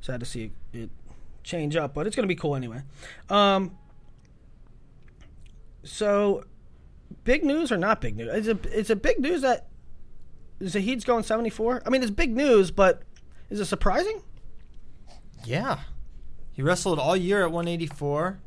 sad 0.00 0.20
to 0.20 0.26
see 0.26 0.52
it 0.72 0.88
change 1.44 1.76
up, 1.76 1.92
but 1.92 2.06
it's 2.06 2.16
going 2.16 2.24
to 2.24 2.34
be 2.34 2.38
cool 2.38 2.56
anyway. 2.56 2.82
Um, 3.28 3.76
so, 5.84 6.44
big 7.24 7.44
news 7.44 7.70
or 7.72 7.76
not 7.76 8.00
big 8.00 8.16
news? 8.16 8.34
Is 8.34 8.48
it 8.48 8.66
it's 8.66 8.90
a 8.90 8.96
big 8.96 9.18
news 9.20 9.42
that 9.42 9.68
Zahid's 10.62 11.04
going 11.04 11.24
seventy 11.24 11.50
four? 11.50 11.82
I 11.86 11.90
mean, 11.90 12.02
it's 12.02 12.10
big 12.10 12.34
news, 12.34 12.70
but 12.70 13.02
is 13.50 13.60
it 13.60 13.66
surprising? 13.66 14.22
Yeah. 15.44 15.80
He 16.52 16.62
wrestled 16.62 16.98
all 16.98 17.16
year 17.16 17.42
at 17.42 17.50
184. 17.50 18.38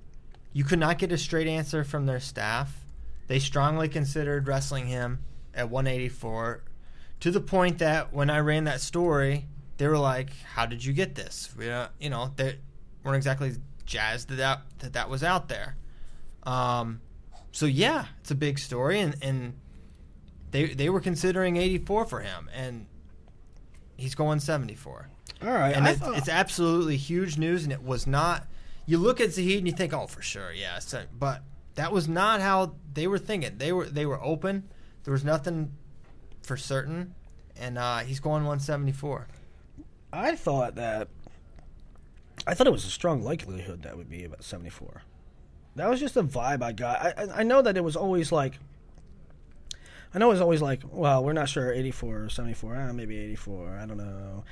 You 0.53 0.63
could 0.63 0.79
not 0.79 0.97
get 0.97 1.11
a 1.11 1.17
straight 1.17 1.47
answer 1.47 1.83
from 1.83 2.05
their 2.05 2.19
staff. 2.19 2.85
They 3.27 3.39
strongly 3.39 3.89
considered 3.89 4.47
wrestling 4.47 4.87
him 4.87 5.19
at 5.53 5.69
184 5.69 6.63
to 7.21 7.31
the 7.31 7.41
point 7.41 7.79
that 7.79 8.13
when 8.13 8.29
I 8.29 8.39
ran 8.39 8.65
that 8.65 8.81
story, 8.81 9.47
they 9.77 9.87
were 9.87 9.97
like, 9.97 10.29
"How 10.53 10.65
did 10.65 10.85
you 10.85 10.93
get 10.93 11.15
this?" 11.15 11.49
We, 11.57 11.69
uh, 11.69 11.87
you 11.99 12.09
know, 12.09 12.31
they 12.35 12.59
weren't 13.03 13.17
exactly 13.17 13.53
jazzed 13.85 14.29
that, 14.29 14.61
that, 14.79 14.93
that 14.93 15.09
was 15.09 15.23
out 15.23 15.47
there. 15.47 15.75
Um, 16.43 17.01
so 17.55 17.65
yeah, 17.65 18.07
it's 18.19 18.31
a 18.31 18.35
big 18.35 18.59
story, 18.59 18.99
and, 18.99 19.15
and 19.21 19.53
they 20.51 20.73
they 20.73 20.89
were 20.89 20.99
considering 20.99 21.55
84 21.55 22.05
for 22.05 22.19
him, 22.19 22.49
and 22.53 22.85
he's 23.95 24.13
going 24.13 24.41
74 24.41 25.07
All 25.41 25.49
right, 25.49 25.73
and 25.73 25.87
it's, 25.87 25.99
thought- 25.99 26.17
it's 26.17 26.27
absolutely 26.27 26.97
huge 26.97 27.37
news, 27.37 27.63
and 27.63 27.71
it 27.71 27.81
was 27.81 28.05
not. 28.05 28.45
You 28.85 28.97
look 28.97 29.21
at 29.21 29.31
Zahid 29.31 29.59
and 29.59 29.67
you 29.67 29.73
think, 29.73 29.93
oh, 29.93 30.05
for 30.05 30.21
sure, 30.21 30.51
yeah, 30.51 30.79
so, 30.79 31.03
but 31.17 31.43
that 31.75 31.93
was 31.93 32.09
not 32.09 32.41
how 32.41 32.75
they 32.93 33.07
were 33.07 33.17
thinking. 33.17 33.57
They 33.57 33.71
were 33.71 33.85
they 33.85 34.05
were 34.05 34.21
open. 34.21 34.67
There 35.05 35.13
was 35.13 35.23
nothing 35.23 35.71
for 36.43 36.57
certain, 36.57 37.15
and 37.55 37.77
uh, 37.77 37.99
he's 37.99 38.19
going 38.19 38.43
174. 38.43 39.27
I 40.11 40.35
thought 40.35 40.75
that 40.75 41.07
I 42.45 42.53
thought 42.53 42.67
it 42.67 42.73
was 42.73 42.85
a 42.85 42.89
strong 42.89 43.23
likelihood 43.23 43.83
that 43.83 43.95
would 43.95 44.09
be 44.09 44.25
about 44.25 44.43
74. 44.43 45.03
That 45.75 45.89
was 45.89 45.99
just 45.99 46.15
a 46.15 46.23
vibe 46.23 46.63
I 46.63 46.71
got. 46.71 47.01
I, 47.01 47.39
I 47.39 47.43
know 47.43 47.61
that 47.61 47.75
it 47.75 47.83
was 47.83 47.95
always 47.95 48.31
like 48.31 48.59
I 50.15 50.17
know 50.17 50.27
it 50.27 50.33
was 50.33 50.41
always 50.41 50.61
like, 50.61 50.81
well, 50.89 51.25
we're 51.25 51.33
not 51.33 51.49
sure 51.49 51.73
84 51.73 52.23
or 52.23 52.29
74. 52.29 52.77
Ah, 52.77 52.93
maybe 52.93 53.17
84. 53.19 53.77
I 53.81 53.85
don't 53.85 53.97
know. 53.97 54.45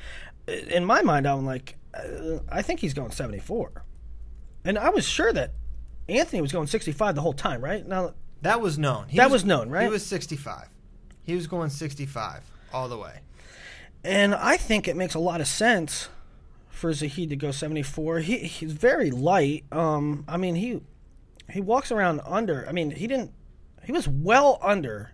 In 0.46 0.84
my 0.84 1.02
mind, 1.02 1.26
I'm 1.26 1.46
like, 1.46 1.78
uh, 1.94 2.40
I 2.52 2.62
think 2.62 2.82
he's 2.82 2.94
going 2.94 3.12
74. 3.12 3.72
And 4.66 4.78
I 4.78 4.90
was 4.90 5.08
sure 5.08 5.32
that 5.32 5.52
Anthony 6.10 6.42
was 6.42 6.52
going 6.52 6.68
65 6.68 7.16
the 7.16 7.22
whole 7.22 7.32
time, 7.32 7.64
right? 7.64 7.88
Now, 7.88 8.14
That 8.42 8.60
was 8.60 8.78
known. 8.78 9.08
He 9.08 9.16
That 9.16 9.32
was 9.32 9.46
known, 9.46 9.70
right? 9.70 9.84
He 9.86 9.90
was 9.90 10.06
65. 10.06 10.68
He 11.24 11.34
was 11.34 11.48
going 11.48 11.70
65 11.70 12.44
all 12.74 12.90
the 12.90 12.98
way. 12.98 13.20
And 14.04 14.36
I 14.36 14.58
think 14.58 14.90
it 14.90 14.98
makes 14.98 15.14
a 15.14 15.20
lot 15.20 15.40
of 15.40 15.48
sense 15.48 16.10
for 16.68 16.92
Zahid 16.92 17.30
to 17.30 17.38
go 17.38 17.52
74. 17.52 18.20
He 18.20 18.40
he's 18.40 18.74
very 18.74 19.12
light. 19.12 19.64
Um, 19.72 20.26
I 20.28 20.36
mean 20.36 20.56
he 20.56 20.82
he 21.52 21.62
walks 21.62 21.92
around 21.92 22.22
under. 22.26 22.68
I 22.68 22.72
mean 22.72 22.92
he 22.92 23.08
didn't. 23.08 23.32
He 23.84 23.92
was 23.92 24.08
well 24.08 24.60
under 24.62 25.12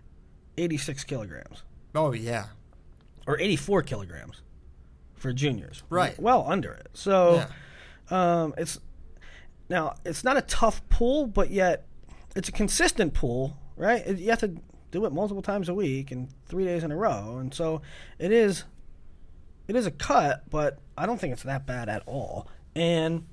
86 0.56 1.04
kilograms 1.04 1.62
Oh 1.94 2.12
yeah, 2.12 2.46
or 3.26 3.38
84 3.40 3.82
kilograms 3.82 4.42
for 5.14 5.32
juniors. 5.32 5.82
Right. 5.90 6.18
Well 6.20 6.44
under 6.48 6.72
it. 6.72 6.88
So 6.94 7.44
yeah. 8.10 8.42
um, 8.42 8.54
it's 8.56 8.78
now 9.68 9.94
it's 10.04 10.22
not 10.24 10.36
a 10.36 10.42
tough 10.42 10.86
pull, 10.88 11.26
but 11.26 11.50
yet 11.50 11.86
it's 12.36 12.48
a 12.48 12.52
consistent 12.52 13.12
pull, 13.14 13.56
right? 13.76 14.06
It- 14.06 14.18
You 14.18 14.30
have 14.30 14.40
to 14.40 14.54
do 14.92 15.04
it 15.04 15.12
multiple 15.12 15.42
times 15.42 15.68
a 15.68 15.74
week 15.74 16.10
and 16.10 16.28
three 16.46 16.64
days 16.64 16.82
in 16.84 16.90
a 16.92 16.96
row, 16.96 17.38
and 17.38 17.52
so 17.54 17.80
it 18.18 18.32
is. 18.32 18.64
It 19.68 19.76
is 19.76 19.86
a 19.86 19.92
cut, 19.92 20.50
but 20.50 20.78
I 20.98 21.06
don't 21.06 21.20
think 21.20 21.32
it's 21.32 21.44
that 21.44 21.64
bad 21.64 21.88
at 21.88 22.02
all. 22.06 22.48
And 22.74 23.24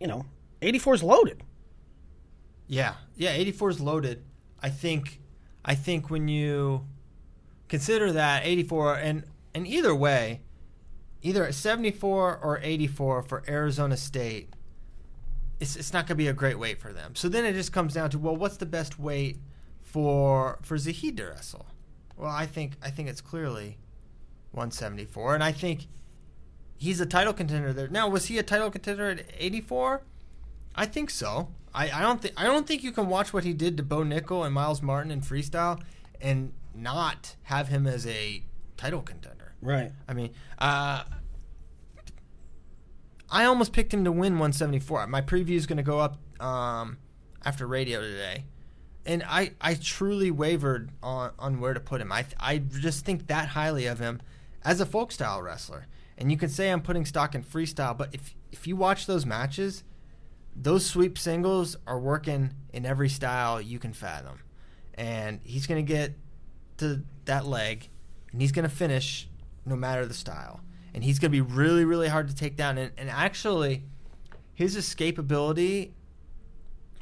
you 0.00 0.06
know, 0.06 0.24
84 0.66 0.94
is 0.94 1.02
loaded. 1.02 1.42
Yeah, 2.68 2.94
yeah. 3.16 3.30
Eighty 3.30 3.52
four 3.52 3.70
is 3.70 3.80
loaded. 3.80 4.24
I 4.60 4.70
think. 4.70 5.20
I 5.64 5.74
think 5.74 6.10
when 6.10 6.28
you 6.28 6.86
consider 7.68 8.12
that 8.12 8.44
eighty 8.44 8.62
four, 8.62 8.94
and 8.94 9.24
and 9.54 9.66
either 9.66 9.94
way, 9.94 10.42
either 11.22 11.44
at 11.44 11.54
seventy 11.54 11.90
four 11.90 12.36
or 12.36 12.60
eighty 12.62 12.86
four 12.86 13.22
for 13.22 13.42
Arizona 13.48 13.96
State, 13.96 14.54
it's 15.60 15.76
it's 15.76 15.92
not 15.92 16.06
going 16.06 16.08
to 16.08 16.14
be 16.16 16.28
a 16.28 16.32
great 16.32 16.58
weight 16.58 16.80
for 16.80 16.92
them. 16.92 17.14
So 17.14 17.28
then 17.28 17.44
it 17.44 17.52
just 17.54 17.72
comes 17.72 17.94
down 17.94 18.10
to 18.10 18.18
well, 18.18 18.36
what's 18.36 18.56
the 18.56 18.66
best 18.66 18.98
weight 18.98 19.38
for 19.82 20.58
for 20.62 20.76
Zahid 20.78 21.20
wrestle? 21.20 21.66
Well, 22.16 22.30
I 22.30 22.46
think 22.46 22.72
I 22.82 22.90
think 22.90 23.08
it's 23.08 23.20
clearly 23.20 23.78
one 24.52 24.70
seventy 24.70 25.04
four, 25.04 25.34
and 25.34 25.44
I 25.44 25.52
think 25.52 25.86
he's 26.76 27.00
a 27.00 27.06
title 27.06 27.32
contender 27.32 27.72
there. 27.72 27.88
Now, 27.88 28.08
was 28.08 28.26
he 28.26 28.38
a 28.38 28.42
title 28.42 28.70
contender 28.70 29.10
at 29.10 29.24
eighty 29.38 29.60
four? 29.60 30.02
I 30.76 30.86
think 30.86 31.10
so. 31.10 31.48
I, 31.74 31.90
I 31.90 32.00
don't 32.00 32.20
think 32.22 32.34
I 32.36 32.44
don't 32.44 32.66
think 32.66 32.82
you 32.82 32.92
can 32.92 33.08
watch 33.08 33.32
what 33.32 33.44
he 33.44 33.52
did 33.52 33.76
to 33.76 33.82
Bo 33.82 33.98
Nickal 33.98 34.44
and 34.44 34.54
Myles 34.54 34.82
Martin 34.82 35.10
in 35.10 35.20
freestyle 35.20 35.80
and 36.20 36.52
not 36.74 37.36
have 37.44 37.68
him 37.68 37.86
as 37.86 38.06
a 38.06 38.42
title 38.76 39.02
contender. 39.02 39.54
Right. 39.60 39.92
I 40.06 40.12
mean, 40.12 40.30
uh, 40.58 41.04
I 43.30 43.44
almost 43.44 43.72
picked 43.72 43.92
him 43.92 44.04
to 44.04 44.12
win 44.12 44.34
174. 44.34 45.06
My 45.06 45.20
preview 45.20 45.56
is 45.56 45.66
going 45.66 45.78
to 45.78 45.82
go 45.82 45.98
up 45.98 46.18
um, 46.40 46.98
after 47.44 47.66
radio 47.66 48.00
today, 48.00 48.44
and 49.04 49.24
I, 49.26 49.52
I 49.60 49.74
truly 49.74 50.30
wavered 50.30 50.90
on, 51.02 51.32
on 51.38 51.60
where 51.60 51.74
to 51.74 51.80
put 51.80 52.00
him. 52.00 52.12
I 52.12 52.26
I 52.38 52.58
just 52.58 53.04
think 53.04 53.26
that 53.26 53.48
highly 53.48 53.86
of 53.86 53.98
him 53.98 54.20
as 54.64 54.80
a 54.80 54.86
folk 54.86 55.12
style 55.12 55.42
wrestler. 55.42 55.86
And 56.18 56.30
you 56.30 56.38
can 56.38 56.48
say 56.48 56.70
I'm 56.70 56.80
putting 56.80 57.04
stock 57.04 57.34
in 57.34 57.42
freestyle, 57.42 57.96
but 57.96 58.14
if 58.14 58.34
if 58.52 58.66
you 58.66 58.76
watch 58.76 59.06
those 59.06 59.26
matches, 59.26 59.82
those 60.56 60.86
sweep 60.86 61.18
singles 61.18 61.76
are 61.86 61.98
working 61.98 62.54
in 62.72 62.86
every 62.86 63.08
style 63.08 63.60
you 63.60 63.78
can 63.78 63.92
fathom. 63.92 64.40
And 64.94 65.40
he's 65.44 65.66
going 65.66 65.84
to 65.84 65.92
get 65.92 66.14
to 66.78 67.02
that 67.26 67.46
leg, 67.46 67.88
and 68.32 68.40
he's 68.40 68.52
going 68.52 68.68
to 68.68 68.74
finish 68.74 69.28
no 69.64 69.76
matter 69.76 70.06
the 70.06 70.14
style. 70.14 70.60
And 70.94 71.04
he's 71.04 71.18
going 71.18 71.30
to 71.30 71.36
be 71.36 71.42
really, 71.42 71.84
really 71.84 72.08
hard 72.08 72.28
to 72.28 72.34
take 72.34 72.56
down. 72.56 72.78
And, 72.78 72.90
and 72.96 73.10
actually, 73.10 73.84
his 74.54 74.76
escapability 74.76 75.90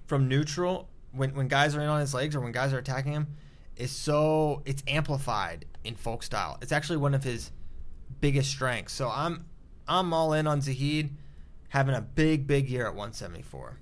from 0.07 0.29
neutral 0.29 0.89
when, 1.13 1.35
when 1.35 1.47
guys 1.47 1.77
are 1.77 1.81
in 1.81 1.89
on 1.89 2.01
his 2.01 2.13
legs 2.13 2.35
or 2.35 2.41
when 2.41 2.51
guys 2.51 2.73
are 2.73 2.79
attacking 2.79 3.13
him 3.13 3.29
is 3.77 3.93
so 3.93 4.63
it's 4.65 4.83
amplified 4.89 5.65
in 5.85 5.95
folk 5.95 6.23
style. 6.23 6.59
It's 6.61 6.73
actually 6.73 6.97
one 6.97 7.15
of 7.15 7.23
his 7.23 7.53
biggest 8.21 8.51
strengths. 8.51 8.93
So 8.93 9.09
I'm 9.09 9.47
I'm 9.87 10.13
all 10.13 10.33
in 10.33 10.47
on 10.47 10.61
Zahid 10.61 11.17
having 11.75 11.95
a 11.97 12.01
big, 12.01 12.47
big 12.47 12.71
year 12.71 12.83
at 12.87 12.95
174. 12.95 13.79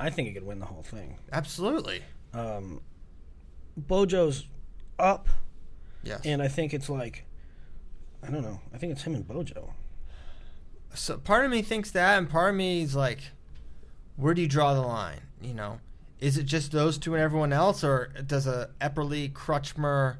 I 0.00 0.08
think 0.10 0.26
he 0.28 0.34
could 0.34 0.46
win 0.46 0.58
the 0.58 0.64
whole 0.66 0.82
thing. 0.82 1.18
Absolutely. 1.30 2.02
Um, 2.32 2.80
Bojo's 3.76 4.46
up, 4.98 5.28
Yes. 6.02 6.22
and 6.24 6.40
I 6.42 6.48
think 6.48 6.72
it's 6.72 6.88
like, 6.88 7.24
I 8.26 8.30
don't 8.30 8.42
know. 8.42 8.60
I 8.72 8.78
think 8.78 8.92
it's 8.92 9.02
him 9.02 9.14
and 9.14 9.28
Bojo. 9.28 9.74
so 10.94 11.18
part 11.18 11.44
of 11.44 11.50
me 11.50 11.60
thinks 11.60 11.90
that, 11.90 12.16
and 12.18 12.28
part 12.30 12.50
of 12.50 12.56
me 12.56 12.80
is 12.82 12.96
like, 12.96 13.20
where 14.16 14.32
do 14.32 14.40
you 14.40 14.48
draw 14.48 14.72
the 14.74 14.80
line? 14.80 15.20
You 15.42 15.52
know, 15.54 15.80
is 16.20 16.38
it 16.38 16.44
just 16.44 16.72
those 16.72 16.96
two 16.96 17.12
and 17.14 17.22
everyone 17.22 17.52
else, 17.52 17.84
or 17.84 18.12
does 18.26 18.46
a 18.46 18.70
Epperly, 18.80 19.30
Crutchmer, 19.30 20.16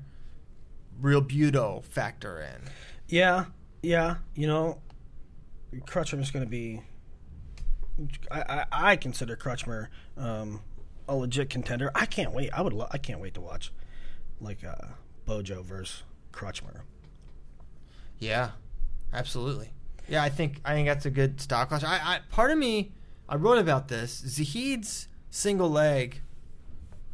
Realbuto 1.01 1.83
factor 1.85 2.41
in? 2.41 2.69
Yeah, 3.09 3.47
yeah. 3.83 4.17
You 4.35 4.47
know, 4.49 4.79
Crutchmer 5.87 6.21
is 6.21 6.31
going 6.31 6.45
to 6.45 6.51
be. 6.51 6.81
I, 8.31 8.41
I, 8.41 8.65
I 8.73 8.97
consider 8.97 9.37
Crutchmer 9.37 9.89
um, 10.17 10.61
a 11.09 11.15
legit 11.15 11.51
contender. 11.51 11.91
I 11.95 12.07
can't 12.07 12.33
wait. 12.33 12.51
I 12.53 12.63
would. 12.63 12.73
Lo- 12.73 12.89
I 12.91 12.99
can't 12.99 13.21
wait 13.21 13.35
to 13.35 13.41
watch 13.41 13.73
like 14.41 14.65
uh, 14.65 14.89
Bojo 15.27 15.63
versus 15.63 16.03
Crutchmer. 16.33 16.81
Yeah, 18.19 18.51
absolutely. 19.13 19.73
Yeah, 20.09 20.23
I 20.23 20.29
think 20.29 20.61
I 20.65 20.75
think 20.75 20.89
that's 20.89 21.07
a 21.07 21.11
good 21.11 21.41
stock 21.41 21.69
class. 21.69 21.85
I, 21.85 21.97
I 21.97 22.21
part 22.31 22.51
of 22.51 22.59
me, 22.59 22.93
I 23.29 23.37
wrote 23.37 23.59
about 23.59 23.89
this. 23.89 24.23
Zahid's 24.27 25.09
single 25.31 25.71
leg 25.71 26.21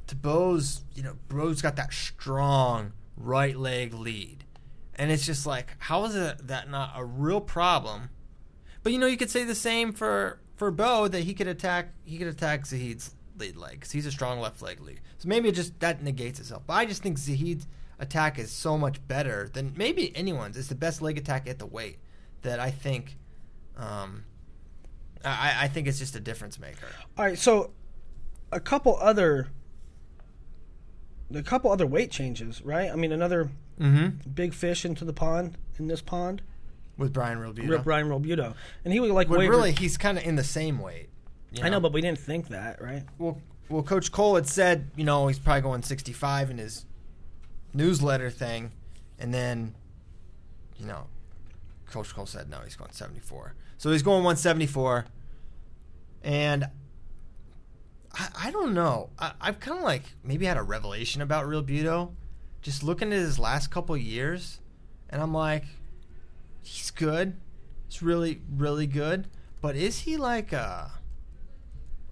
to 0.07 0.17
Bo's. 0.17 0.85
You 0.95 1.03
know, 1.03 1.17
Bo's 1.29 1.63
got 1.63 1.77
that 1.77 1.93
strong 1.93 2.93
right 3.17 3.57
leg 3.57 3.95
lead, 3.95 4.45
and 4.95 5.11
it's 5.11 5.27
just 5.27 5.47
like, 5.47 5.77
how 5.79 6.05
is 6.05 6.17
it 6.17 6.47
that 6.49 6.71
not 6.71 6.93
a 6.97 7.05
real 7.05 7.41
problem? 7.41 8.11
But 8.91 8.95
you 8.95 8.99
know, 8.99 9.07
you 9.07 9.17
could 9.17 9.31
say 9.31 9.45
the 9.45 9.55
same 9.55 9.93
for 9.93 10.41
for 10.57 10.73
Bo 10.73 11.07
that 11.07 11.21
he 11.21 11.33
could 11.33 11.47
attack. 11.47 11.93
He 12.05 12.19
could 12.19 12.27
attack 12.27 12.67
Zahid's 12.67 13.15
lead 13.39 13.57
leg 13.57 13.75
because 13.75 13.93
he's 13.93 14.05
a 14.05 14.11
strong 14.11 14.41
left 14.41 14.61
leg 14.63 14.81
lead. 14.81 15.01
So 15.19 15.29
maybe 15.29 15.49
it 15.49 15.55
just 15.55 15.79
that 15.79 16.03
negates 16.03 16.41
itself. 16.41 16.65
But 16.67 16.75
I 16.75 16.87
just 16.87 17.01
think 17.03 17.17
Zahid's 17.19 17.69
attack 18.01 18.39
is 18.39 18.51
so 18.51 18.77
much 18.77 19.07
better 19.07 19.49
than 19.53 19.75
maybe 19.77 20.15
anyone's. 20.17 20.57
It's 20.57 20.67
the 20.69 20.75
best 20.75 21.01
leg 21.03 21.17
attack 21.19 21.49
at 21.49 21.59
the 21.61 21.67
weight 21.67 21.99
that 22.43 22.59
I 22.59 22.71
think. 22.73 23.17
Um, 23.77 24.25
I, 25.25 25.55
I 25.65 25.69
think 25.69 25.87
it's 25.87 25.99
just 25.99 26.17
a 26.17 26.21
difference 26.21 26.59
maker. 26.59 26.89
All 27.17 27.25
right, 27.25 27.39
so 27.39 27.71
a 28.51 28.59
couple 28.59 28.97
other 28.97 29.49
a 31.35 31.43
couple 31.43 31.71
other 31.71 31.87
weight 31.87 32.11
changes, 32.11 32.61
right? 32.63 32.91
I 32.91 32.97
mean, 32.97 33.13
another 33.13 33.51
Mm-hmm. 33.81 34.31
big 34.35 34.53
fish 34.53 34.85
into 34.85 35.07
the 35.07 35.15
pond 35.15 35.57
in 35.79 35.87
this 35.87 36.03
pond, 36.03 36.43
With 37.01 37.13
Brian 37.13 37.39
Realbuto. 37.39 37.69
Rip 37.69 37.83
Brian 37.85 38.07
Realbuto, 38.09 38.55
and 38.85 38.93
he 38.93 39.01
was 39.01 39.11
like, 39.11 39.29
But 39.29 39.39
wavered- 39.39 39.51
really, 39.57 39.73
he's 39.73 39.97
kind 39.97 40.17
of 40.19 40.25
in 40.25 40.37
the 40.37 40.45
same 40.45 40.79
weight. 40.79 41.09
you 41.51 41.65
I 41.65 41.69
know, 41.69 41.81
but 41.81 41.93
we 41.93 42.01
didn't 42.01 42.19
think 42.21 42.49
that, 42.49 42.81
right? 42.81 43.05
well, 43.19 43.41
well, 43.69 43.83
Coach 43.83 44.11
Cole 44.13 44.35
had 44.35 44.47
said, 44.47 44.91
you 44.97 45.05
know, 45.05 45.29
he's 45.29 45.39
probably 45.39 45.63
going 45.63 45.83
65 45.83 46.51
in 46.51 46.59
his 46.59 46.85
newsletter 47.73 48.29
thing, 48.31 48.73
and 49.19 49.33
then, 49.33 49.75
you 50.77 50.87
know, 50.87 51.07
Coach 51.87 52.13
Cole 52.15 52.27
said 52.27 52.49
no, 52.51 52.59
he's 52.65 52.77
going 52.77 52.93
74. 52.93 53.55
So 53.79 53.91
he's 53.91 54.03
going 54.03 54.25
174, 54.25 55.07
and 56.23 56.65
I, 58.13 58.29
I 58.45 58.51
don't 58.51 58.75
know. 58.75 59.11
I, 59.19 59.33
I've 59.41 59.61
kind 59.61 59.79
of 59.79 59.85
like 59.85 60.03
maybe 60.25 60.47
had 60.47 60.57
a 60.57 60.63
revelation 60.63 61.23
about 61.23 61.47
Realbuto, 61.47 62.13
just 62.63 62.83
looking 62.83 63.13
at 63.13 63.19
his 63.19 63.39
last 63.39 63.71
couple 63.71 63.97
years, 63.97 64.61
and 65.09 65.23
I'm 65.23 65.33
like, 65.33 65.65
he's 66.63 66.91
good. 66.91 67.37
He's 67.89 68.03
really, 68.03 68.43
really 68.51 68.87
good. 68.87 69.29
But 69.61 69.77
is 69.77 70.01
he 70.01 70.17
like 70.17 70.53
a 70.53 70.93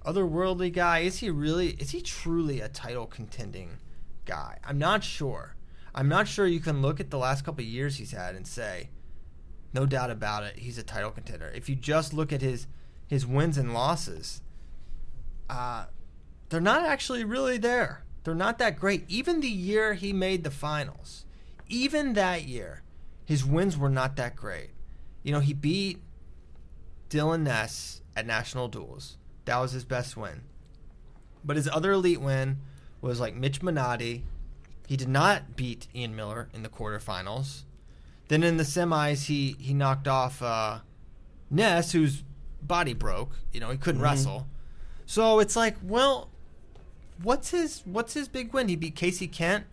otherworldly 0.05 0.72
guy? 0.72 1.01
Is 1.01 1.18
he 1.18 1.30
really? 1.30 1.70
Is 1.78 1.90
he 1.90 2.01
truly 2.01 2.61
a 2.61 2.68
title 2.68 3.07
contending 3.07 3.78
guy? 4.24 4.59
I'm 4.64 4.78
not 4.78 5.05
sure. 5.05 5.55
I'm 5.94 6.09
not 6.09 6.28
sure 6.28 6.46
you 6.46 6.61
can 6.61 6.82
look 6.82 7.01
at 7.01 7.11
the 7.11 7.18
last 7.18 7.44
couple 7.44 7.64
years 7.64 7.96
he's 7.96 8.12
had 8.12 8.34
and 8.34 8.46
say, 8.46 8.90
no 9.72 9.86
doubt 9.86 10.11
about 10.11 10.44
it, 10.44 10.59
he's 10.59 10.78
a 10.78 10.82
title 10.82 11.11
contender. 11.11 11.51
If 11.55 11.68
you 11.68 11.74
just 11.74 12.12
look 12.12 12.32
at 12.32 12.42
his 12.42 12.66
his 13.07 13.26
wins 13.26 13.57
and 13.57 13.72
losses, 13.72 14.42
uh, 15.49 15.86
they're 16.49 16.61
not 16.61 16.84
actually 16.84 17.24
really 17.24 17.59
there. 17.59 18.05
They're 18.24 18.34
not 18.34 18.59
that 18.59 18.78
great. 18.78 19.05
Even 19.09 19.40
the 19.40 19.49
year 19.49 19.94
he 19.94 20.12
made 20.12 20.44
the 20.44 20.51
finals, 20.51 21.24
even 21.68 22.12
that 22.12 22.44
year, 22.44 22.82
his 23.28 23.44
wins 23.44 23.76
were 23.76 23.90
not 23.90 24.16
that 24.16 24.34
great. 24.34 24.70
You 25.22 25.32
know, 25.32 25.40
he 25.40 25.52
beat 25.52 25.98
Dylan 27.10 27.42
Ness 27.42 28.00
at 28.16 28.26
national 28.26 28.68
duels. 28.68 29.18
That 29.44 29.58
was 29.58 29.72
his 29.72 29.84
best 29.84 30.16
win. 30.16 30.40
But 31.44 31.56
his 31.56 31.68
other 31.68 31.92
elite 31.92 32.22
win 32.22 32.56
was 33.02 33.20
like 33.20 33.34
Mitch 33.34 33.60
Minotti. 33.60 34.22
He 34.86 34.96
did 34.96 35.08
not 35.10 35.56
beat 35.56 35.88
Ian 35.94 36.16
Miller 36.16 36.48
in 36.54 36.62
the 36.62 36.70
quarterfinals. 36.70 37.64
Then 38.28 38.42
in 38.42 38.56
the 38.56 38.64
semis, 38.64 39.26
he 39.26 39.56
he 39.58 39.74
knocked 39.74 40.08
off 40.08 40.40
uh, 40.42 40.78
Ness, 41.50 41.92
whose 41.92 42.24
body 42.62 42.94
broke. 42.94 43.36
You 43.52 43.60
know, 43.60 43.70
he 43.70 43.76
couldn't 43.76 44.00
Mhm. 44.00 44.04
wrestle. 44.04 44.46
So 45.04 45.38
it's 45.38 45.54
like, 45.54 45.76
well, 45.82 46.30
what's 47.22 47.50
his 47.50 47.82
what's 47.84 48.14
his 48.14 48.26
big 48.28 48.54
win? 48.54 48.68
He 48.68 48.76
beat 48.76 48.96
Casey 48.96 49.28
Kent, 49.28 49.64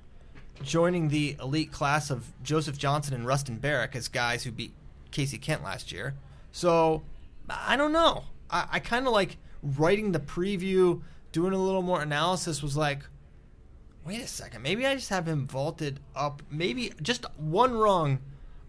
joining 0.63 1.09
the 1.09 1.35
elite 1.41 1.71
class 1.71 2.09
of 2.09 2.25
Joseph 2.43 2.77
Johnson 2.77 3.13
and 3.13 3.25
Rustin 3.25 3.57
Barrick 3.57 3.95
as 3.95 4.07
guys 4.07 4.43
who 4.43 4.51
beat 4.51 4.73
Casey 5.11 5.37
Kent 5.37 5.63
last 5.63 5.91
year. 5.91 6.15
So 6.51 7.03
I 7.49 7.75
don't 7.75 7.91
know. 7.91 8.23
I, 8.49 8.67
I 8.73 8.79
kind 8.79 9.07
of 9.07 9.13
like 9.13 9.37
writing 9.61 10.11
the 10.11 10.19
preview, 10.19 11.01
doing 11.31 11.53
a 11.53 11.57
little 11.57 11.81
more 11.81 12.01
analysis. 12.01 12.61
Was 12.63 12.77
like, 12.77 12.99
wait 14.05 14.21
a 14.21 14.27
second, 14.27 14.61
maybe 14.61 14.85
I 14.85 14.95
just 14.95 15.09
have 15.09 15.27
him 15.27 15.47
vaulted 15.47 15.99
up, 16.15 16.41
maybe 16.49 16.91
just 17.01 17.25
one 17.37 17.73
rung, 17.75 18.19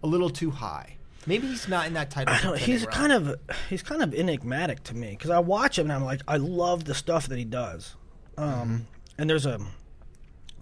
a 0.02 0.06
little 0.06 0.30
too 0.30 0.50
high. 0.50 0.96
Maybe 1.28 1.48
he's 1.48 1.66
not 1.68 1.86
in 1.88 1.94
that 1.94 2.10
title. 2.10 2.52
He's 2.56 2.86
kind 2.86 3.12
of 3.12 3.34
he's 3.68 3.82
kind 3.82 4.00
of 4.00 4.14
enigmatic 4.14 4.84
to 4.84 4.94
me 4.94 5.10
because 5.10 5.30
I 5.30 5.40
watch 5.40 5.76
him 5.76 5.86
and 5.86 5.92
I'm 5.94 6.04
like 6.04 6.20
I 6.28 6.36
love 6.36 6.84
the 6.84 6.94
stuff 6.94 7.26
that 7.26 7.36
he 7.36 7.44
does, 7.44 7.96
um, 8.38 8.46
Mm-hmm. 8.48 8.76
and 9.18 9.28
there's 9.30 9.44
a 9.44 9.58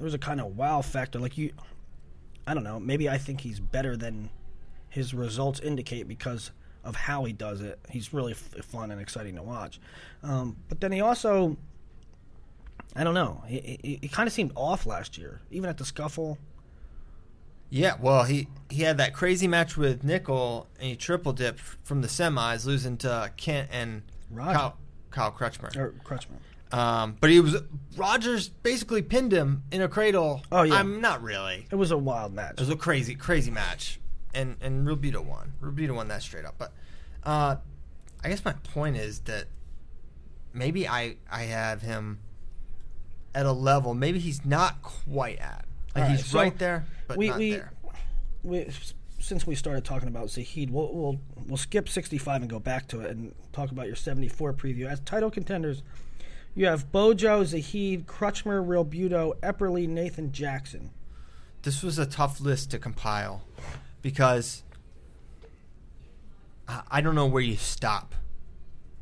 there's 0.04 0.12
a 0.12 0.18
kind 0.18 0.38
of 0.38 0.54
wow 0.54 0.82
factor 0.82 1.18
like 1.18 1.38
you, 1.38 1.50
I 2.46 2.52
don't 2.52 2.62
know 2.62 2.78
maybe 2.78 3.08
I 3.08 3.16
think 3.16 3.40
he's 3.40 3.58
better 3.58 3.96
than 3.96 4.28
his 4.90 5.14
results 5.14 5.60
indicate 5.60 6.06
because 6.06 6.50
of 6.84 6.94
how 6.94 7.24
he 7.24 7.32
does 7.32 7.62
it. 7.62 7.78
He's 7.88 8.12
really 8.12 8.32
f- 8.32 8.62
fun 8.66 8.90
and 8.90 9.00
exciting 9.00 9.36
to 9.36 9.42
watch, 9.42 9.80
um, 10.22 10.58
but 10.68 10.82
then 10.82 10.92
he 10.92 11.00
also 11.00 11.56
I 12.94 13.02
don't 13.02 13.14
know 13.14 13.42
he 13.46 13.78
he, 13.82 13.98
he 14.02 14.08
kind 14.08 14.26
of 14.26 14.32
seemed 14.34 14.52
off 14.54 14.84
last 14.84 15.16
year 15.16 15.40
even 15.50 15.70
at 15.70 15.78
the 15.78 15.86
scuffle. 15.86 16.36
Yeah, 17.70 17.94
well, 17.98 18.24
he 18.24 18.48
he 18.68 18.82
had 18.82 18.98
that 18.98 19.14
crazy 19.14 19.48
match 19.48 19.76
with 19.78 20.04
Nickal, 20.04 20.66
and 20.78 20.90
he 20.90 20.96
triple 20.96 21.32
dipped 21.32 21.60
from 21.60 22.02
the 22.02 22.08
semis, 22.08 22.66
losing 22.66 22.98
to 22.98 23.32
Kent 23.38 23.70
and 23.72 24.02
Roger. 24.30 24.58
Kyle, 24.58 24.76
Kyle 25.10 25.32
Crutchmer. 25.32 25.74
Or 25.76 25.94
Crutchman. 26.04 26.40
Um, 26.74 27.16
but 27.20 27.30
he 27.30 27.38
was 27.40 27.56
Rogers 27.96 28.48
basically 28.48 29.00
pinned 29.02 29.32
him 29.32 29.62
in 29.70 29.80
a 29.80 29.88
cradle. 29.88 30.42
Oh, 30.50 30.62
yeah. 30.62 30.74
I'm 30.74 31.00
not 31.00 31.22
really. 31.22 31.66
It 31.70 31.76
was 31.76 31.92
a 31.92 31.96
wild 31.96 32.34
match. 32.34 32.54
It 32.54 32.60
was 32.60 32.70
a 32.70 32.76
crazy, 32.76 33.14
crazy 33.14 33.52
match, 33.52 34.00
and 34.34 34.56
and 34.60 34.86
Realbuto 34.86 35.24
won. 35.24 35.52
Realbuto 35.62 35.94
won 35.94 36.08
that 36.08 36.22
straight 36.22 36.44
up. 36.44 36.56
But 36.58 36.72
uh, 37.22 37.56
I 38.24 38.28
guess 38.28 38.44
my 38.44 38.54
point 38.74 38.96
is 38.96 39.20
that 39.20 39.44
maybe 40.52 40.88
I 40.88 41.16
I 41.30 41.44
have 41.44 41.82
him 41.82 42.18
at 43.36 43.46
a 43.46 43.52
level 43.52 43.94
maybe 43.94 44.18
he's 44.18 44.44
not 44.44 44.82
quite 44.82 45.38
at. 45.38 45.64
Like 45.94 46.02
right, 46.04 46.10
he's 46.12 46.26
so 46.26 46.38
right 46.40 46.58
there, 46.58 46.86
but 47.06 47.16
we- 47.16 47.28
not 47.28 47.38
we- 47.38 47.50
there. 47.52 47.72
we, 48.42 48.68
since 49.20 49.46
we 49.46 49.54
started 49.54 49.84
talking 49.84 50.08
about 50.08 50.28
Zahid, 50.28 50.70
we'll, 50.70 50.92
we'll 50.92 51.20
we'll 51.46 51.56
skip 51.56 51.88
65 51.88 52.42
and 52.42 52.50
go 52.50 52.58
back 52.58 52.88
to 52.88 53.00
it 53.00 53.10
and 53.10 53.32
talk 53.52 53.70
about 53.70 53.86
your 53.86 53.96
74 53.96 54.52
preview. 54.54 54.86
As 54.86 55.00
title 55.00 55.30
contenders, 55.30 55.82
you 56.54 56.66
have 56.66 56.92
Bojo, 56.92 57.44
Zahid, 57.44 58.06
Crutchmer, 58.06 58.64
Realbuto, 58.64 59.36
Epperly, 59.40 59.88
Nathan 59.88 60.32
Jackson. 60.32 60.90
this 61.62 61.82
was 61.82 61.98
a 61.98 62.06
tough 62.06 62.40
list 62.40 62.70
to 62.70 62.78
compile 62.78 63.42
because 64.02 64.62
I 66.90 67.00
don't 67.00 67.14
know 67.14 67.26
where 67.26 67.42
you 67.42 67.56
stop. 67.56 68.14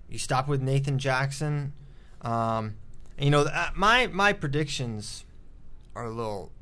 You 0.09 0.19
stop 0.19 0.49
with 0.49 0.61
Nathan 0.61 0.99
Jackson. 0.99 1.73
Um, 2.23 2.77
and, 3.17 3.25
you 3.25 3.31
know, 3.31 3.43
uh, 3.43 3.71
my 3.75 4.07
my 4.09 4.33
predictions 4.33 5.25
are 5.95 6.05
a 6.05 6.11
little. 6.11 6.53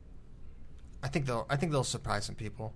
I 1.03 1.09
think 1.09 1.27
they'll 1.27 1.47
I 1.49 1.57
think 1.57 1.73
they'll 1.73 1.85
surprise 1.85 2.27
some 2.27 2.35
people. 2.35 2.75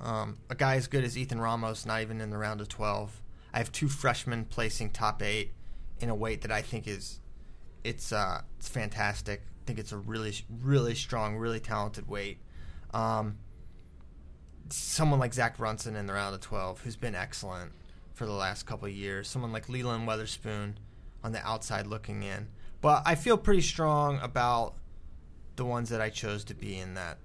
Um, 0.00 0.38
a 0.50 0.54
guy 0.54 0.76
as 0.76 0.88
good 0.88 1.04
as 1.04 1.16
Ethan 1.16 1.40
Ramos, 1.40 1.86
not 1.86 2.00
even 2.02 2.20
in 2.20 2.30
the 2.30 2.38
round 2.38 2.60
of 2.60 2.68
twelve. 2.68 3.22
I 3.54 3.58
have 3.58 3.70
two 3.70 3.88
freshmen 3.88 4.44
placing 4.44 4.90
top 4.90 5.22
eight 5.22 5.52
in 6.00 6.08
a 6.08 6.14
weight 6.14 6.42
that 6.42 6.50
I 6.50 6.62
think 6.62 6.88
is 6.88 7.20
it's 7.84 8.12
uh, 8.12 8.42
it's 8.58 8.68
fantastic. 8.68 9.42
I 9.42 9.66
think 9.66 9.78
it's 9.78 9.92
a 9.92 9.98
really 9.98 10.34
really 10.62 10.94
strong, 10.94 11.36
really 11.36 11.60
talented 11.60 12.08
weight. 12.08 12.38
Um, 12.92 13.38
someone 14.68 15.20
like 15.20 15.34
Zach 15.34 15.58
Brunson 15.58 15.96
in 15.96 16.06
the 16.06 16.12
round 16.12 16.34
of 16.34 16.40
twelve, 16.40 16.80
who's 16.80 16.96
been 16.96 17.14
excellent 17.14 17.72
for 18.14 18.26
the 18.26 18.32
last 18.32 18.66
couple 18.66 18.88
years. 18.88 19.28
Someone 19.28 19.52
like 19.52 19.66
Lelund 19.66 20.06
Weatherspoon 20.06 20.74
on 21.24 21.32
the 21.32 21.46
outside 21.46 21.86
looking 21.86 22.22
in. 22.22 22.48
But 22.80 23.02
I 23.06 23.14
feel 23.14 23.38
pretty 23.38 23.62
strong 23.62 24.18
about 24.20 24.74
the 25.56 25.64
ones 25.64 25.88
that 25.90 26.00
I 26.00 26.10
chose 26.10 26.44
to 26.44 26.54
be 26.54 26.78
in 26.78 26.94
that 26.94 27.18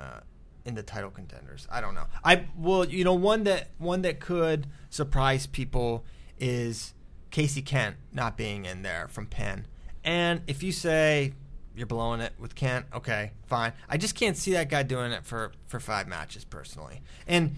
uh, 0.00 0.20
in 0.64 0.74
the 0.74 0.82
title 0.82 1.10
contenders. 1.10 1.66
I 1.70 1.80
don't 1.80 1.94
know. 1.94 2.06
I 2.24 2.46
well, 2.56 2.84
you 2.84 3.04
know, 3.04 3.14
one 3.14 3.44
that 3.44 3.70
one 3.78 4.02
that 4.02 4.20
could 4.20 4.66
surprise 4.90 5.46
people 5.46 6.04
is 6.38 6.94
Casey 7.30 7.62
Kent 7.62 7.96
not 8.12 8.36
being 8.36 8.64
in 8.64 8.82
there 8.82 9.08
from 9.08 9.26
Penn. 9.26 9.66
And 10.04 10.40
if 10.46 10.62
you 10.62 10.72
say 10.72 11.34
you're 11.76 11.86
blowing 11.86 12.20
it 12.20 12.32
with 12.38 12.54
Kent, 12.54 12.86
okay, 12.94 13.32
fine. 13.46 13.72
I 13.88 13.96
just 13.98 14.14
can't 14.14 14.36
see 14.36 14.52
that 14.52 14.68
guy 14.68 14.82
doing 14.82 15.12
it 15.12 15.24
for 15.24 15.52
for 15.66 15.78
five 15.80 16.08
matches 16.08 16.44
personally. 16.44 17.02
And 17.26 17.56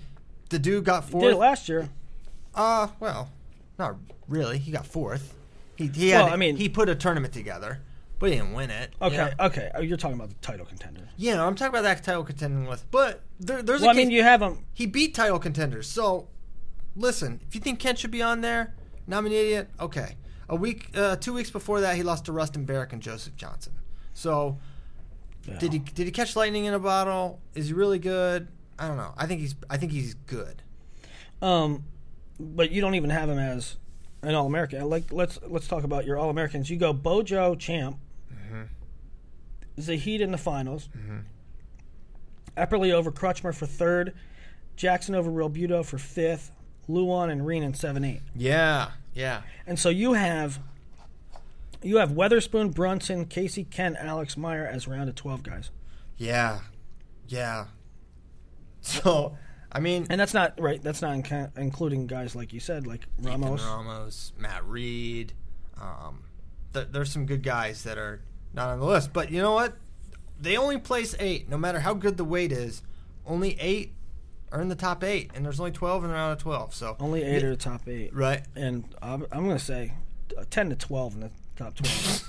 the 0.51 0.59
dude 0.59 0.85
got 0.85 1.09
fourth 1.09 1.25
Did 1.25 1.33
it 1.33 1.37
last 1.39 1.69
year. 1.69 1.89
Uh, 2.55 2.89
well, 2.99 3.31
not 3.79 3.97
really. 4.29 4.59
He 4.59 4.73
got 4.73 4.87
fourth. 4.87 5.35
He 5.77 5.87
he 5.87 6.11
Well, 6.11 6.27
I 6.29 6.37
mean- 6.37 6.57
he 6.57 6.69
put 6.69 6.89
a 6.89 6.95
tournament 6.95 7.33
together. 7.33 7.81
but 8.19 8.29
he 8.31 8.37
didn't 8.37 8.53
win 8.53 8.69
it. 8.71 8.93
Okay, 9.01 9.15
Yeah, 9.17 9.33
okay. 9.47 9.71
Oh, 9.75 9.81
you're 9.81 9.97
talking 9.97 10.17
about 10.17 10.29
the 10.29 10.35
title 10.43 10.67
contender. 10.67 11.09
yeah 11.17 11.43
I'm 11.43 11.55
talking 11.55 11.71
about 11.71 11.85
that 11.85 12.05
title 12.05 12.23
contending 12.25 12.67
list. 12.69 12.85
But 12.91 13.23
there, 13.39 13.63
there's 13.63 13.81
Well, 13.81 13.89
a 13.91 13.95
I 13.95 13.97
mean, 13.97 14.11
you 14.11 14.23
have 14.23 14.43
him. 14.43 14.67
he 14.75 14.85
beat 14.85 15.15
title 15.15 15.39
contenders. 15.39 15.89
So, 15.89 16.29
listen, 16.95 17.41
if 17.49 17.55
you 17.55 17.63
think 17.63 17.79
Kent 17.79 17.99
should 17.99 18.11
be 18.11 18.21
on 18.21 18.43
there, 18.43 18.75
and 19.07 19.15
I'm 19.15 19.25
an 19.25 19.33
idiot, 19.33 19.71
okay. 19.81 20.17
A 20.51 20.57
week, 20.57 20.91
uh, 20.95 21.15
two 21.17 21.33
weeks 21.33 21.49
before 21.51 21.81
that, 21.81 21.95
he 21.97 22.03
lost 22.03 22.25
to 22.27 22.33
Rustin 22.33 22.65
Barrick 22.65 22.93
and 22.93 23.01
Joseph 23.01 23.37
Johnson. 23.37 23.73
So, 24.13 24.59
did 25.61 25.73
he 25.73 25.79
did 25.79 26.05
he 26.07 26.11
catch 26.13 26.35
lightning 26.37 26.65
in 26.67 26.75
a 26.75 26.79
bottle? 26.79 27.41
Is 27.55 27.69
he 27.69 27.73
really 27.73 27.99
good? 28.01 28.49
I 28.79 28.89
don't 28.89 28.97
know. 28.97 29.15
I 29.17 29.27
think 29.27 29.41
he's 29.41 29.55
I 29.71 29.77
think 29.77 29.93
he's 29.93 30.15
good. 30.15 30.63
Um, 31.41 31.85
but 32.39 32.71
you 32.73 32.81
don't 32.81 32.95
even 32.97 33.11
have 33.11 33.29
him 33.31 33.39
as 33.39 33.77
an 34.23 34.35
All 34.35 34.47
American. 34.47 34.91
Like 34.91 35.13
let's 35.13 35.39
let's 35.47 35.69
talk 35.69 35.85
about 35.85 36.05
your 36.05 36.19
All 36.19 36.31
Americans. 36.31 36.69
You 36.69 36.77
go 36.77 36.93
Bojo 36.93 37.55
champ, 37.55 37.97
Mm-hmm. 38.33 38.63
Zahid 39.81 40.21
in 40.21 40.33
the 40.33 40.39
finals, 40.39 40.89
Epperly 42.57 42.91
over 42.93 43.13
Crutchmer 43.13 43.55
for 43.55 43.67
third, 43.67 44.15
Jackson 44.77 45.15
over 45.15 45.31
Realbuto 45.31 45.85
for 45.85 45.99
fifth, 45.99 46.51
Luan 46.89 47.31
and 47.31 47.47
Reen 47.47 47.63
in 47.63 47.75
seven 47.75 48.05
eight. 48.05 48.21
Yeah, 48.35 48.91
yeah, 49.15 49.43
And 49.67 49.79
so 49.79 49.89
you 49.89 50.13
have 50.15 50.59
you 51.83 51.97
have 51.99 52.11
Weatherspoon, 52.11 52.75
Brunson, 52.75 53.25
Casey, 53.27 53.65
Kent, 53.65 53.97
Alex 53.99 54.37
Meyer 54.37 54.67
as 54.67 54.87
round 54.89 55.09
of 55.09 55.15
twelve 55.15 55.43
guys. 55.43 55.71
yeah, 56.17 56.61
yeah. 57.29 57.67
So, 58.83 59.37
I 59.71 59.81
mean, 59.81 60.07
And 60.11 60.21
that's 60.21 60.33
not 60.35 60.59
right. 60.61 60.83
That's 60.83 61.03
not 61.03 61.15
inca- 61.15 61.53
including 61.57 62.07
guys 62.07 62.35
like 62.35 62.53
you 62.53 62.61
said, 62.61 62.87
like 62.87 63.07
Ethan 63.19 63.31
Ramos. 63.43 63.63
Ramos, 63.63 64.33
Matt 64.39 64.65
Reed. 64.67 65.33
Um, 65.81 66.25
th- 66.73 66.89
there's 66.91 67.13
some 67.13 67.27
good 67.27 67.43
guys 67.43 67.85
that 67.85 67.99
are 67.99 68.23
not 68.55 68.69
on 68.71 68.81
the 68.81 68.87
list, 68.87 69.13
but 69.13 69.31
you 69.31 69.41
know 69.41 69.53
what? 69.53 69.75
They 70.41 70.57
only 70.57 70.79
place 70.79 71.15
eight. 71.21 71.49
No 71.49 71.59
matter 71.59 71.81
how 71.81 71.93
good 71.95 72.17
the 72.17 72.25
weight 72.25 72.53
is, 72.53 72.83
only 73.27 73.57
eight 73.61 73.93
are 74.53 74.61
in 74.61 74.69
the 74.69 74.75
top 74.75 75.05
eight, 75.05 75.31
and 75.35 75.45
there's 75.45 75.61
only 75.61 75.73
twelve 75.73 76.05
in 76.05 76.11
the 76.11 76.15
round 76.15 76.33
of 76.33 76.39
twelve. 76.39 76.75
So 76.75 76.97
Only 76.99 77.23
eight 77.23 77.43
are 77.45 77.51
the 77.51 77.57
top 77.57 77.87
eight, 77.89 78.15
right, 78.15 78.43
and 78.57 78.85
I'm, 79.01 79.27
I'm 79.31 79.45
going 79.45 79.59
to 79.59 79.65
say 79.65 79.93
uh, 80.37 80.45
ten 80.51 80.71
to 80.71 80.77
twelve 80.77 81.15
in 81.15 81.21
the 81.21 81.31
top 81.57 81.75
twelve. 81.77 82.29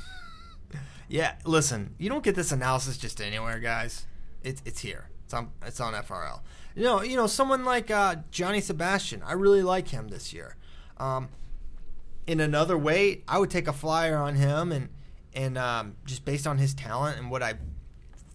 yeah. 1.07 1.35
Listen, 1.45 1.95
you 1.97 2.09
don't 2.09 2.23
get 2.23 2.35
this 2.35 2.51
analysis 2.51 2.97
just 2.97 3.21
anywhere, 3.21 3.59
guys. 3.59 4.05
It's 4.43 4.61
it's 4.65 4.81
here. 4.81 5.09
It's 5.25 5.33
on 5.33 5.49
it's 5.65 5.79
on 5.79 5.93
FRL. 5.93 6.41
You 6.75 6.83
know, 6.83 7.01
you 7.01 7.15
know, 7.15 7.27
someone 7.27 7.65
like 7.65 7.91
uh, 7.91 8.15
Johnny 8.31 8.61
Sebastian. 8.61 9.21
I 9.23 9.33
really 9.33 9.61
like 9.61 9.89
him 9.89 10.07
this 10.07 10.31
year. 10.33 10.55
Um, 10.97 11.29
in 12.27 12.39
another 12.39 12.77
weight, 12.77 13.23
I 13.27 13.39
would 13.39 13.49
take 13.49 13.67
a 13.67 13.73
flyer 13.73 14.17
on 14.17 14.35
him, 14.35 14.71
and 14.71 14.89
and 15.33 15.57
um, 15.57 15.95
just 16.05 16.25
based 16.25 16.45
on 16.45 16.57
his 16.57 16.73
talent 16.73 17.17
and 17.17 17.31
what 17.31 17.41
I 17.41 17.55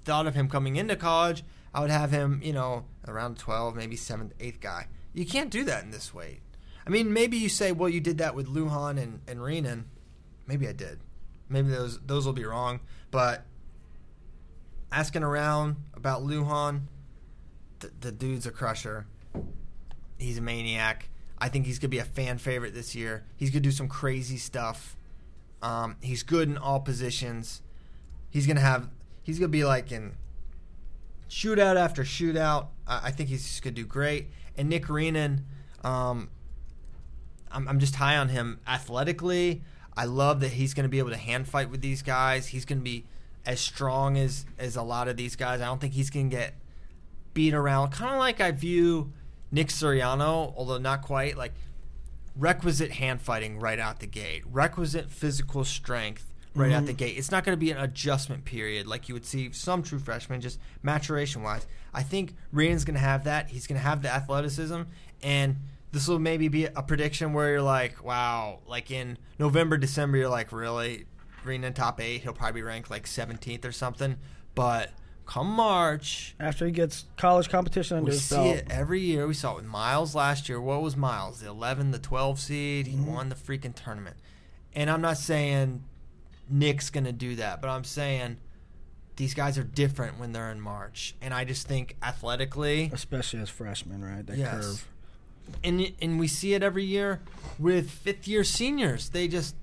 thought 0.04 0.26
of 0.26 0.34
him 0.34 0.48
coming 0.48 0.76
into 0.76 0.96
college, 0.96 1.44
I 1.74 1.80
would 1.80 1.90
have 1.90 2.10
him, 2.10 2.40
you 2.42 2.52
know, 2.52 2.84
around 3.08 3.38
twelve, 3.38 3.74
maybe 3.76 3.96
seventh, 3.96 4.34
eighth 4.40 4.60
guy. 4.60 4.88
You 5.12 5.26
can't 5.26 5.50
do 5.50 5.64
that 5.64 5.84
in 5.84 5.90
this 5.90 6.12
weight. 6.12 6.40
I 6.86 6.90
mean, 6.90 7.12
maybe 7.12 7.36
you 7.36 7.48
say, 7.48 7.72
well, 7.72 7.88
you 7.88 8.00
did 8.00 8.18
that 8.18 8.34
with 8.34 8.46
Luhan 8.46 9.02
and 9.02 9.20
and 9.26 9.40
Reenan. 9.40 9.84
Maybe 10.46 10.68
I 10.68 10.72
did. 10.72 11.00
Maybe 11.48 11.68
those 11.68 11.98
those 12.00 12.26
will 12.26 12.32
be 12.32 12.44
wrong, 12.44 12.80
but 13.10 13.44
asking 14.92 15.22
around 15.22 15.76
about 15.94 16.22
Luhan, 16.22 16.82
the, 17.80 17.90
the 18.00 18.12
dude's 18.12 18.46
a 18.46 18.50
crusher. 18.50 19.06
He's 20.18 20.38
a 20.38 20.40
maniac. 20.40 21.08
I 21.38 21.48
think 21.48 21.66
he's 21.66 21.78
gonna 21.78 21.90
be 21.90 21.98
a 21.98 22.04
fan 22.04 22.38
favorite 22.38 22.74
this 22.74 22.94
year. 22.94 23.24
He's 23.36 23.50
gonna 23.50 23.60
do 23.60 23.70
some 23.70 23.88
crazy 23.88 24.38
stuff. 24.38 24.96
Um, 25.62 25.96
he's 26.00 26.22
good 26.22 26.48
in 26.48 26.56
all 26.56 26.80
positions. 26.80 27.62
He's 28.30 28.46
gonna 28.46 28.60
have. 28.60 28.88
He's 29.22 29.38
gonna 29.38 29.48
be 29.48 29.64
like 29.64 29.92
in 29.92 30.14
shootout 31.28 31.76
after 31.76 32.02
shootout. 32.02 32.68
I, 32.86 33.08
I 33.08 33.10
think 33.10 33.28
he's 33.28 33.60
gonna 33.60 33.74
do 33.74 33.84
great. 33.84 34.30
And 34.56 34.68
Nick 34.68 34.86
Reenan, 34.86 35.42
um, 35.84 36.30
I'm, 37.50 37.68
I'm 37.68 37.78
just 37.78 37.96
high 37.96 38.16
on 38.16 38.28
him 38.28 38.60
athletically. 38.66 39.62
I 39.96 40.04
love 40.04 40.40
that 40.40 40.52
he's 40.52 40.74
going 40.74 40.84
to 40.84 40.88
be 40.88 40.98
able 40.98 41.10
to 41.10 41.16
hand 41.16 41.48
fight 41.48 41.70
with 41.70 41.80
these 41.80 42.02
guys. 42.02 42.48
He's 42.48 42.66
going 42.66 42.78
to 42.78 42.84
be 42.84 43.06
as 43.46 43.60
strong 43.60 44.18
as 44.18 44.44
as 44.58 44.76
a 44.76 44.82
lot 44.82 45.08
of 45.08 45.16
these 45.16 45.36
guys. 45.36 45.60
I 45.60 45.66
don't 45.66 45.80
think 45.80 45.94
he's 45.94 46.10
going 46.10 46.30
to 46.30 46.36
get 46.36 46.54
beat 47.32 47.54
around. 47.54 47.90
Kind 47.90 48.12
of 48.12 48.18
like 48.18 48.40
I 48.40 48.50
view 48.50 49.12
Nick 49.50 49.68
Suriano, 49.68 50.52
although 50.56 50.78
not 50.78 51.02
quite. 51.02 51.36
Like 51.36 51.54
requisite 52.34 52.92
hand 52.92 53.22
fighting 53.22 53.58
right 53.58 53.78
out 53.78 54.00
the 54.00 54.06
gate, 54.06 54.42
requisite 54.50 55.10
physical 55.10 55.64
strength 55.64 56.34
right 56.56 56.72
out 56.72 56.86
the 56.86 56.92
gate. 56.92 57.16
It's 57.16 57.30
not 57.30 57.44
going 57.44 57.54
to 57.54 57.60
be 57.60 57.70
an 57.70 57.78
adjustment 57.78 58.44
period 58.44 58.86
like 58.86 59.08
you 59.08 59.14
would 59.14 59.24
see 59.24 59.52
some 59.52 59.82
true 59.82 59.98
freshmen, 59.98 60.40
just 60.40 60.58
maturation 60.82 61.42
wise. 61.42 61.66
I 61.92 62.02
think 62.02 62.34
Rian's 62.54 62.84
going 62.84 62.94
to 62.94 63.00
have 63.00 63.24
that. 63.24 63.48
He's 63.48 63.66
going 63.66 63.80
to 63.80 63.86
have 63.86 64.02
the 64.02 64.12
athleticism, 64.12 64.82
and 65.22 65.56
this 65.92 66.08
will 66.08 66.18
maybe 66.18 66.48
be 66.48 66.66
a 66.66 66.82
prediction 66.82 67.32
where 67.32 67.52
you're 67.52 67.62
like, 67.62 68.04
wow, 68.04 68.60
like 68.66 68.90
in 68.90 69.18
November, 69.38 69.76
December, 69.76 70.18
you're 70.18 70.28
like, 70.28 70.52
really, 70.52 71.06
Rian 71.44 71.64
in 71.64 71.72
top 71.72 72.00
eight, 72.00 72.22
he'll 72.22 72.32
probably 72.32 72.62
rank 72.62 72.90
like 72.90 73.06
17th 73.06 73.64
or 73.64 73.72
something. 73.72 74.16
But 74.54 74.90
come 75.26 75.48
March, 75.48 76.34
After 76.38 76.66
he 76.66 76.72
gets 76.72 77.04
college 77.16 77.48
competition 77.48 77.98
under 77.98 78.10
we 78.10 78.12
his 78.12 78.22
see 78.22 78.50
it 78.50 78.66
every 78.70 79.00
year. 79.00 79.26
We 79.26 79.34
saw 79.34 79.52
it 79.52 79.56
with 79.56 79.64
Myles 79.64 80.14
last 80.14 80.48
year. 80.48 80.60
What 80.60 80.82
was 80.82 80.96
Myles? 80.96 81.40
The 81.40 81.48
11, 81.48 81.90
the 81.90 81.98
12 81.98 82.40
seed. 82.40 82.86
Mm-hmm. 82.86 83.04
He 83.04 83.10
won 83.10 83.28
the 83.28 83.34
freaking 83.34 83.74
tournament. 83.74 84.16
And 84.74 84.90
I'm 84.90 85.00
not 85.00 85.18
saying 85.18 85.82
Nick's 86.48 86.90
going 86.90 87.04
to 87.04 87.12
do 87.12 87.36
that, 87.36 87.60
but 87.60 87.68
I'm 87.68 87.84
saying 87.84 88.38
these 89.16 89.34
guys 89.34 89.56
are 89.58 89.64
different 89.64 90.18
when 90.20 90.32
they're 90.32 90.50
in 90.50 90.60
March. 90.60 91.14
And 91.22 91.32
I 91.34 91.44
just 91.44 91.66
think 91.66 91.96
athletically, 92.02 92.90
especially 92.92 93.40
as 93.40 93.48
freshmen, 93.50 94.04
right? 94.04 94.26
That 94.26 94.36
Yes. 94.38 94.52
curve. 94.64 94.88
and 95.64 95.92
and 96.02 96.18
we 96.18 96.26
see 96.28 96.54
it 96.54 96.62
every 96.62 96.84
year 96.84 97.20
with 97.58 97.90
fifth 97.90 98.26
year 98.28 98.44
seniors. 98.44 99.08
They 99.10 99.26
just 99.28 99.54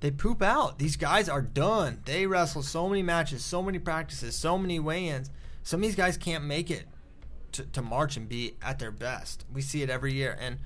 they 0.00 0.10
poop 0.10 0.42
out. 0.42 0.78
These 0.80 0.96
guys 0.96 1.28
are 1.28 1.42
done. 1.42 2.00
They 2.06 2.26
wrestle 2.26 2.62
so 2.62 2.88
many 2.88 3.02
matches, 3.02 3.44
so 3.44 3.62
many 3.62 3.78
practices, 3.78 4.34
so 4.34 4.58
many 4.58 4.80
weigh-ins. 4.80 5.30
Some 5.62 5.78
of 5.80 5.82
these 5.86 5.94
guys 5.94 6.16
can't 6.16 6.44
make 6.44 6.70
it 6.72 6.86
to, 7.52 7.62
to 7.66 7.82
March 7.82 8.16
and 8.16 8.28
be 8.28 8.54
at 8.60 8.80
their 8.80 8.90
best. 8.90 9.44
We 9.52 9.60
see 9.62 9.82
it 9.82 9.88
every 9.90 10.12
year, 10.12 10.36
and 10.40 10.58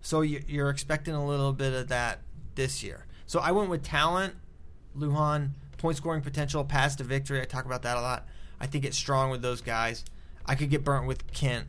so 0.00 0.20
you, 0.20 0.44
you're 0.46 0.70
expecting 0.70 1.12
a 1.14 1.26
little 1.26 1.52
bit 1.52 1.72
of 1.72 1.88
that 1.88 2.20
this 2.54 2.84
year. 2.84 3.06
So 3.26 3.40
I 3.40 3.50
went 3.50 3.68
with 3.68 3.82
talent, 3.82 4.34
Luhan, 4.96 5.50
point 5.78 5.96
scoring 5.96 6.22
potential, 6.22 6.64
pass 6.64 6.96
to 6.96 7.04
victory. 7.04 7.40
I 7.40 7.44
talk 7.44 7.64
about 7.64 7.82
that 7.82 7.96
a 7.96 8.00
lot. 8.00 8.26
I 8.60 8.66
think 8.66 8.84
it's 8.84 8.96
strong 8.96 9.30
with 9.30 9.42
those 9.42 9.60
guys. 9.60 10.04
I 10.46 10.54
could 10.54 10.70
get 10.70 10.84
burnt 10.84 11.06
with 11.06 11.30
Kent. 11.32 11.66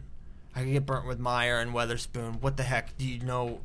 I 0.56 0.64
could 0.64 0.72
get 0.72 0.86
burnt 0.86 1.06
with 1.06 1.20
Meyer 1.20 1.60
and 1.60 1.74
Weatherspoon. 1.74 2.42
What 2.42 2.58
the 2.58 2.64
heck 2.64 2.98
do 2.98 3.06
you 3.06 3.20
know? 3.20 3.62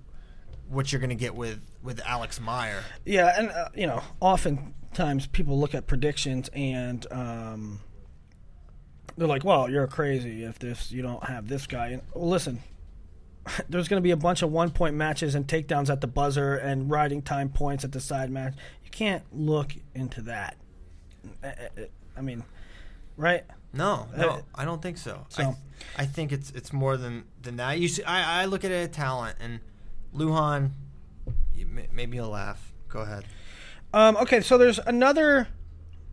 What 0.69 0.93
you're 0.93 1.01
going 1.01 1.11
to 1.11 1.17
get 1.17 1.35
with 1.35 1.61
with 1.83 2.01
Alex 2.07 2.41
Meyer? 2.41 2.85
Yeah, 3.05 3.35
and 3.37 3.51
uh, 3.51 3.69
you 3.75 3.87
know, 3.87 4.03
oftentimes 4.21 5.27
people 5.27 5.59
look 5.59 5.75
at 5.75 5.87
predictions 5.87 6.49
and 6.53 7.05
um, 7.11 7.81
they're 9.17 9.27
like, 9.27 9.45
"Well, 9.45 9.69
you're 9.69 9.87
crazy 9.89 10.45
if 10.45 10.59
this 10.59 10.93
you 10.93 11.03
don't 11.03 11.25
have 11.25 11.49
this 11.49 11.67
guy." 11.67 11.89
And 11.89 12.03
well, 12.15 12.29
listen, 12.29 12.63
there's 13.69 13.89
going 13.89 14.01
to 14.01 14.05
be 14.05 14.13
a 14.13 14.17
bunch 14.17 14.43
of 14.43 14.53
one 14.53 14.71
point 14.71 14.95
matches 14.95 15.35
and 15.35 15.47
takedowns 15.47 15.91
at 15.91 16.01
the 16.01 16.07
buzzer 16.07 16.55
and 16.55 16.91
riding 16.91 17.23
time 17.23 17.49
points 17.49 17.85
at 17.85 17.93
the 17.93 18.01
side 18.01 18.31
match. 18.31 18.55
You 18.93 18.97
can't 18.99 19.23
look 19.33 19.73
into 19.95 20.23
that. 20.23 20.57
I 22.17 22.21
mean, 22.21 22.43
right? 23.17 23.45
No, 23.73 24.09
no, 24.17 24.29
Uh, 24.29 24.41
I 24.55 24.65
don't 24.65 24.83
think 24.83 24.99
so. 24.99 25.27
I, 25.39 25.43
so- 25.45 25.57
I 25.97 26.05
think 26.07 26.33
it's 26.33 26.51
it's 26.51 26.73
more 26.73 26.97
than 26.97 27.25
than 27.41 27.57
that. 27.57 27.79
You 27.79 27.89
see, 27.89 28.03
I, 28.03 28.43
I 28.43 28.45
look 28.47 28.65
at 28.65 28.71
it 28.73 28.91
as 28.91 28.95
talent, 28.97 29.37
and 29.41 29.61
Luhan, 30.15 30.71
you, 31.55 31.67
may- 31.67 31.89
maybe 31.93 32.17
he'll 32.17 32.31
laugh. 32.31 32.73
Go 32.89 33.01
ahead. 33.01 33.25
Um, 33.95 34.17
okay, 34.19 34.41
so 34.41 34.59
there's 34.59 34.79
another 34.81 35.49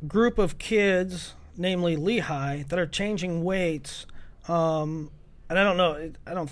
group 0.07 0.37
of 0.37 0.57
kids, 0.59 1.33
namely 1.57 1.95
Lehigh, 1.95 2.63
that 2.69 2.77
are 2.79 2.85
changing 2.87 3.43
weights, 3.43 4.05
um, 4.47 5.09
and 5.49 5.57
I 5.59 5.63
don't 5.63 5.77
know. 5.77 6.11
I 6.27 6.33
don't 6.33 6.51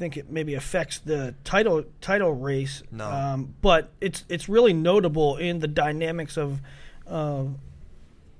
think 0.00 0.16
it 0.16 0.30
maybe 0.30 0.54
affects 0.54 0.98
the 0.98 1.34
title 1.44 1.84
title 2.00 2.32
race. 2.32 2.82
No. 2.90 3.08
um, 3.08 3.54
but 3.60 3.92
it's 4.00 4.24
it's 4.28 4.48
really 4.48 4.72
notable 4.72 5.36
in 5.36 5.60
the 5.60 5.68
dynamics 5.68 6.36
of, 6.36 6.60
uh, 7.06 7.44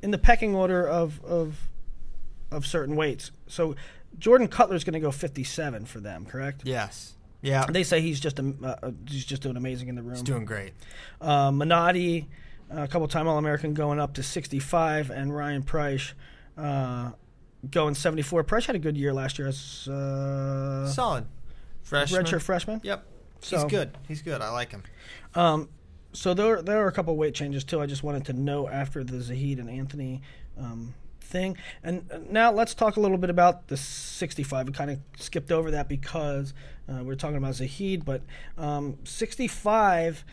in 0.02 0.10
the 0.10 0.18
pecking 0.18 0.56
order 0.56 0.88
of 0.88 1.22
of 1.24 1.68
of 2.50 2.66
certain 2.66 2.96
weights. 2.96 3.30
So 3.46 3.76
Jordan 4.18 4.48
Kutler's 4.48 4.82
going 4.82 4.94
to 4.94 5.00
go 5.00 5.12
57 5.12 5.84
for 5.84 6.00
them, 6.00 6.26
correct? 6.26 6.62
Yes. 6.64 7.14
Yeah. 7.42 7.64
They 7.66 7.84
say 7.84 8.00
he's 8.00 8.18
just 8.18 8.38
a, 8.38 8.54
uh, 8.62 8.90
he's 9.08 9.24
just 9.24 9.42
doing 9.42 9.56
amazing 9.56 9.88
in 9.88 9.94
the 9.94 10.02
room. 10.02 10.14
He's 10.14 10.22
doing 10.22 10.44
great. 10.44 10.72
Uh, 11.20 11.50
Minotti, 11.50 12.26
a 12.70 12.88
couple 12.88 13.06
time 13.06 13.28
All 13.28 13.38
American, 13.38 13.72
going 13.72 14.00
up 14.00 14.14
to 14.14 14.22
65, 14.22 15.10
and 15.10 15.34
Ryan 15.34 15.62
Price 15.62 16.12
uh, 16.58 17.12
going 17.70 17.94
74. 17.94 18.44
Price 18.44 18.66
had 18.66 18.74
a 18.76 18.80
good 18.80 18.96
year 18.96 19.12
last 19.12 19.38
year 19.38 19.48
as 19.48 19.86
uh, 19.88 20.88
Solid. 20.88 21.26
Freshman. 21.90 22.24
redshirt 22.24 22.42
freshman. 22.42 22.80
Yep. 22.84 23.04
So- 23.40 23.56
He's 23.62 23.70
good. 23.70 23.98
He's 24.06 24.22
good. 24.22 24.40
I 24.40 24.50
like 24.50 24.70
him. 24.70 24.84
Um, 25.34 25.68
so 26.12 26.34
there 26.34 26.62
there 26.62 26.78
are 26.84 26.86
a 26.88 26.92
couple 26.92 27.16
weight 27.16 27.34
changes 27.34 27.64
too. 27.64 27.80
I 27.80 27.86
just 27.86 28.02
wanted 28.02 28.24
to 28.26 28.32
know 28.32 28.68
after 28.68 29.02
the 29.04 29.20
Zahid 29.20 29.58
and 29.58 29.68
Anthony 29.68 30.22
um, 30.58 30.94
thing, 31.20 31.56
and 31.82 32.08
now 32.30 32.52
let's 32.52 32.74
talk 32.74 32.96
a 32.96 33.00
little 33.00 33.18
bit 33.18 33.30
about 33.30 33.68
the 33.68 33.76
65. 33.76 34.66
We 34.68 34.72
kind 34.72 34.90
of 34.90 34.98
skipped 35.18 35.50
over 35.52 35.70
that 35.72 35.88
because 35.88 36.54
uh, 36.88 37.02
we 37.04 37.12
are 37.12 37.16
talking 37.16 37.36
about 37.36 37.54
Zahid, 37.54 38.04
but 38.04 38.22
um, 38.56 38.98
65. 39.04 40.24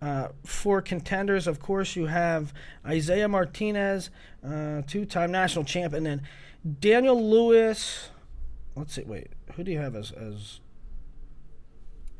Uh, 0.00 0.28
for 0.44 0.82
contenders, 0.82 1.46
of 1.46 1.60
course, 1.60 1.94
you 1.94 2.06
have 2.06 2.52
Isaiah 2.84 3.28
Martinez, 3.28 4.10
uh, 4.44 4.82
two-time 4.84 5.30
national 5.30 5.64
champ, 5.64 5.92
and 5.94 6.04
then 6.04 6.22
Daniel 6.80 7.22
Lewis. 7.30 8.08
Let's 8.74 8.94
see. 8.94 9.04
Wait, 9.04 9.28
who 9.54 9.62
do 9.62 9.70
you 9.70 9.78
have 9.78 9.94
as 9.94 10.10
as 10.10 10.58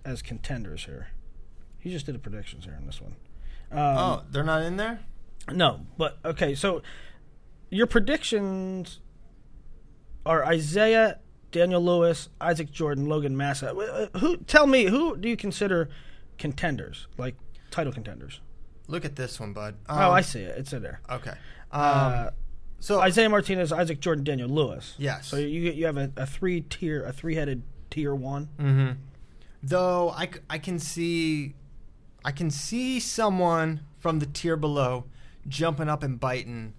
as 0.04 0.22
contenders 0.22 0.84
here? 0.84 1.08
He 1.78 1.90
just 1.90 2.06
did 2.06 2.14
the 2.14 2.20
predictions 2.20 2.64
here 2.64 2.76
in 2.78 2.86
this 2.86 3.00
one. 3.00 3.16
Um, 3.70 3.78
oh, 3.80 4.22
they're 4.30 4.44
not 4.44 4.62
in 4.62 4.76
there. 4.76 5.00
No, 5.50 5.86
but 5.98 6.18
okay. 6.24 6.54
So 6.54 6.82
your 7.70 7.86
predictions 7.86 9.00
are 10.24 10.44
Isaiah, 10.44 11.18
Daniel 11.50 11.82
Lewis, 11.82 12.28
Isaac 12.40 12.70
Jordan, 12.70 13.08
Logan 13.08 13.36
Massa. 13.36 13.74
Uh, 13.74 14.18
who? 14.18 14.36
Tell 14.38 14.66
me, 14.66 14.84
who 14.84 15.16
do 15.16 15.28
you 15.28 15.36
consider 15.36 15.88
contenders, 16.38 17.08
like 17.16 17.34
title 17.70 17.92
contenders? 17.92 18.40
Look 18.88 19.04
at 19.04 19.16
this 19.16 19.40
one, 19.40 19.52
bud. 19.52 19.74
Um, 19.88 19.98
oh, 19.98 20.10
I 20.10 20.20
see 20.20 20.40
it. 20.40 20.58
It's 20.58 20.72
in 20.72 20.82
there. 20.82 21.00
Okay. 21.10 21.30
Um, 21.30 21.36
uh, 21.72 22.30
so 22.78 23.00
Isaiah 23.00 23.28
Martinez, 23.28 23.72
Isaac 23.72 24.00
Jordan, 24.00 24.24
Daniel 24.24 24.48
Lewis. 24.48 24.94
Yes. 24.98 25.28
So 25.28 25.36
you 25.36 25.72
you 25.72 25.86
have 25.86 25.96
a, 25.96 26.12
a 26.16 26.26
three 26.26 26.60
tier, 26.60 27.04
a 27.04 27.12
three 27.12 27.34
headed 27.34 27.62
tier 27.90 28.14
one. 28.14 28.48
Mm-hmm. 28.58 28.92
Though 29.62 30.10
I, 30.10 30.28
I 30.50 30.58
can 30.58 30.78
see, 30.78 31.54
I 32.24 32.32
can 32.32 32.50
see 32.50 32.98
someone 32.98 33.80
from 33.98 34.18
the 34.18 34.26
tier 34.26 34.56
below 34.56 35.04
jumping 35.48 35.88
up 35.88 36.02
and 36.02 36.18
biting 36.18 36.74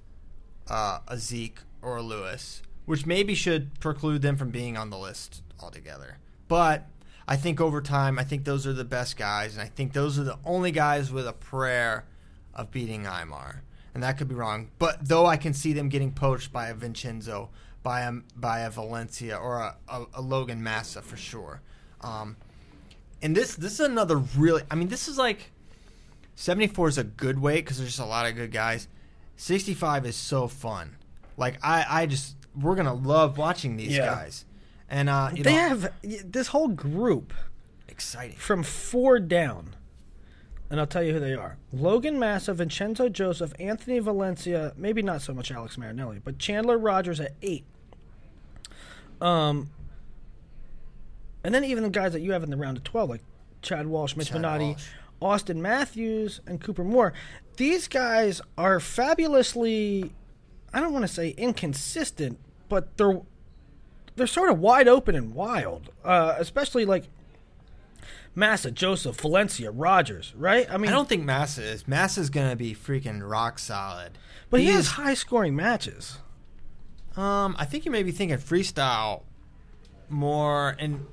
uh, 0.69 0.99
a 1.07 1.17
Zeke 1.17 1.59
or 1.81 1.97
a 1.97 2.01
Lewis, 2.01 2.61
which 2.85 3.05
maybe 3.05 3.35
should 3.35 3.79
preclude 3.79 4.21
them 4.21 4.37
from 4.37 4.49
being 4.49 4.77
on 4.77 4.89
the 4.89 4.97
list 4.97 5.41
altogether. 5.61 6.17
But 6.47 6.87
I 7.27 7.35
think 7.37 7.61
over 7.61 7.81
time, 7.81 8.19
I 8.19 8.23
think 8.23 8.43
those 8.43 8.67
are 8.67 8.73
the 8.73 8.83
best 8.83 9.17
guys, 9.17 9.53
and 9.53 9.61
I 9.61 9.67
think 9.67 9.93
those 9.93 10.19
are 10.19 10.23
the 10.23 10.39
only 10.45 10.71
guys 10.71 11.11
with 11.11 11.27
a 11.27 11.33
prayer 11.33 12.05
of 12.53 12.71
beating 12.71 13.03
Imar. 13.03 13.59
And 13.93 14.01
that 14.03 14.17
could 14.17 14.27
be 14.27 14.35
wrong, 14.35 14.71
but 14.79 15.07
though 15.07 15.27
I 15.27 15.37
can 15.37 15.53
see 15.53 15.71
them 15.71 15.87
getting 15.87 16.11
poached 16.11 16.51
by 16.51 16.69
a 16.69 16.73
Vincenzo, 16.73 17.49
by 17.83 18.01
a 18.01 18.11
by 18.35 18.61
a 18.61 18.69
Valencia 18.71 19.37
or 19.37 19.59
a, 19.59 19.75
a, 19.87 20.05
a 20.15 20.21
Logan 20.21 20.63
Massa 20.63 21.01
for 21.01 21.15
sure. 21.15 21.61
Um, 22.01 22.37
and 23.23 23.35
this 23.35 23.55
this 23.55 23.73
is 23.73 23.79
another 23.79 24.17
really. 24.37 24.61
I 24.69 24.75
mean, 24.75 24.89
this 24.89 25.07
is 25.07 25.17
like 25.17 25.51
seventy 26.35 26.67
four 26.67 26.89
is 26.89 26.99
a 26.99 27.03
good 27.03 27.39
weight 27.39 27.65
because 27.65 27.77
there's 27.77 27.89
just 27.89 27.99
a 27.99 28.05
lot 28.05 28.27
of 28.27 28.35
good 28.35 28.51
guys. 28.51 28.87
65 29.35 30.05
is 30.05 30.15
so 30.15 30.47
fun. 30.47 30.95
Like 31.37 31.57
I, 31.63 31.85
I 31.89 32.05
just 32.05 32.35
we're 32.59 32.75
gonna 32.75 32.93
love 32.93 33.37
watching 33.37 33.77
these 33.77 33.95
yeah. 33.95 34.05
guys. 34.05 34.45
And 34.89 35.09
uh, 35.09 35.31
they 35.33 35.53
know, 35.53 35.59
have 35.59 35.93
this 36.03 36.47
whole 36.47 36.67
group 36.67 37.33
exciting 37.87 38.37
from 38.37 38.61
four 38.61 39.19
down. 39.19 39.75
And 40.69 40.79
I'll 40.79 40.87
tell 40.87 41.03
you 41.03 41.13
who 41.13 41.19
they 41.19 41.33
are: 41.33 41.57
Logan 41.71 42.19
Massa, 42.19 42.53
Vincenzo 42.53 43.09
Joseph, 43.09 43.53
Anthony 43.59 43.99
Valencia. 43.99 44.73
Maybe 44.77 45.01
not 45.01 45.21
so 45.21 45.33
much 45.33 45.51
Alex 45.51 45.77
Marinelli, 45.77 46.19
but 46.23 46.37
Chandler 46.37 46.77
Rogers 46.77 47.19
at 47.19 47.33
eight. 47.41 47.65
Um, 49.19 49.69
and 51.43 51.53
then 51.53 51.63
even 51.63 51.83
the 51.83 51.89
guys 51.89 52.13
that 52.13 52.21
you 52.21 52.31
have 52.31 52.43
in 52.43 52.49
the 52.49 52.57
round 52.57 52.77
of 52.77 52.83
twelve, 52.83 53.09
like 53.09 53.21
Chad 53.61 53.87
Walsh, 53.87 54.15
Mitch 54.15 54.27
Chad 54.27 54.35
Minotti, 54.35 54.65
Walsh. 54.65 54.85
Austin 55.21 55.61
Matthews, 55.61 56.41
and 56.45 56.59
Cooper 56.61 56.83
Moore 56.83 57.13
these 57.57 57.87
guys 57.87 58.41
are 58.57 58.79
fabulously 58.79 60.11
I 60.73 60.79
don't 60.79 60.91
want 60.91 61.03
to 61.03 61.13
say 61.13 61.29
inconsistent, 61.37 62.39
but 62.67 62.97
they're 62.97 63.21
they're 64.15 64.27
sort 64.27 64.49
of 64.49 64.59
wide 64.59 64.87
open 64.87 65.15
and 65.15 65.33
wild. 65.35 65.89
Uh, 66.03 66.35
especially 66.37 66.85
like 66.85 67.05
Massa, 68.33 68.71
Joseph, 68.71 69.19
Valencia, 69.21 69.69
Rogers, 69.69 70.33
right? 70.35 70.67
I 70.71 70.77
mean, 70.77 70.89
I 70.89 70.93
don't 70.93 71.07
think 71.07 71.23
Massa 71.23 71.61
is. 71.61 71.87
Massa's 71.87 72.31
going 72.31 72.49
to 72.49 72.55
be 72.55 72.73
freaking 72.73 73.27
rock 73.27 73.59
solid. 73.59 74.17
But 74.49 74.61
he, 74.61 74.67
he 74.67 74.71
has 74.71 74.87
high 74.89 75.13
scoring 75.13 75.55
matches. 75.55 76.17
Um, 77.15 77.55
I 77.59 77.65
think 77.65 77.85
you 77.85 77.91
may 77.91 78.01
be 78.01 78.11
thinking 78.11 78.37
freestyle 78.37 79.21
more, 80.09 80.75
and 80.79 81.05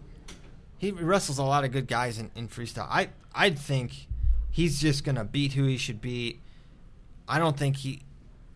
he 0.80 0.92
wrestles 0.92 1.36
a 1.36 1.42
lot 1.42 1.62
of 1.62 1.72
good 1.72 1.86
guys 1.86 2.18
in, 2.18 2.30
in 2.34 2.48
freestyle. 2.48 2.88
I 2.88 3.10
I 3.34 3.50
think 3.50 4.06
he's 4.50 4.80
just 4.80 5.04
gonna 5.04 5.24
beat 5.24 5.52
who 5.52 5.64
he 5.64 5.76
should 5.76 6.00
beat. 6.00 6.40
I 7.28 7.38
don't 7.38 7.56
think 7.56 7.76
he. 7.76 8.00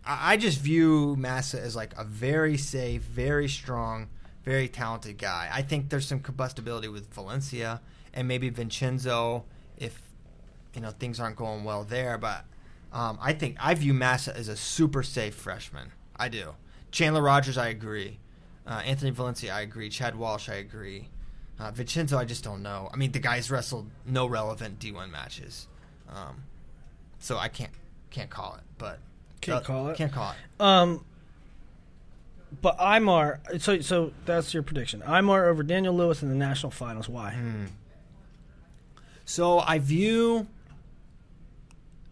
I, 0.07 0.37
just 0.37 0.59
view 0.59 1.17
Massa 1.17 1.61
as 1.61 1.77
like 1.77 1.95
a 1.97 2.05
very 2.05 2.59
safe, 2.59 3.03
very 3.03 3.49
strong, 3.49 4.09
very 4.43 4.69
talented 4.69 5.17
guy. 5.17 5.49
I 5.51 5.63
think 5.63 5.89
there's 5.89 6.07
some 6.07 6.21
combustibility 6.21 6.89
with 6.89 7.13
Valencia 7.15 7.81
and 8.13 8.29
maybe 8.29 8.51
Vincenzo 8.51 9.45
if 9.79 9.99
you 10.75 10.81
know 10.81 10.91
things 10.91 11.21
aren't 11.21 11.37
going 11.37 11.65
well 11.65 11.85
there. 11.85 12.17
But 12.17 12.47
um, 12.91 13.19
I 13.21 13.35
think 13.35 13.59
I 13.61 13.75
view 13.75 13.93
Massa 13.93 14.35
as 14.35 14.49
a 14.49 14.57
super 14.57 15.03
safe 15.03 15.35
freshman. 15.35 15.93
I 16.17 16.31
do. 16.31 16.55
Chandler 16.91 17.23
Rogers, 17.23 17.59
I 17.59 17.69
agree. 17.69 18.19
Uh, 18.67 18.81
Anthony 18.85 19.11
Valencia, 19.11 19.53
I 19.55 19.61
agree. 19.61 19.91
Chad 19.91 20.17
Walsh, 20.17 20.49
I 20.49 20.55
agree. 20.55 21.09
Uh, 21.59 21.71
Vincenzo, 21.71 22.19
I 22.19 22.25
just 22.25 22.43
don't 22.43 22.63
know. 22.63 22.91
I 22.93 22.97
mean, 22.97 23.13
the 23.13 23.21
guy's 23.21 23.51
wrestled 23.51 23.89
no 24.05 24.27
relevant 24.27 24.81
D1 24.81 25.11
matches. 25.11 25.69
Um, 26.09 26.43
so 27.19 27.39
I 27.39 27.49
can't 27.49 27.71
can't 28.11 28.31
call 28.31 28.57
it, 28.57 28.63
but 28.79 28.99
can't 29.41 29.59
uh, 29.59 29.61
call 29.61 29.89
it. 29.89 29.97
Can't 29.97 30.13
call 30.13 30.33
it. 30.33 30.63
Um, 30.63 31.05
but 32.61 32.79
Imar. 32.79 33.39
So 33.61 33.81
so 33.81 34.13
that's 34.27 34.53
your 34.53 34.63
prediction. 34.63 35.01
Imar 35.03 35.47
over 35.47 35.63
Daniel 35.63 35.95
Lewis 35.95 36.23
in 36.23 36.29
the 36.29 36.35
national 36.35 36.71
finals. 36.71 37.09
Why? 37.09 37.35
Mm. 37.39 37.69
So 39.25 39.61
I 39.61 39.79
view 39.79 40.49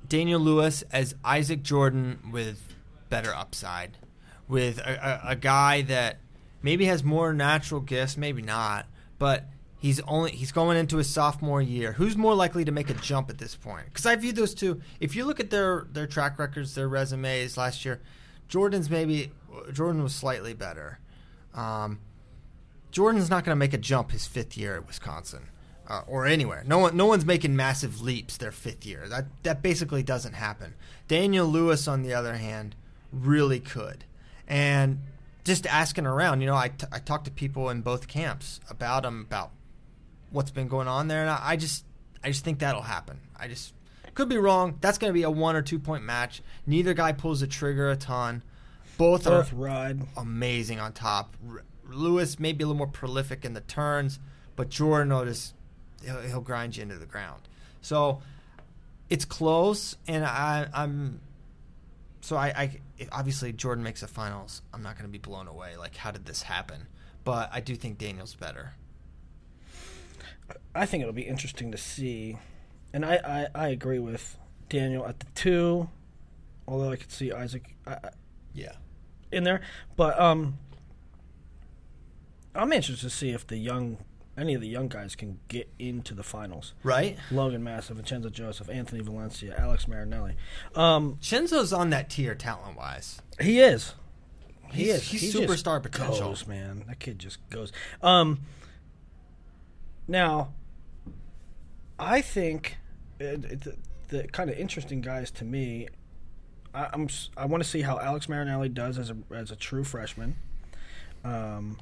Daniel 0.09 0.40
Lewis 0.40 0.82
as 0.93 1.14
Isaac 1.24 1.62
Jordan 1.62 2.30
with 2.32 2.74
better 3.11 3.34
upside, 3.34 3.99
with 4.49 4.78
a, 4.78 5.22
a, 5.26 5.30
a 5.32 5.36
guy 5.36 5.82
that 5.82 6.18
maybe 6.62 6.86
has 6.86 7.05
more 7.05 7.34
natural 7.34 7.80
gifts, 7.80 8.16
maybe 8.16 8.40
not, 8.40 8.86
but 9.23 9.45
He's 9.83 9.99
only 10.03 10.31
he's 10.31 10.53
going 10.53 10.77
into 10.77 10.99
his 10.99 11.11
sophomore 11.11 11.61
year. 11.61 11.91
Who's 11.91 12.16
more 12.16 12.37
likely 12.37 12.64
to 12.64 12.70
make 12.70 12.89
a 12.89 12.95
jump 12.95 13.29
at 13.31 13.39
this 13.39 13.57
point? 13.57 13.87
Because 13.87 14.07
I 14.07 14.14
view 14.14 14.31
those 14.31 14.55
two. 14.55 14.81
If 15.01 15.16
you 15.16 15.25
look 15.25 15.41
at 15.41 15.51
their 15.51 15.89
their 15.91 16.07
track 16.07 16.39
records, 16.39 16.77
their 16.77 16.87
resumes 16.87 17.57
last 17.57 17.85
year, 17.85 18.01
Jordan's 18.47 18.89
maybe 18.89 19.33
Jordan 19.73 20.05
was 20.05 20.14
slightly 20.14 20.55
better. 20.55 21.01
Um, 21.53 21.99
Jordan's 22.93 23.29
not 23.29 23.45
going 23.45 23.57
to 23.57 23.59
make 23.59 23.73
a 23.75 23.77
jump 23.79 24.12
his 24.12 24.25
fifth 24.25 24.57
year 24.57 24.77
at 24.77 24.87
Wisconsin 24.87 25.49
uh, 25.89 26.03
or 26.07 26.27
anywhere. 26.27 26.62
No 26.64 26.79
one 26.79 26.97
no 26.97 27.07
one's 27.07 27.27
making 27.27 27.57
massive 27.57 28.01
leaps 28.01 28.37
their 28.37 28.53
fifth 28.53 28.87
year. 28.87 29.09
That 29.09 29.25
that 29.43 29.62
basically 29.62 30.05
doesn't 30.05 30.35
happen. 30.35 30.75
Daniel 31.09 31.49
Lewis, 31.49 31.89
on 31.89 32.03
the 32.03 32.14
other 32.14 32.37
hand, 32.37 32.77
really 33.11 33.59
could. 33.59 34.05
And 34.47 35.01
just 35.45 35.66
asking 35.66 36.07
around, 36.07 36.40
you 36.40 36.47
know, 36.47 36.57
I, 36.57 36.68
t- 36.68 36.86
I 36.93 36.99
talked 36.99 37.24
to 37.24 37.30
people 37.30 37.70
in 37.70 37.82
both 37.82 38.09
camps 38.09 38.61
about 38.70 39.03
them, 39.03 39.22
about 39.26 39.51
what's 40.30 40.51
been 40.51 40.68
going 40.68 40.88
on 40.88 41.09
there. 41.09 41.22
And 41.22 41.30
I, 41.30 41.40
I 41.43 41.57
just 41.57 41.84
I 42.24 42.28
just 42.28 42.45
think 42.45 42.61
that'll 42.61 42.82
happen. 42.82 43.20
I 43.36 43.49
just 43.49 43.74
could 44.14 44.28
be 44.28 44.36
wrong. 44.36 44.78
That's 44.80 44.99
going 44.99 45.11
to 45.11 45.14
be 45.14 45.22
a 45.22 45.30
one 45.30 45.57
or 45.57 45.62
two 45.62 45.78
point 45.78 46.05
match. 46.05 46.43
Neither 46.66 46.95
guy 46.95 47.12
pulls 47.12 47.40
the 47.40 47.47
trigger 47.47 47.90
a 47.90 47.97
ton. 47.97 48.43
Both, 48.99 49.24
Both 49.24 49.53
are 49.53 49.57
ride 49.57 50.03
amazing 50.16 50.78
on 50.78 50.93
top. 50.93 51.36
R- 51.49 51.64
Lewis 51.88 52.38
may 52.38 52.53
be 52.53 52.62
a 52.62 52.66
little 52.66 52.78
more 52.78 52.86
prolific 52.86 53.45
in 53.45 53.55
the 53.55 53.61
turns, 53.62 54.18
but 54.55 54.68
Jordan 54.68 55.11
just 55.26 55.55
he'll, 56.05 56.20
he'll 56.22 56.40
grind 56.40 56.76
you 56.76 56.82
into 56.82 56.97
the 56.97 57.07
ground. 57.07 57.43
So 57.80 58.20
it's 59.11 59.24
close, 59.24 59.97
and 60.07 60.24
I, 60.24 60.68
I'm 60.72 61.20
so 62.23 62.37
I, 62.37 62.47
I 62.57 62.81
obviously 63.11 63.53
Jordan 63.53 63.85
makes 63.85 64.01
the 64.01 64.07
finals. 64.07 64.62
I'm 64.73 64.83
not 64.83 64.95
going 64.95 65.05
to 65.05 65.12
be 65.12 65.18
blown 65.18 65.49
away. 65.49 65.77
Like, 65.77 65.97
how 65.97 66.12
did 66.12 66.25
this 66.25 66.43
happen? 66.43 66.87
But 67.25 67.51
I 67.53 67.61
do 67.61 67.77
think 67.77 67.99
Daniel's 67.99 68.35
better. 68.35 68.75
I 70.75 70.87
think 70.87 71.03
it'll 71.03 71.12
be 71.12 71.23
interesting 71.23 71.70
to 71.73 71.79
see, 71.79 72.39
and 72.93 73.05
I, 73.05 73.49
I, 73.55 73.64
I 73.64 73.68
agree 73.68 73.99
with 73.99 74.39
Daniel 74.68 75.05
at 75.05 75.20
the 75.20 75.27
two, 75.35 75.89
although 76.66 76.91
I 76.91 76.97
could 76.97 77.11
see 77.11 77.33
Isaac, 77.33 77.75
yeah, 78.55 78.73
in 79.31 79.45
there. 79.45 79.61
But 79.97 80.18
um, 80.20 80.59
I'm 82.55 82.73
interested 82.73 83.09
to 83.09 83.14
see 83.14 83.31
if 83.31 83.47
the 83.47 83.57
young, 83.57 83.99
any 84.37 84.55
of 84.55 84.61
the 84.61 84.68
young 84.68 84.89
guys 84.89 85.14
can 85.14 85.39
get 85.49 85.70
into 85.78 86.14
the 86.14 86.22
finals. 86.22 86.74
Right, 86.83 87.18
Logan 87.30 87.62
Massa, 87.62 87.95
Vincenzo 87.95 88.30
Joseph, 88.30 88.68
Anthony 88.70 89.03
Valencia, 89.03 89.55
Alex 89.59 89.87
Marinelli. 89.87 90.37
Um, 90.74 91.18
Chenzo's 91.20 91.72
on 91.72 91.91
that 91.91 92.09
tier 92.11 92.35
talent 92.35 92.76
wise. 92.76 93.20
He 93.41 93.61
is. 93.61 93.95
He 94.72 94.85
he's, 94.85 94.95
is. 94.95 95.03
He's, 95.03 95.20
he's 95.20 95.35
superstar 95.35 95.83
potential. 95.83 96.28
Goes, 96.28 96.47
man. 96.47 96.85
That 96.89 96.99
kid 96.99 97.18
just 97.18 97.39
goes. 97.51 97.72
Um, 98.03 98.41
now, 100.09 100.55
I 101.99 102.22
think 102.22 102.76
it, 103.18 103.45
it, 103.45 103.78
the 104.09 104.24
kind 104.28 104.51
of 104.51 104.57
interesting 104.57 105.01
guys 105.01 105.30
to 105.33 105.45
me, 105.45 105.89
I, 106.74 106.89
I'm 106.93 107.05
s- 107.05 107.30
I 107.37 107.45
want 107.47 107.62
to 107.62 107.68
see 107.68 107.83
how 107.83 107.99
Alex 107.99 108.28
Marinelli 108.28 108.68
does 108.70 108.99
as 108.99 109.11
a 109.11 109.16
as 109.35 109.51
a 109.51 109.57
true 109.57 109.85
freshman. 109.85 110.37
Um, 111.22 111.78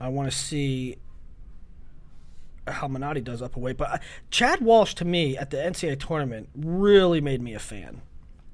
I 0.00 0.08
want 0.08 0.30
to 0.30 0.36
see 0.36 0.96
how 2.72 2.88
Minotti 2.88 3.20
does 3.20 3.42
up 3.42 3.56
away, 3.56 3.72
but 3.72 3.88
I, 3.88 4.00
Chad 4.30 4.60
Walsh 4.60 4.94
to 4.94 5.04
me 5.04 5.36
at 5.36 5.50
the 5.50 5.56
NCAA 5.56 5.98
tournament 5.98 6.48
really 6.56 7.20
made 7.20 7.40
me 7.40 7.54
a 7.54 7.58
fan. 7.58 8.02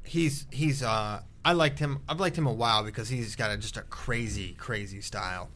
He's 0.02 0.46
he's 0.50 0.82
uh 0.82 1.22
I 1.44 1.52
liked 1.52 1.78
him. 1.78 2.00
I've 2.08 2.20
liked 2.20 2.36
him 2.38 2.46
a 2.46 2.52
while 2.52 2.82
because 2.82 3.08
he's 3.08 3.36
got 3.36 3.50
a, 3.50 3.56
just 3.56 3.76
a 3.76 3.82
crazy 3.82 4.54
crazy 4.58 5.00
style. 5.00 5.50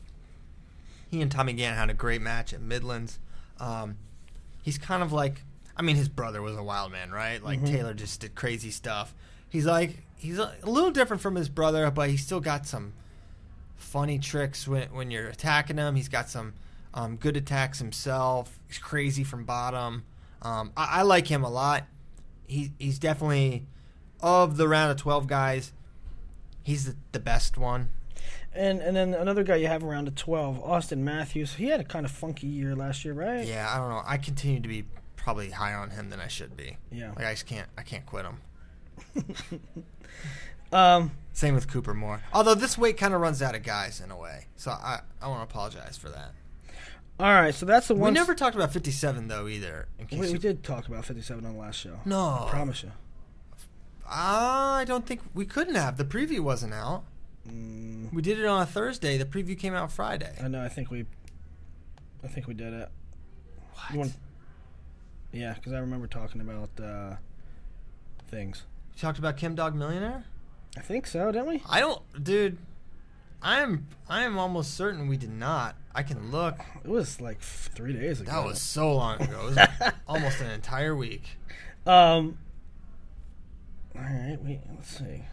He 1.11 1.22
and 1.22 1.30
Tommy 1.30 1.54
Gantt 1.54 1.76
had 1.76 1.90
a 1.90 1.94
great 1.94 2.20
match 2.20 2.52
at 2.52 2.61
Midlands. 2.61 3.18
Um, 3.59 3.96
he's 4.62 4.78
kind 4.78 5.02
of 5.02 5.12
like 5.12 5.42
I 5.76 5.82
mean 5.82 5.96
his 5.96 6.09
brother 6.09 6.42
was 6.42 6.56
a 6.56 6.62
wild 6.62 6.92
man, 6.92 7.11
right? 7.11 7.42
Like 7.42 7.64
Taylor 7.64 7.94
just 7.94 8.20
did 8.20 8.34
crazy 8.34 8.70
stuff. 8.70 9.14
He's 9.48 9.66
like 9.66 10.02
he's 10.16 10.38
a, 10.38 10.54
a 10.62 10.70
little 10.70 10.90
different 10.90 11.22
from 11.22 11.34
his 11.34 11.48
brother, 11.48 11.90
but 11.90 12.11
he's 12.11 12.24
still 12.24 12.40
got 12.40 12.66
some 12.66 12.92
funny 13.76 14.18
tricks 14.18 14.68
when 14.68 14.88
when 14.88 15.11
you're 15.11 15.28
attacking 15.28 15.76
him. 15.76 15.94
He's 15.94 16.09
got 16.09 16.28
some 16.28 16.54
um, 16.95 17.16
good 17.16 17.36
attacks 17.36 17.78
himself. 17.78 18.59
He's 18.66 18.78
crazy 18.78 19.24
from 19.24 19.45
bottom. 19.45 20.05
Um, 20.43 20.72
I, 20.76 21.01
I 21.01 21.03
like 21.03 21.26
him 21.26 21.45
a 21.45 21.51
lot. 21.51 21.84
He 22.47 22.72
he's 22.78 22.99
definitely 22.99 23.66
of 24.20 24.57
the 24.57 24.68
round 24.68 24.91
of 24.91 24.97
twelve 24.97 25.26
guys. 25.26 25.72
He's 26.62 26.86
the, 26.86 26.97
the 27.12 27.20
best 27.20 27.59
one. 27.59 27.91
And 28.55 28.80
and 28.80 28.97
then 28.97 29.14
another 29.14 29.43
guy 29.45 29.57
you 29.57 29.66
have 29.66 29.84
around 29.84 30.07
the 30.07 30.12
twelve, 30.12 30.61
Austin 30.62 31.05
Matthews. 31.05 31.55
He 31.55 31.66
had 31.66 31.80
a 31.80 31.84
kind 31.84 32.07
of 32.07 32.12
funky 32.12 32.47
year 32.47 32.74
last 32.74 33.05
year, 33.05 33.14
right? 33.14 33.47
Yeah, 33.47 33.70
I 33.72 33.78
don't 33.78 33.91
know. 33.91 34.03
I 34.05 34.16
continue 34.16 34.61
to 34.61 34.68
be 34.68 34.84
probably 35.16 35.51
higher 35.51 35.76
on 35.76 35.91
him 35.91 36.11
than 36.11 36.20
I 36.20 36.28
should 36.28 36.57
be. 36.57 36.78
Yeah. 36.91 37.12
Like 37.16 37.26
I 37.26 37.32
just 37.32 37.47
can't 37.47 37.68
I 37.76 37.82
can't 37.82 38.07
quit 38.07 38.24
him. 38.24 39.61
Um, 40.72 41.12
Same 41.32 41.55
with 41.55 41.68
Cooper 41.68 41.95
Moore. 41.95 42.22
Although 42.32 42.55
this 42.55 42.76
weight 42.76 42.97
kind 42.97 43.14
of 43.14 43.20
runs 43.20 43.41
out 43.43 43.55
of 43.55 43.62
guys 43.62 44.01
in 44.01 44.11
a 44.11 44.16
way, 44.16 44.47
so 44.57 44.70
I 44.70 45.01
I 45.20 45.28
want 45.28 45.41
to 45.41 45.45
apologize 45.45 45.97
for 45.97 46.11
that. 46.11 46.32
All 47.20 47.32
right, 47.32 47.54
so 47.54 47.66
that's 47.66 47.88
the 47.88 47.94
one. 47.94 48.12
We 48.12 48.14
never 48.14 48.34
talked 48.34 48.54
about 48.56 48.72
57 48.72 49.28
though 49.28 49.48
either. 49.48 49.88
In 49.98 50.06
case 50.06 50.18
we, 50.20 50.26
we 50.26 50.32
you- 50.34 50.38
did 50.38 50.62
talk 50.62 50.86
about 50.88 51.04
fifty-seven 51.04 51.44
on 51.44 51.54
the 51.54 51.58
last 51.60 51.76
show. 51.76 51.98
No, 52.04 52.44
I 52.46 52.50
promise 52.50 52.82
you. 52.82 52.92
I 54.10 54.84
don't 54.86 55.06
think 55.06 55.20
we 55.34 55.44
couldn't 55.44 55.74
have. 55.74 55.96
The 55.96 56.04
preview 56.04 56.40
wasn't 56.40 56.72
out. 56.74 57.04
Mm, 57.48 58.12
We 58.12 58.22
did 58.22 58.38
it 58.38 58.46
on 58.46 58.62
a 58.62 58.66
Thursday. 58.66 59.18
The 59.18 59.24
preview 59.24 59.58
came 59.58 59.74
out 59.74 59.92
Friday. 59.92 60.32
I 60.42 60.48
know. 60.48 60.62
I 60.62 60.68
think 60.68 60.90
we. 60.90 61.04
I 62.24 62.28
think 62.28 62.46
we 62.46 62.54
did 62.54 62.72
it. 62.72 62.88
You 63.92 63.98
want- 64.00 64.14
yeah, 65.32 65.52
because 65.54 65.72
I 65.74 65.78
remember 65.78 66.06
talking 66.06 66.40
about 66.40 66.70
uh, 66.82 67.16
things. 68.30 68.62
You 68.94 69.00
talked 69.00 69.18
about 69.18 69.36
Kim 69.36 69.54
Dog 69.54 69.74
Millionaire. 69.74 70.24
I 70.76 70.80
think 70.80 71.06
so, 71.06 71.30
didn't 71.30 71.48
we? 71.48 71.62
I 71.68 71.80
don't, 71.80 72.00
dude. 72.22 72.56
I 73.43 73.61
am 73.61 73.86
I 74.09 74.22
am 74.24 74.39
almost 74.39 74.74
certain 74.74 75.07
we 75.09 75.16
did 75.16 75.30
not. 75.32 75.76
I 75.95 76.03
can 76.03 76.30
look. 76.30 76.59
It 76.84 76.89
was 76.91 77.20
like 77.20 77.41
three 77.41 77.93
days 77.93 78.20
ago. 78.20 78.32
That 78.32 78.45
was 78.45 78.61
so 78.61 78.95
long 78.95 79.20
ago. 79.20 79.49
It 79.49 79.57
was 79.57 79.93
almost 80.09 80.41
an 80.41 80.51
entire 80.51 80.95
week. 80.97 81.24
Um. 81.86 82.39
All 83.97 84.03
right, 84.03 84.39
wait. 84.43 84.61
Let's 84.74 84.97
see. 84.99 85.24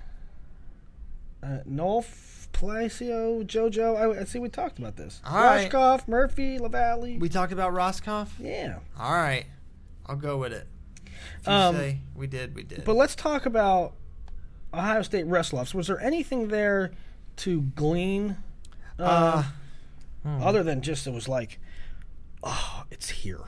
Uh, 1.43 1.60
Nolf, 1.70 2.47
Palacio, 2.53 3.43
JoJo. 3.43 4.16
I, 4.18 4.22
I 4.22 4.24
see. 4.24 4.39
We 4.39 4.49
talked 4.49 4.80
about 4.80 4.95
this. 4.95 5.22
All 5.26 5.36
right. 5.43 5.70
Rashkoff, 5.70 6.08
Murphy, 6.08 6.58
Lavallee. 6.58 7.20
We 7.20 7.30
talked 7.30 7.51
about 7.53 7.74
Roscoff. 7.74 8.34
yeah. 8.39 8.80
All 8.99 9.14
right, 9.14 9.45
I'll 10.08 10.16
go 10.16 10.38
with 10.38 10.53
it. 10.53 10.68
If 11.41 11.47
you 11.47 11.53
Um, 11.53 11.76
say 11.76 11.99
we 12.16 12.26
did, 12.28 12.56
we 12.56 12.64
did. 12.64 12.84
But 12.86 12.95
let's 12.95 13.14
talk 13.16 13.45
about 13.45 13.93
Ohio 14.74 15.01
State 15.03 15.26
wrestle-offs. 15.28 15.74
Was 15.76 15.88
there 15.88 15.99
anything 16.01 16.47
there 16.47 16.91
to 17.38 17.61
glean, 17.61 18.38
uh, 18.99 19.43
uh, 20.25 20.29
other 20.39 20.63
than 20.63 20.81
just 20.81 21.05
it 21.07 21.13
was 21.13 21.27
like, 21.27 21.59
oh, 22.43 22.83
it's 22.91 23.09
here. 23.09 23.39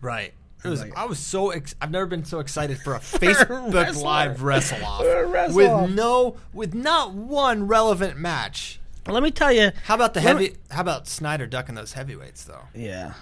right. 0.00 0.32
It 0.62 0.68
was. 0.68 0.80
Like- 0.82 0.94
I 0.96 1.06
was 1.06 1.18
so. 1.18 1.50
Ex- 1.50 1.74
I've 1.80 1.90
never 1.90 2.04
been 2.04 2.24
so 2.26 2.38
excited 2.38 2.78
for 2.80 2.94
a 2.94 2.98
Facebook 3.00 3.72
wrestler. 3.72 4.02
Live 4.04 4.42
wrestle 4.42 4.84
off 4.84 5.00
For 5.02 5.22
a 5.22 5.26
wrestle-off. 5.26 5.88
with 5.88 5.96
no, 5.96 6.36
with 6.52 6.74
not 6.74 7.14
one 7.14 7.66
relevant 7.66 8.18
match. 8.18 8.78
Let 9.06 9.22
me 9.22 9.30
tell 9.30 9.50
you. 9.50 9.72
How 9.84 9.94
about 9.94 10.12
the 10.12 10.20
Let 10.20 10.36
me- 10.36 10.44
heavy? 10.48 10.56
How 10.70 10.82
about 10.82 11.08
Snyder 11.08 11.46
ducking 11.46 11.74
those 11.76 11.94
heavyweights 11.94 12.44
though? 12.44 12.64
Yeah, 12.74 13.14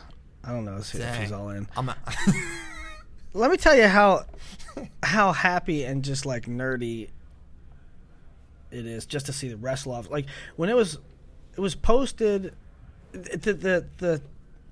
I 0.43 0.51
don't 0.51 0.65
know 0.65 0.79
if 0.79 0.91
he's 0.91 1.31
all 1.31 1.51
in. 1.51 1.69
I'm 1.77 1.87
not, 1.87 1.99
Let 3.35 3.51
me 3.53 3.57
tell 3.57 3.77
you 3.77 3.87
how 3.87 4.25
how 5.05 5.31
happy 5.33 5.85
and 5.85 6.05
just 6.05 6.27
like 6.27 6.47
nerdy 6.47 7.11
it 8.71 8.87
is 8.87 9.07
just 9.07 9.27
to 9.27 9.33
see 9.33 9.49
the 9.49 9.57
wrestle 9.57 9.93
off. 9.93 10.11
Like 10.11 10.27
when 10.57 10.69
it 10.69 10.77
was 10.77 10.99
it 11.57 11.61
was 11.61 11.75
posted, 11.75 12.55
the 13.13 13.53
the 13.53 13.87
the 13.99 14.23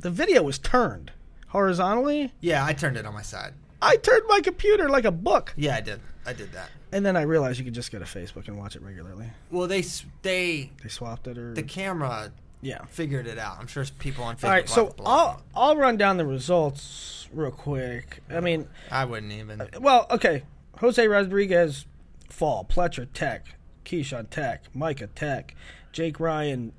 the 0.00 0.10
video 0.10 0.42
was 0.42 0.58
turned 0.58 1.12
horizontally. 1.48 2.32
yeah, 2.40 2.64
I 2.64 2.72
turned 2.72 2.96
it 2.96 3.06
on 3.06 3.14
my 3.14 3.22
side. 3.22 3.54
I 3.80 3.96
turned 3.96 4.24
my 4.28 4.40
computer 4.40 4.88
like 4.88 5.04
a 5.04 5.10
book, 5.10 5.52
Yeah, 5.56 5.76
I 5.76 5.80
did. 5.80 6.00
I 6.24 6.32
did 6.32 6.52
that. 6.52 6.70
and 6.92 7.04
then 7.04 7.16
I 7.16 7.22
realized 7.22 7.58
you 7.58 7.64
could 7.64 7.74
just 7.74 7.92
go 7.92 7.98
to 7.98 8.04
Facebook 8.04 8.48
and 8.48 8.58
watch 8.58 8.74
it 8.74 8.82
regularly. 8.82 9.26
Well, 9.50 9.66
they 9.68 9.82
they 10.22 10.70
They 10.82 10.88
swapped 10.88 11.26
it 11.26 11.38
or 11.38 11.54
the 11.54 11.62
camera 11.62 12.32
yeah. 12.62 12.84
figured 12.86 13.26
it 13.26 13.38
out. 13.38 13.58
I'm 13.60 13.66
sure 13.66 13.84
people 13.98 14.24
on 14.24 14.36
Facebook. 14.36 14.44
All 14.44 14.50
right, 14.50 14.68
so 14.68 14.84
have 14.86 14.96
to 14.96 15.02
block 15.02 15.42
I'll. 15.54 15.68
I'll 15.70 15.76
run 15.76 15.96
down 15.96 16.16
the 16.16 16.26
results 16.26 17.28
real 17.32 17.50
quick. 17.50 18.20
I 18.30 18.40
mean, 18.40 18.66
I 18.90 19.04
wouldn't 19.04 19.32
even. 19.32 19.60
Uh, 19.60 19.66
well, 19.80 20.06
okay. 20.10 20.42
Jose 20.80 21.06
Rodriguez, 21.06 21.86
fall. 22.28 22.64
Pletcher, 22.68 23.06
Tech. 23.14 23.55
Keyshawn, 23.86 24.28
Tech. 24.28 24.64
Micah, 24.74 25.06
Tech. 25.06 25.54
Jake 25.92 26.20
Ryan, 26.20 26.72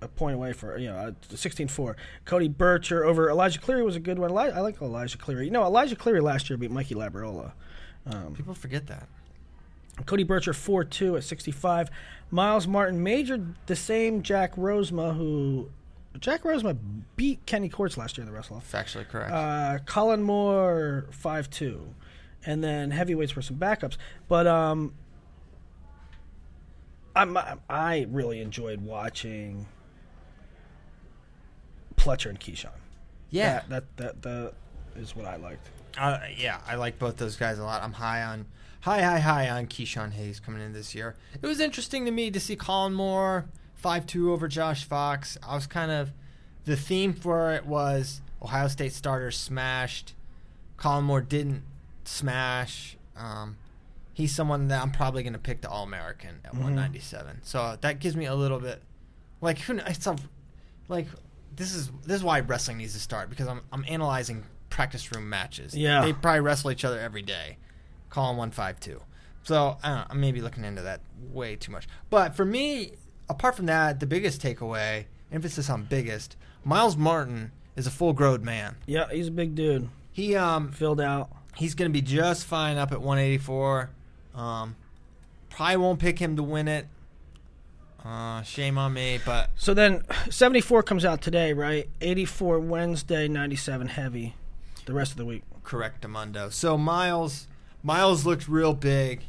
a 0.00 0.08
point 0.08 0.34
away 0.34 0.52
for, 0.52 0.76
you 0.78 0.88
know, 0.88 0.96
uh, 0.96 1.12
16-4. 1.30 1.94
Cody 2.24 2.48
Bircher 2.48 3.04
over 3.04 3.30
Elijah 3.30 3.60
Cleary 3.60 3.84
was 3.84 3.94
a 3.94 4.00
good 4.00 4.18
one. 4.18 4.36
I 4.36 4.60
like 4.60 4.82
Elijah 4.82 5.18
Cleary. 5.18 5.44
You 5.44 5.52
know, 5.52 5.64
Elijah 5.64 5.94
Cleary 5.94 6.20
last 6.20 6.50
year 6.50 6.56
beat 6.56 6.70
Mikey 6.70 6.96
Labriola. 6.96 7.52
People 8.34 8.54
forget 8.54 8.86
that. 8.86 9.08
Cody 10.06 10.24
Bircher 10.24 10.54
4-2 10.54 11.18
at 11.18 11.24
65. 11.24 11.90
Myles 12.30 12.66
Martin 12.66 13.02
majored 13.02 13.54
the 13.66 13.76
same 13.76 14.22
Jack 14.22 14.56
Rosema 14.56 15.16
who... 15.16 15.70
Jack 16.20 16.42
Rosema 16.42 16.76
beat 17.16 17.44
Kenny 17.46 17.68
Courts 17.68 17.96
last 17.96 18.16
year 18.16 18.22
in 18.22 18.30
the 18.30 18.36
wrestle-off. 18.36 18.70
Factually 18.70 19.06
correct. 19.06 19.30
Uh, 19.30 19.78
Kollin 19.84 20.22
Moore 20.22 21.06
five 21.10 21.48
two, 21.48 21.94
and 22.44 22.64
then 22.64 22.90
heavyweights 22.90 23.36
were 23.36 23.42
some 23.42 23.56
backups. 23.56 23.96
But 24.26 24.46
um, 24.48 24.94
I'm, 27.18 27.36
I 27.68 28.06
really 28.10 28.40
enjoyed 28.40 28.80
watching 28.80 29.66
Pletcher 31.96 32.30
and 32.30 32.38
Keyshawn. 32.38 32.70
yeah, 33.30 33.62
that, 33.68 33.84
that 33.96 34.22
that 34.22 34.22
that 34.22 34.52
is 34.96 35.14
what 35.16 35.26
I 35.26 35.36
liked. 35.36 35.68
uh, 35.98 36.18
yeah. 36.36 36.60
I 36.66 36.76
like 36.76 36.98
both 36.98 37.16
those 37.16 37.36
guys 37.36 37.58
a 37.58 37.64
lot. 37.64 37.82
I'm 37.82 37.92
high 37.92 38.22
on, 38.22 38.46
high, 38.82 39.02
high, 39.02 39.18
high 39.18 39.50
on 39.50 39.66
Keyshawn 39.66 40.12
Hayes 40.12 40.40
coming 40.40 40.62
in 40.62 40.72
this 40.72 40.94
year. 40.94 41.16
It 41.40 41.46
was 41.46 41.60
interesting 41.60 42.04
to 42.04 42.10
me 42.10 42.30
to 42.30 42.40
see 42.40 42.56
Kollin 42.56 42.94
Moore 42.94 43.46
five 43.74 44.06
two 44.06 44.32
over 44.32 44.48
Josh 44.48 44.84
Fox. 44.84 45.36
I 45.46 45.54
was 45.54 45.66
kind 45.66 45.90
of, 45.90 46.12
the 46.64 46.76
theme 46.76 47.12
for 47.14 47.52
it 47.52 47.66
was 47.66 48.20
Ohio 48.42 48.68
State 48.68 48.92
starters 48.92 49.36
smashed. 49.36 50.14
Kollin 50.76 51.04
Moore 51.04 51.20
didn't 51.20 51.62
smash. 52.04 52.96
Um, 53.16 53.56
he's 54.18 54.34
someone 54.34 54.66
that 54.66 54.82
I'm 54.82 54.90
probably 54.90 55.22
going 55.22 55.32
to 55.34 55.38
pick 55.38 55.60
the 55.60 55.70
All 55.70 55.84
American 55.84 56.40
at 56.44 56.52
197. 56.52 57.38
So 57.44 57.76
that 57.80 58.00
gives 58.00 58.16
me 58.16 58.26
a 58.26 58.34
little 58.34 58.58
bit, 58.58 58.82
like 59.40 59.58
who? 59.58 59.78
It's 59.86 60.06
a, 60.08 60.16
like 60.88 61.06
this 61.54 61.72
is 61.72 61.90
this 62.04 62.16
is 62.16 62.24
why 62.24 62.40
wrestling 62.40 62.78
needs 62.78 62.94
to 62.94 62.98
start 63.00 63.30
because 63.30 63.46
I'm 63.46 63.60
I'm 63.72 63.84
analyzing 63.88 64.44
practice 64.70 65.12
room 65.12 65.28
matches. 65.28 65.76
Yeah. 65.76 66.04
they 66.04 66.12
probably 66.12 66.40
wrestle 66.40 66.72
each 66.72 66.84
other 66.84 66.98
every 66.98 67.22
day. 67.22 67.58
Call 68.10 68.28
them 68.28 68.36
one 68.38 68.50
five 68.50 68.80
two. 68.80 69.00
So 69.44 69.76
I 69.82 69.88
don't 69.88 69.98
know, 69.98 70.04
I'm 70.10 70.20
maybe 70.20 70.40
looking 70.42 70.64
into 70.64 70.82
that 70.82 71.00
way 71.32 71.54
too 71.56 71.70
much. 71.70 71.86
But 72.10 72.34
for 72.34 72.44
me, 72.44 72.94
apart 73.28 73.54
from 73.54 73.66
that, 73.66 74.00
the 74.00 74.06
biggest 74.06 74.42
takeaway, 74.42 75.04
emphasis 75.32 75.70
on 75.70 75.84
biggest, 75.84 76.36
Myles 76.64 76.96
Martin 76.96 77.52
is 77.76 77.86
a 77.86 77.90
full 77.90 78.12
growed 78.12 78.42
man. 78.42 78.74
Yeah, 78.86 79.06
he's 79.10 79.28
a 79.28 79.30
big 79.30 79.54
dude, 79.54 79.88
He 80.10 80.34
um 80.34 80.72
filled 80.72 81.00
out. 81.00 81.30
he's 81.56 81.74
going 81.74 81.88
to 81.88 81.92
be 81.92 82.02
just 82.02 82.44
fine 82.46 82.76
up 82.76 82.90
at 82.92 83.00
184. 83.00 83.90
Um, 84.34 84.76
probably 85.50 85.76
won't 85.76 85.98
pick 86.00 86.18
him 86.18 86.36
to 86.36 86.42
win 86.42 86.68
it. 86.68 86.86
Uh, 88.04 88.42
shame 88.42 88.78
on 88.78 88.92
me, 88.92 89.18
but 89.24 89.50
So 89.56 89.74
then, 89.74 90.04
seventy 90.30 90.60
four 90.60 90.82
comes 90.82 91.04
out 91.04 91.20
today, 91.20 91.52
right? 91.52 91.88
Eighty 92.00 92.24
four 92.24 92.58
Wednesday, 92.60 93.26
ninety 93.28 93.56
seven 93.56 93.88
heavy. 93.88 94.34
The 94.86 94.94
rest 94.94 95.10
of 95.12 95.18
the 95.18 95.24
week. 95.26 95.42
correct 95.64 96.04
Amundo. 96.04 96.50
So 96.52 96.78
Myles, 96.78 97.46
Myles 97.82 98.24
looked 98.24 98.48
real 98.48 98.72
big, 98.72 99.22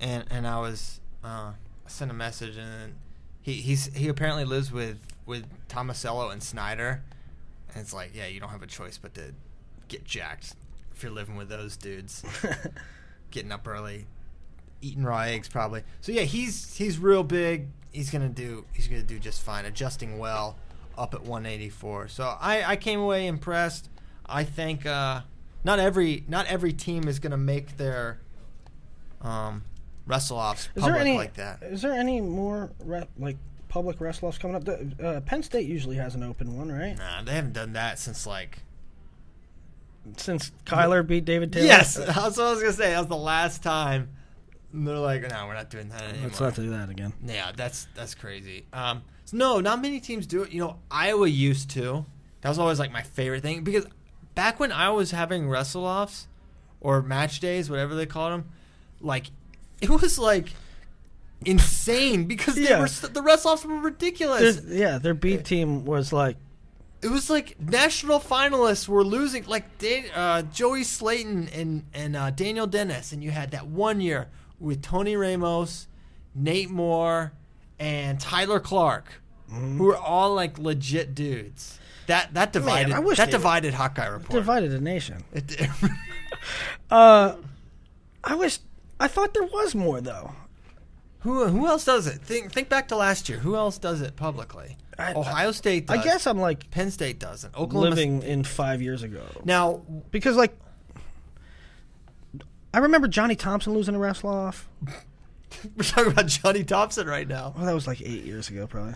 and 0.00 0.24
and 0.30 0.46
I 0.46 0.58
was 0.60 1.00
uh, 1.24 1.52
I 1.54 1.88
sent 1.88 2.10
a 2.10 2.14
message, 2.14 2.56
and 2.56 2.94
he 3.40 3.54
he's 3.54 3.86
he 3.94 4.08
apparently 4.08 4.44
lives 4.44 4.72
with 4.72 4.98
with 5.24 5.46
Tomasello 5.68 6.32
and 6.32 6.42
Snyder, 6.42 7.02
and 7.72 7.80
it's 7.80 7.94
like 7.94 8.10
yeah, 8.14 8.26
you 8.26 8.40
don't 8.40 8.50
have 8.50 8.62
a 8.62 8.66
choice 8.66 8.98
but 8.98 9.14
to 9.14 9.32
get 9.88 10.04
jacked 10.04 10.54
if 10.94 11.02
you're 11.04 11.12
living 11.12 11.36
with 11.36 11.48
those 11.48 11.76
dudes. 11.76 12.24
Getting 13.30 13.52
up 13.52 13.66
early, 13.68 14.06
eating 14.80 15.02
raw 15.04 15.20
eggs 15.20 15.48
probably. 15.48 15.82
So 16.00 16.12
yeah, 16.12 16.22
he's 16.22 16.76
he's 16.76 16.98
real 16.98 17.22
big. 17.22 17.68
He's 17.92 18.10
gonna 18.10 18.28
do 18.28 18.64
he's 18.72 18.88
gonna 18.88 19.02
do 19.02 19.18
just 19.18 19.42
fine, 19.42 19.64
adjusting 19.64 20.18
well 20.18 20.56
up 20.96 21.14
at 21.14 21.22
184. 21.22 22.08
So 22.08 22.36
I 22.40 22.64
I 22.64 22.76
came 22.76 23.00
away 23.00 23.26
impressed. 23.26 23.88
I 24.26 24.44
think 24.44 24.86
uh, 24.86 25.22
not 25.64 25.78
every 25.78 26.24
not 26.28 26.46
every 26.46 26.72
team 26.72 27.08
is 27.08 27.18
gonna 27.18 27.36
make 27.36 27.76
their 27.76 28.20
um, 29.22 29.64
wrestle 30.06 30.38
offs 30.38 30.68
public 30.76 31.00
any 31.00 31.16
like 31.16 31.34
that. 31.34 31.62
Is 31.62 31.82
there 31.82 31.92
any 31.92 32.20
more 32.20 32.70
re- 32.84 33.08
like 33.18 33.36
public 33.68 34.00
wrestle 34.00 34.28
offs 34.28 34.38
coming 34.38 34.56
up? 34.56 34.64
The, 34.64 34.94
uh, 35.02 35.20
Penn 35.20 35.42
State 35.42 35.66
usually 35.66 35.96
has 35.96 36.14
an 36.14 36.22
open 36.22 36.56
one, 36.56 36.70
right? 36.70 36.96
Nah, 36.96 37.22
they 37.22 37.32
haven't 37.32 37.52
done 37.54 37.72
that 37.74 37.98
since 37.98 38.26
like 38.26 38.58
Since 40.16 40.52
Kyler 40.64 41.06
beat 41.06 41.24
David 41.24 41.52
Taylor. 41.52 41.66
Yes, 41.66 41.94
that's 42.06 42.36
what 42.36 42.46
I 42.46 42.50
was 42.50 42.60
gonna 42.60 42.72
say. 42.72 42.90
That 42.90 42.98
was 42.98 43.08
the 43.08 43.16
last 43.16 43.62
time. 43.62 44.10
And 44.72 44.86
they're 44.86 44.98
like, 44.98 45.22
no, 45.28 45.46
we're 45.46 45.54
not 45.54 45.68
doing 45.70 45.88
that 45.88 46.02
anymore. 46.02 46.28
Let's 46.28 46.40
not 46.40 46.54
do 46.54 46.70
that 46.70 46.88
again. 46.90 47.12
yeah, 47.24 47.52
that's 47.56 47.86
that's 47.94 48.14
crazy. 48.14 48.64
Um, 48.72 49.02
so 49.24 49.36
no, 49.36 49.60
not 49.60 49.80
many 49.82 50.00
teams 50.00 50.26
do 50.26 50.42
it. 50.42 50.52
You 50.52 50.60
know, 50.60 50.76
Iowa 50.90 51.26
used 51.28 51.70
to. 51.70 52.04
That 52.42 52.48
was 52.48 52.58
always 52.58 52.78
like 52.78 52.92
my 52.92 53.02
favorite 53.02 53.42
thing 53.42 53.62
because 53.64 53.86
back 54.34 54.58
when 54.60 54.72
I 54.72 54.90
was 54.90 55.10
having 55.10 55.48
wrestle 55.48 55.84
offs 55.84 56.26
or 56.80 57.02
match 57.02 57.40
days, 57.40 57.68
whatever 57.68 57.94
they 57.94 58.06
called 58.06 58.32
them, 58.32 58.48
like 59.00 59.30
it 59.80 59.90
was 59.90 60.18
like 60.18 60.48
insane 61.44 62.24
because 62.24 62.54
they 62.54 62.62
Yeah. 62.68 62.80
were 62.80 62.88
the 62.88 63.22
wrestle 63.22 63.52
offs 63.52 63.64
were 63.64 63.78
ridiculous. 63.80 64.40
There's- 64.56 64.62
yeah, 64.78 64.98
their 64.98 65.14
B 65.14 65.36
team 65.38 65.84
was 65.84 66.12
like 66.12 66.36
it 67.02 67.08
was 67.10 67.30
like 67.30 67.58
national 67.58 68.20
finalists 68.20 68.86
were 68.86 69.02
losing, 69.02 69.46
like 69.46 69.78
Dan, 69.78 70.04
uh, 70.14 70.42
Joey 70.42 70.82
Slaton 70.82 71.48
and 71.58 71.84
and 71.94 72.14
uh, 72.14 72.30
Daniel 72.30 72.66
Dennis, 72.66 73.12
and 73.12 73.24
you 73.24 73.30
had 73.30 73.52
that 73.52 73.66
one 73.66 74.00
year 74.02 74.28
with 74.60 74.82
Tony 74.82 75.16
Ramos, 75.16 75.88
Nate 76.34 76.70
Moore, 76.70 77.32
and 77.78 78.20
Tyler 78.20 78.60
Clark, 78.60 79.22
who 79.50 79.90
are 79.90 79.96
all 79.96 80.34
like 80.34 80.58
legit 80.58 81.14
dudes. 81.14 81.78
That 82.06 82.34
that 82.34 82.52
divided 82.52 82.98
wish 83.04 83.18
that 83.18 83.30
divided 83.30 83.74
Hawkeye 83.74 84.06
Report. 84.06 84.30
divided 84.32 84.72
a 84.72 84.80
nation. 84.80 85.24
It 85.32 85.46
did. 85.46 85.70
Uh, 86.90 87.36
I 88.24 88.34
wish 88.34 88.58
I 88.98 89.06
thought 89.08 89.34
there 89.34 89.44
was 89.44 89.74
more 89.74 90.00
though. 90.00 90.32
who 91.20 91.46
who 91.46 91.66
else 91.66 91.84
does 91.84 92.06
it? 92.06 92.20
Think 92.22 92.52
think 92.52 92.68
back 92.68 92.88
to 92.88 92.96
last 92.96 93.28
year. 93.28 93.38
Who 93.38 93.56
else 93.56 93.78
does 93.78 94.00
it 94.00 94.16
publicly? 94.16 94.76
I- 94.98 95.14
Ohio 95.14 95.52
State. 95.52 95.86
Does. 95.86 95.98
I 95.98 96.02
guess 96.02 96.26
I'm 96.26 96.38
like 96.38 96.70
Penn 96.70 96.90
State 96.90 97.18
doesn't. 97.18 97.54
Oklahoma. 97.56 97.90
living 97.90 98.22
in 98.22 98.42
five 98.44 98.82
years 98.82 99.02
ago 99.02 99.22
now, 99.44 99.82
because 100.10 100.36
like 100.36 100.56
I 102.72 102.78
remember 102.78 103.08
Johnny 103.08 103.34
Thompson 103.36 103.74
losing 103.74 103.94
a 103.94 103.98
wrestle 103.98 104.30
off. 104.30 104.68
we're 105.76 105.84
talking 105.84 106.12
about 106.12 106.26
Johnny 106.26 106.64
Thompson 106.64 107.06
right 107.06 107.26
now. 107.26 107.52
Well, 107.56 107.66
that 107.66 107.74
was 107.74 107.86
like 107.86 108.00
eight 108.00 108.24
years 108.24 108.48
ago, 108.48 108.66
probably. 108.66 108.94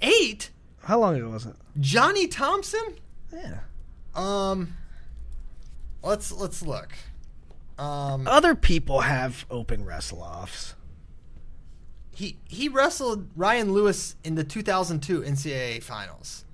Eight. 0.00 0.50
How 0.82 0.98
long 0.98 1.14
ago 1.16 1.28
was 1.30 1.46
it? 1.46 1.54
Johnny 1.78 2.26
Thompson. 2.26 2.96
Yeah. 3.32 3.60
Um, 4.14 4.76
let's 6.02 6.32
let's 6.32 6.62
look. 6.62 6.92
Um, 7.78 8.26
Other 8.26 8.54
people 8.54 9.00
have 9.00 9.46
open 9.50 9.84
wrestle 9.84 10.22
offs. 10.22 10.74
he 12.14 12.36
he 12.48 12.68
wrestled 12.68 13.28
Ryan 13.36 13.72
Lewis 13.72 14.16
in 14.24 14.34
the 14.34 14.44
2002 14.44 15.22
NCAA 15.22 15.82
finals. 15.82 16.44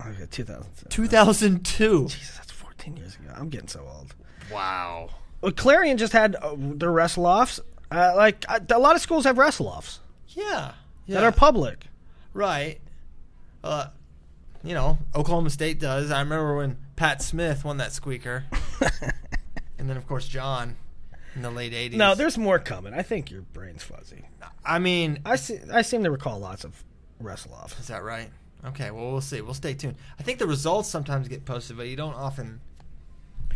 Okay, 0.00 0.26
2000. 0.30 0.64
2002. 0.90 2.06
Jesus, 2.08 2.36
that's 2.36 2.52
14 2.52 2.96
years 2.96 3.16
ago. 3.16 3.32
I'm 3.34 3.48
getting 3.48 3.68
so 3.68 3.80
old. 3.80 4.14
Wow. 4.52 5.10
Well, 5.40 5.52
Clarion 5.52 5.96
just 5.98 6.12
had 6.12 6.34
uh, 6.36 6.54
their 6.56 6.90
wrestle 6.92 7.26
offs. 7.26 7.60
Uh, 7.90 8.12
like 8.16 8.44
uh, 8.48 8.58
a 8.70 8.78
lot 8.78 8.96
of 8.96 9.02
schools 9.02 9.24
have 9.24 9.38
wrestle 9.38 9.68
offs 9.68 10.00
Yeah. 10.30 10.72
Yeah. 11.06 11.20
that 11.20 11.24
are 11.24 11.32
public. 11.32 11.86
right. 12.32 12.80
Uh, 13.62 13.88
you 14.64 14.74
know, 14.74 14.98
Oklahoma 15.14 15.50
State 15.50 15.78
does. 15.80 16.10
I 16.10 16.20
remember 16.20 16.56
when 16.56 16.76
Pat 16.96 17.22
Smith 17.22 17.64
won 17.64 17.76
that 17.78 17.92
squeaker, 17.92 18.44
and 19.78 19.88
then 19.88 19.96
of 19.96 20.06
course 20.08 20.26
John 20.26 20.76
in 21.34 21.42
the 21.42 21.50
late 21.50 21.72
80s. 21.72 21.94
No, 21.94 22.14
there's 22.14 22.36
more 22.38 22.58
coming. 22.58 22.94
I 22.94 23.02
think 23.02 23.30
your 23.30 23.42
brain's 23.42 23.82
fuzzy. 23.82 24.24
I 24.64 24.78
mean, 24.78 25.20
I 25.24 25.36
see, 25.36 25.58
I 25.72 25.82
seem 25.82 26.02
to 26.04 26.10
recall 26.10 26.38
lots 26.40 26.64
of 26.64 26.82
wrestle 27.20 27.52
offs. 27.54 27.78
Is 27.78 27.88
that 27.88 28.02
right? 28.02 28.30
Okay, 28.64 28.90
well 28.90 29.12
we'll 29.12 29.20
see. 29.20 29.40
We'll 29.40 29.54
stay 29.54 29.74
tuned. 29.74 29.96
I 30.18 30.22
think 30.22 30.38
the 30.38 30.46
results 30.46 30.88
sometimes 30.88 31.28
get 31.28 31.44
posted, 31.44 31.76
but 31.76 31.86
you 31.88 31.96
don't 31.96 32.14
often 32.14 32.60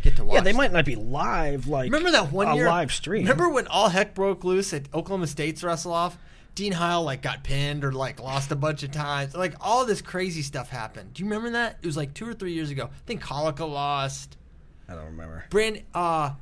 get 0.02 0.16
to 0.16 0.24
watch. 0.24 0.34
Yeah, 0.34 0.40
they 0.40 0.50
them. 0.52 0.58
might 0.58 0.72
not 0.72 0.84
be 0.84 0.96
live. 0.96 1.66
Like 1.68 1.84
Remember 1.84 2.10
that 2.12 2.32
one 2.32 2.48
a 2.48 2.54
year 2.56 2.66
live 2.66 2.92
stream. 2.92 3.22
Remember 3.22 3.48
when 3.48 3.66
all 3.66 3.88
heck 3.88 4.14
broke 4.14 4.44
loose 4.44 4.72
at 4.72 4.92
Oklahoma 4.94 5.26
State's 5.26 5.62
wrestle 5.62 5.92
off? 5.92 6.18
Dean 6.54 6.72
Heil 6.72 7.02
like 7.04 7.22
got 7.22 7.44
pinned 7.44 7.84
or 7.84 7.92
like 7.92 8.20
lost 8.20 8.50
a 8.50 8.56
bunch 8.56 8.82
of 8.82 8.90
times. 8.90 9.34
Like 9.34 9.54
all 9.60 9.84
this 9.84 10.02
crazy 10.02 10.42
stuff 10.42 10.68
happened. 10.68 11.14
Do 11.14 11.22
you 11.22 11.28
remember 11.28 11.50
that? 11.50 11.78
It 11.80 11.86
was 11.86 11.96
like 11.96 12.12
two 12.12 12.28
or 12.28 12.34
three 12.34 12.52
years 12.52 12.70
ago. 12.70 12.90
I 12.92 13.06
think 13.06 13.22
Collica 13.22 13.68
lost. 13.68 14.36
I 14.88 14.94
don't 14.94 15.06
remember. 15.06 15.44
Brand 15.50 15.82
uh 15.94 16.32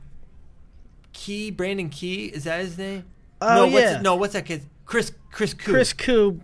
Key, 1.12 1.50
Brandon 1.50 1.88
Key, 1.88 2.26
is 2.26 2.44
that 2.44 2.60
his 2.60 2.78
name? 2.78 3.04
Oh, 3.40 3.54
no, 3.54 3.62
what's 3.66 3.74
yeah. 3.74 3.98
it, 3.98 4.02
no, 4.02 4.16
what's 4.16 4.32
that 4.32 4.46
kid? 4.46 4.62
Chris 4.84 5.12
Chris 5.30 5.52
Koo. 5.54 5.72
Chris 5.72 5.92
Koo. 5.92 6.40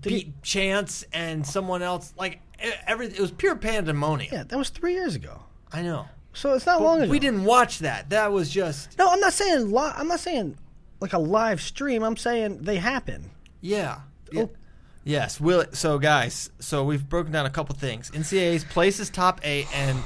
Did 0.00 0.12
he- 0.12 0.24
beat 0.24 0.42
Chance 0.42 1.04
and 1.12 1.46
someone 1.46 1.82
else. 1.82 2.14
Like 2.16 2.40
every, 2.86 3.06
it 3.08 3.20
was 3.20 3.30
pure 3.30 3.56
pandemonium. 3.56 4.32
yeah, 4.32 4.44
that 4.44 4.56
was 4.56 4.70
three 4.70 4.94
years 4.94 5.14
ago. 5.14 5.42
I 5.76 5.82
know. 5.82 6.06
So 6.32 6.54
it's 6.54 6.64
not 6.64 6.80
long 6.80 7.02
ago. 7.02 7.10
We 7.10 7.18
didn't 7.18 7.44
watch 7.44 7.80
that. 7.80 8.10
That 8.10 8.32
was 8.32 8.50
just 8.50 8.98
No, 8.98 9.10
I'm 9.10 9.20
not 9.20 9.32
saying 9.34 9.70
li- 9.70 9.92
I'm 9.94 10.08
not 10.08 10.20
saying 10.20 10.56
like 11.00 11.12
a 11.12 11.18
live 11.18 11.60
stream. 11.60 12.02
I'm 12.02 12.16
saying 12.16 12.62
they 12.62 12.76
happen. 12.76 13.30
yeah. 13.60 14.00
yeah. 14.32 14.42
Oh. 14.42 14.50
Yes. 15.04 15.38
Will 15.40 15.66
so 15.72 15.98
guys. 15.98 16.50
So 16.58 16.82
we've 16.82 17.06
broken 17.06 17.30
down 17.32 17.46
a 17.46 17.50
couple 17.50 17.74
things. 17.74 18.10
NCAA's 18.10 18.64
places 18.64 19.08
top 19.10 19.40
eight, 19.44 19.66
and 19.74 19.98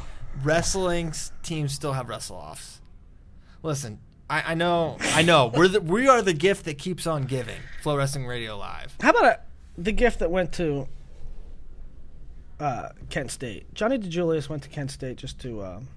wrestling's 0.42 1.32
teams 1.42 1.72
still 1.72 1.92
have 1.92 2.08
wrestle 2.08 2.36
offs. 2.36 2.80
Listen, 3.62 3.98
I, 4.28 4.52
I 4.52 4.54
know, 4.54 4.96
I 5.00 5.22
know. 5.22 5.50
We're 5.54 5.68
the, 5.68 5.80
we 5.80 6.08
are 6.08 6.22
the 6.22 6.32
gift 6.32 6.64
that 6.64 6.78
keeps 6.78 7.06
on 7.06 7.24
giving. 7.24 7.60
Flo 7.82 7.96
Wrestling 7.96 8.26
Radio 8.26 8.56
Live. 8.58 8.96
How 9.00 9.10
about 9.10 9.24
a, 9.24 9.40
the 9.78 9.92
gift 9.92 10.18
that 10.18 10.30
went 10.30 10.52
to 10.54 10.86
uh, 12.60 12.90
Kent 13.08 13.30
State? 13.30 13.72
Johnny 13.74 13.98
DiJulius 13.98 14.48
went 14.48 14.62
to 14.64 14.68
Kent 14.68 14.90
State 14.90 15.16
just 15.16 15.38
to 15.40 15.64
um, 15.64 15.88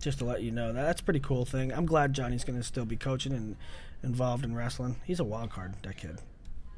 just 0.00 0.18
to 0.18 0.24
let 0.24 0.42
you 0.42 0.50
know 0.50 0.72
that 0.72 0.82
that's 0.82 1.00
a 1.00 1.04
pretty 1.04 1.20
cool 1.20 1.44
thing. 1.44 1.72
I'm 1.72 1.86
glad 1.86 2.12
Johnny's 2.12 2.44
going 2.44 2.58
to 2.58 2.64
still 2.64 2.84
be 2.84 2.96
coaching 2.96 3.32
and 3.32 3.56
involved 4.02 4.44
in 4.44 4.54
wrestling. 4.54 4.96
He's 5.04 5.20
a 5.20 5.24
wild 5.24 5.50
card. 5.50 5.74
That 5.82 5.96
kid, 5.96 6.18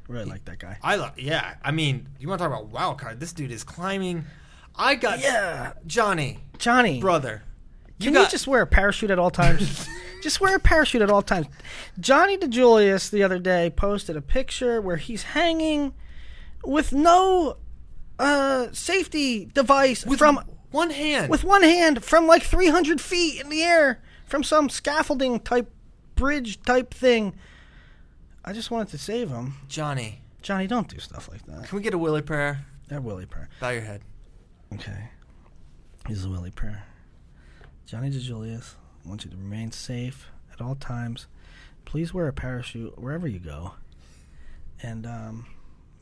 really 0.08 0.24
like 0.24 0.44
that 0.46 0.58
guy. 0.58 0.78
I 0.82 0.96
love. 0.96 1.18
Yeah. 1.18 1.54
I 1.62 1.72
mean, 1.72 2.08
you 2.18 2.28
want 2.28 2.38
to 2.40 2.44
talk 2.46 2.52
about 2.52 2.68
wild 2.72 2.98
card? 2.98 3.20
This 3.20 3.32
dude 3.32 3.50
is 3.50 3.64
climbing. 3.64 4.24
I 4.76 4.94
got 4.94 5.20
Yeah, 5.20 5.72
Johnny, 5.86 6.38
Johnny, 6.58 7.00
brother. 7.00 7.42
Can 8.00 8.12
got- 8.12 8.24
you 8.24 8.30
just 8.30 8.46
wear 8.46 8.62
a 8.62 8.66
parachute 8.66 9.10
at 9.10 9.18
all 9.18 9.30
times? 9.30 9.88
just 10.22 10.40
wear 10.40 10.54
a 10.56 10.60
parachute 10.60 11.00
at 11.02 11.10
all 11.10 11.22
times. 11.22 11.46
Johnny 11.98 12.36
DiJulius 12.36 13.10
the 13.10 13.22
other 13.22 13.38
day 13.38 13.70
posted 13.70 14.16
a 14.16 14.20
picture 14.22 14.80
where 14.82 14.96
he's 14.98 15.22
hanging 15.22 15.94
with 16.62 16.92
no 16.92 17.56
uh, 18.18 18.68
safety 18.72 19.46
device 19.46 20.04
with 20.06 20.18
from 20.18 20.40
one 20.70 20.90
hand. 20.90 21.30
with 21.30 21.44
one 21.44 21.62
hand 21.62 22.02
from 22.04 22.26
like 22.26 22.42
300 22.42 23.00
feet 23.00 23.40
in 23.40 23.48
the 23.48 23.62
air 23.62 24.02
from 24.26 24.42
some 24.42 24.68
scaffolding 24.68 25.40
type 25.40 25.70
bridge 26.14 26.62
type 26.62 26.92
thing. 26.92 27.34
I 28.44 28.52
just 28.52 28.70
wanted 28.70 28.88
to 28.88 28.98
save 28.98 29.28
him. 29.28 29.54
Johnny, 29.68 30.22
Johnny, 30.42 30.66
don't 30.66 30.88
do 30.88 30.98
stuff 30.98 31.28
like 31.30 31.44
that. 31.46 31.68
can 31.68 31.76
we 31.76 31.82
get 31.82 31.94
a 31.94 31.98
Willie 31.98 32.22
prayer? 32.22 32.64
That 32.88 33.02
Willie 33.02 33.26
prayer. 33.26 33.48
Bow 33.60 33.70
your 33.70 33.82
head. 33.82 34.02
Okay. 34.74 35.10
Here's 36.06 36.24
a 36.24 36.28
Willie 36.28 36.52
prayer. 36.52 36.84
Johnny 37.84 38.10
DiJulius, 38.10 38.74
I 39.04 39.08
want 39.08 39.24
you 39.24 39.30
to 39.30 39.36
remain 39.36 39.72
safe 39.72 40.28
at 40.52 40.60
all 40.60 40.74
times. 40.74 41.26
Please 41.84 42.12
wear 42.14 42.28
a 42.28 42.32
parachute 42.32 42.98
wherever 42.98 43.26
you 43.26 43.38
go. 43.38 43.74
And 44.82 45.06
um, 45.06 45.46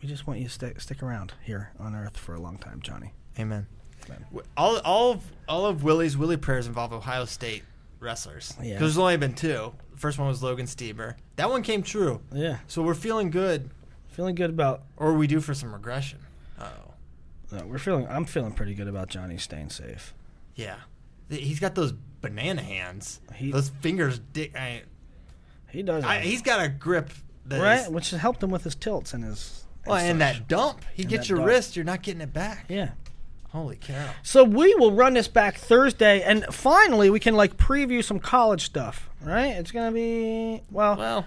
we 0.04 0.08
just 0.10 0.26
want 0.26 0.38
you 0.38 0.44
to 0.44 0.50
stick 0.50 0.78
stick 0.82 1.02
around 1.02 1.32
here 1.42 1.70
on 1.80 1.94
Earth 1.94 2.18
for 2.18 2.34
a 2.34 2.38
long 2.40 2.58
time, 2.58 2.80
Johnny. 2.82 3.12
Amen. 3.38 3.66
Amen. 4.06 4.26
All, 4.54 4.76
all 4.84 5.12
of 5.12 5.22
all 5.48 5.64
of 5.64 5.82
Willie's 5.82 6.14
Willie 6.14 6.36
prayers 6.36 6.66
involve 6.66 6.92
Ohio 6.92 7.24
State 7.24 7.62
wrestlers. 8.00 8.52
Yeah. 8.58 8.74
Because 8.74 8.94
there's 8.94 8.98
only 8.98 9.16
been 9.16 9.32
two. 9.32 9.72
The 9.92 9.96
first 9.96 10.18
one 10.18 10.28
was 10.28 10.42
Logan 10.42 10.66
Stieber. 10.66 11.14
That 11.36 11.48
one 11.48 11.62
came 11.62 11.82
true. 11.82 12.20
Yeah. 12.34 12.58
So 12.66 12.82
we're 12.82 12.92
feeling 12.94 13.30
good, 13.30 13.70
Feeling 14.08 14.34
good 14.34 14.50
about. 14.50 14.82
or 14.98 15.08
are 15.08 15.14
we 15.14 15.26
do 15.26 15.40
for 15.40 15.54
some 15.54 15.72
regression? 15.72 16.18
Oh, 16.60 16.66
No, 17.50 17.64
we're 17.64 17.78
feeling. 17.78 18.06
I'm 18.10 18.26
feeling 18.26 18.52
pretty 18.52 18.74
good 18.74 18.88
about 18.88 19.08
Johnny 19.08 19.38
staying 19.38 19.70
safe. 19.70 20.12
yeah. 20.54 20.76
He's 21.30 21.58
got 21.58 21.74
those 21.74 21.94
banana 22.20 22.60
hands. 22.60 23.20
He- 23.34 23.50
those 23.50 23.70
fingers. 23.80 24.18
Di- 24.18 24.52
I, 24.54 24.82
He 25.70 25.82
does. 25.82 26.04
I, 26.04 26.20
he's 26.20 26.42
got 26.42 26.62
a 26.62 26.68
grip. 26.68 27.08
That 27.46 27.62
right, 27.62 27.80
is- 27.80 27.88
which 27.88 28.10
has 28.10 28.20
helped 28.20 28.42
him 28.42 28.50
with 28.50 28.64
his 28.64 28.74
tilts 28.74 29.14
and 29.14 29.24
his. 29.24 29.63
Well, 29.86 29.96
and 29.98 30.20
such. 30.20 30.38
that 30.38 30.48
dump. 30.48 30.84
He 30.94 31.02
And 31.02 31.10
gets 31.10 31.28
your 31.28 31.38
dump. 31.38 31.48
wrist. 31.48 31.76
You're 31.76 31.84
not 31.84 32.02
getting 32.02 32.20
it 32.20 32.32
back. 32.32 32.66
Yeah. 32.68 32.90
Holy 33.50 33.76
cow! 33.76 34.10
So 34.24 34.42
we 34.42 34.74
will 34.74 34.90
run 34.90 35.14
this 35.14 35.28
back 35.28 35.58
Thursday, 35.58 36.22
and 36.22 36.44
finally 36.50 37.08
we 37.08 37.20
can 37.20 37.36
like 37.36 37.56
preview 37.56 38.02
some 38.02 38.18
college 38.18 38.64
stuff. 38.64 39.08
Right? 39.22 39.50
It's 39.52 39.70
gonna 39.70 39.92
be 39.92 40.62
well. 40.72 40.96
Well, 40.96 41.26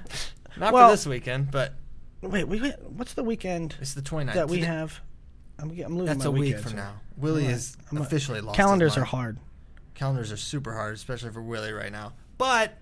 not 0.57 0.73
Well- 0.73 0.89
for 0.89 0.93
this 0.93 1.05
weekend, 1.07 1.51
but 1.51 1.73
wait, 2.21 2.43
wait, 2.43 2.61
what's 2.83 3.13
the 3.13 3.23
weekend 3.23 3.75
it's 3.79 3.93
the 3.93 4.01
29th. 4.01 4.33
that 4.33 4.49
we 4.49 4.57
Today- 4.57 4.67
have? 4.67 4.99
I'm, 5.59 5.69
I'm 5.71 5.97
losing 5.97 6.05
That's 6.05 6.19
my 6.19 6.25
a 6.25 6.31
week 6.31 6.59
from 6.59 6.75
now. 6.75 6.95
Willie 7.15 7.45
I'm 7.45 7.51
is 7.53 7.77
I'm 7.91 7.97
officially 7.99 8.41
lost. 8.41 8.57
his 8.57 8.63
Calendars 8.65 8.97
are 8.97 9.05
hard. 9.05 9.37
Calendars 9.95 10.31
are 10.31 10.37
super 10.37 10.73
hard, 10.73 10.95
especially 10.95 11.31
for 11.31 11.41
Willie 11.41 11.71
right 11.71 11.91
now. 11.91 12.11
But 12.37 12.73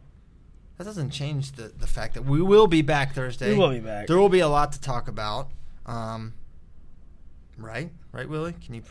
that 0.78 0.84
doesn't 0.84 1.12
change 1.12 1.52
the, 1.54 1.68
the 1.78 1.88
fact 1.88 2.16
that 2.16 2.26
we 2.26 2.42
will 2.42 2.68
be 2.68 2.82
back 2.82 3.14
Thursday. 3.14 3.52
We 3.54 3.58
will 3.60 3.70
be 3.70 3.80
back. 3.80 4.08
There 4.08 4.18
will 4.18 4.28
be 4.28 4.40
a 4.42 4.48
lot 4.50 4.72
to 4.74 4.82
talk 4.82 5.08
about. 5.08 5.52
Um, 5.86 6.34
right? 7.58 7.90
Right, 8.12 8.28
Willie? 8.28 8.54
Can 8.66 8.76
you. 8.76 8.82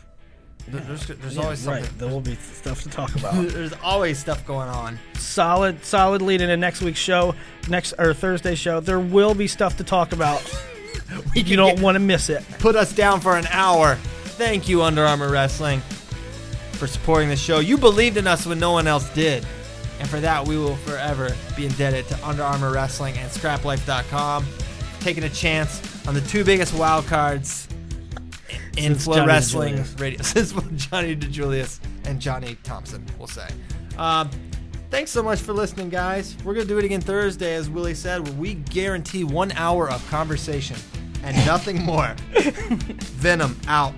there- 0.67 0.81
There's, 0.81 1.05
there's 1.07 1.35
Yeah, 1.35 1.43
always 1.43 1.59
something. 1.59 1.83
right. 1.83 1.99
There 1.99 2.07
will 2.09 2.21
be 2.21 2.35
stuff 2.35 2.81
to 2.83 2.89
talk 2.89 3.15
about. 3.15 3.33
There's 3.49 3.73
always 3.83 4.17
stuff 4.19 4.45
going 4.47 4.69
on. 4.69 4.97
solid, 5.17 5.83
solid 5.85 6.21
lead 6.21 6.41
into 6.41 6.57
next 6.57 6.81
week's 6.81 6.99
show, 6.99 7.35
next 7.69 7.93
or 7.99 8.13
Thursday 8.13 8.55
show. 8.55 8.79
There 8.79 8.99
will 8.99 9.35
be 9.35 9.47
stuff 9.47 9.77
to 9.77 9.83
talk 9.83 10.11
about. 10.13 10.41
You 11.35 11.55
don't 11.57 11.81
want 11.81 11.95
to 11.95 11.99
miss 11.99 12.29
it. 12.29 12.43
put 12.59 12.75
us 12.75 12.91
down 12.93 13.19
for 13.19 13.37
an 13.37 13.45
hour. 13.51 13.95
Thank 14.39 14.67
you, 14.67 14.81
Under 14.81 15.03
Armour 15.03 15.29
Wrestling, 15.29 15.81
for 16.71 16.87
supporting 16.87 17.29
the 17.29 17.35
show. 17.35 17.59
You 17.59 17.77
believed 17.77 18.17
in 18.17 18.25
us 18.25 18.47
when 18.47 18.59
no 18.59 18.71
one 18.71 18.87
else 18.87 19.07
did. 19.13 19.45
And 19.99 20.09
for 20.09 20.19
that, 20.21 20.47
we 20.47 20.57
will 20.57 20.77
forever 20.77 21.35
be 21.55 21.65
indebted 21.65 22.07
to 22.07 22.25
Under 22.27 22.41
Armour 22.43 22.71
Wrestling 22.71 23.17
and 23.17 23.29
ScrapLife.com. 23.29 24.45
Taking 25.05 25.25
a 25.25 25.29
chance 25.29 26.07
on 26.07 26.15
the 26.15 26.21
two 26.21 26.43
biggest 26.43 26.73
wild 26.73 27.05
cards 27.05 27.67
in 28.75 28.95
Since 28.95 29.03
Flo 29.03 29.17
Johnny 29.17 29.27
Wrestling 29.27 29.85
radio. 29.99 30.19
Since 30.23 30.51
Johnny 30.87 31.15
DiJulius 31.15 31.79
and 32.05 32.19
Johnny 32.19 32.57
Thompson, 32.63 33.05
we'll 33.19 33.27
say. 33.27 33.47
Um, 33.99 34.31
thanks 34.89 35.11
so 35.11 35.21
much 35.21 35.41
for 35.41 35.53
listening, 35.53 35.89
guys. 35.89 36.35
We're 36.43 36.55
going 36.55 36.65
to 36.65 36.73
do 36.73 36.79
it 36.79 36.85
again 36.85 37.01
Thursday, 37.01 37.53
as 37.53 37.69
Willie 37.69 37.93
said, 37.93 38.27
where 38.27 38.33
we 38.33 38.55
guarantee 38.55 39.23
one 39.23 39.51
hour 39.51 39.91
of 39.91 40.03
conversation 40.09 40.75
and 41.21 41.37
nothing 41.45 41.83
more. 41.83 42.15
Venom 42.39 43.59
out. 43.67 43.93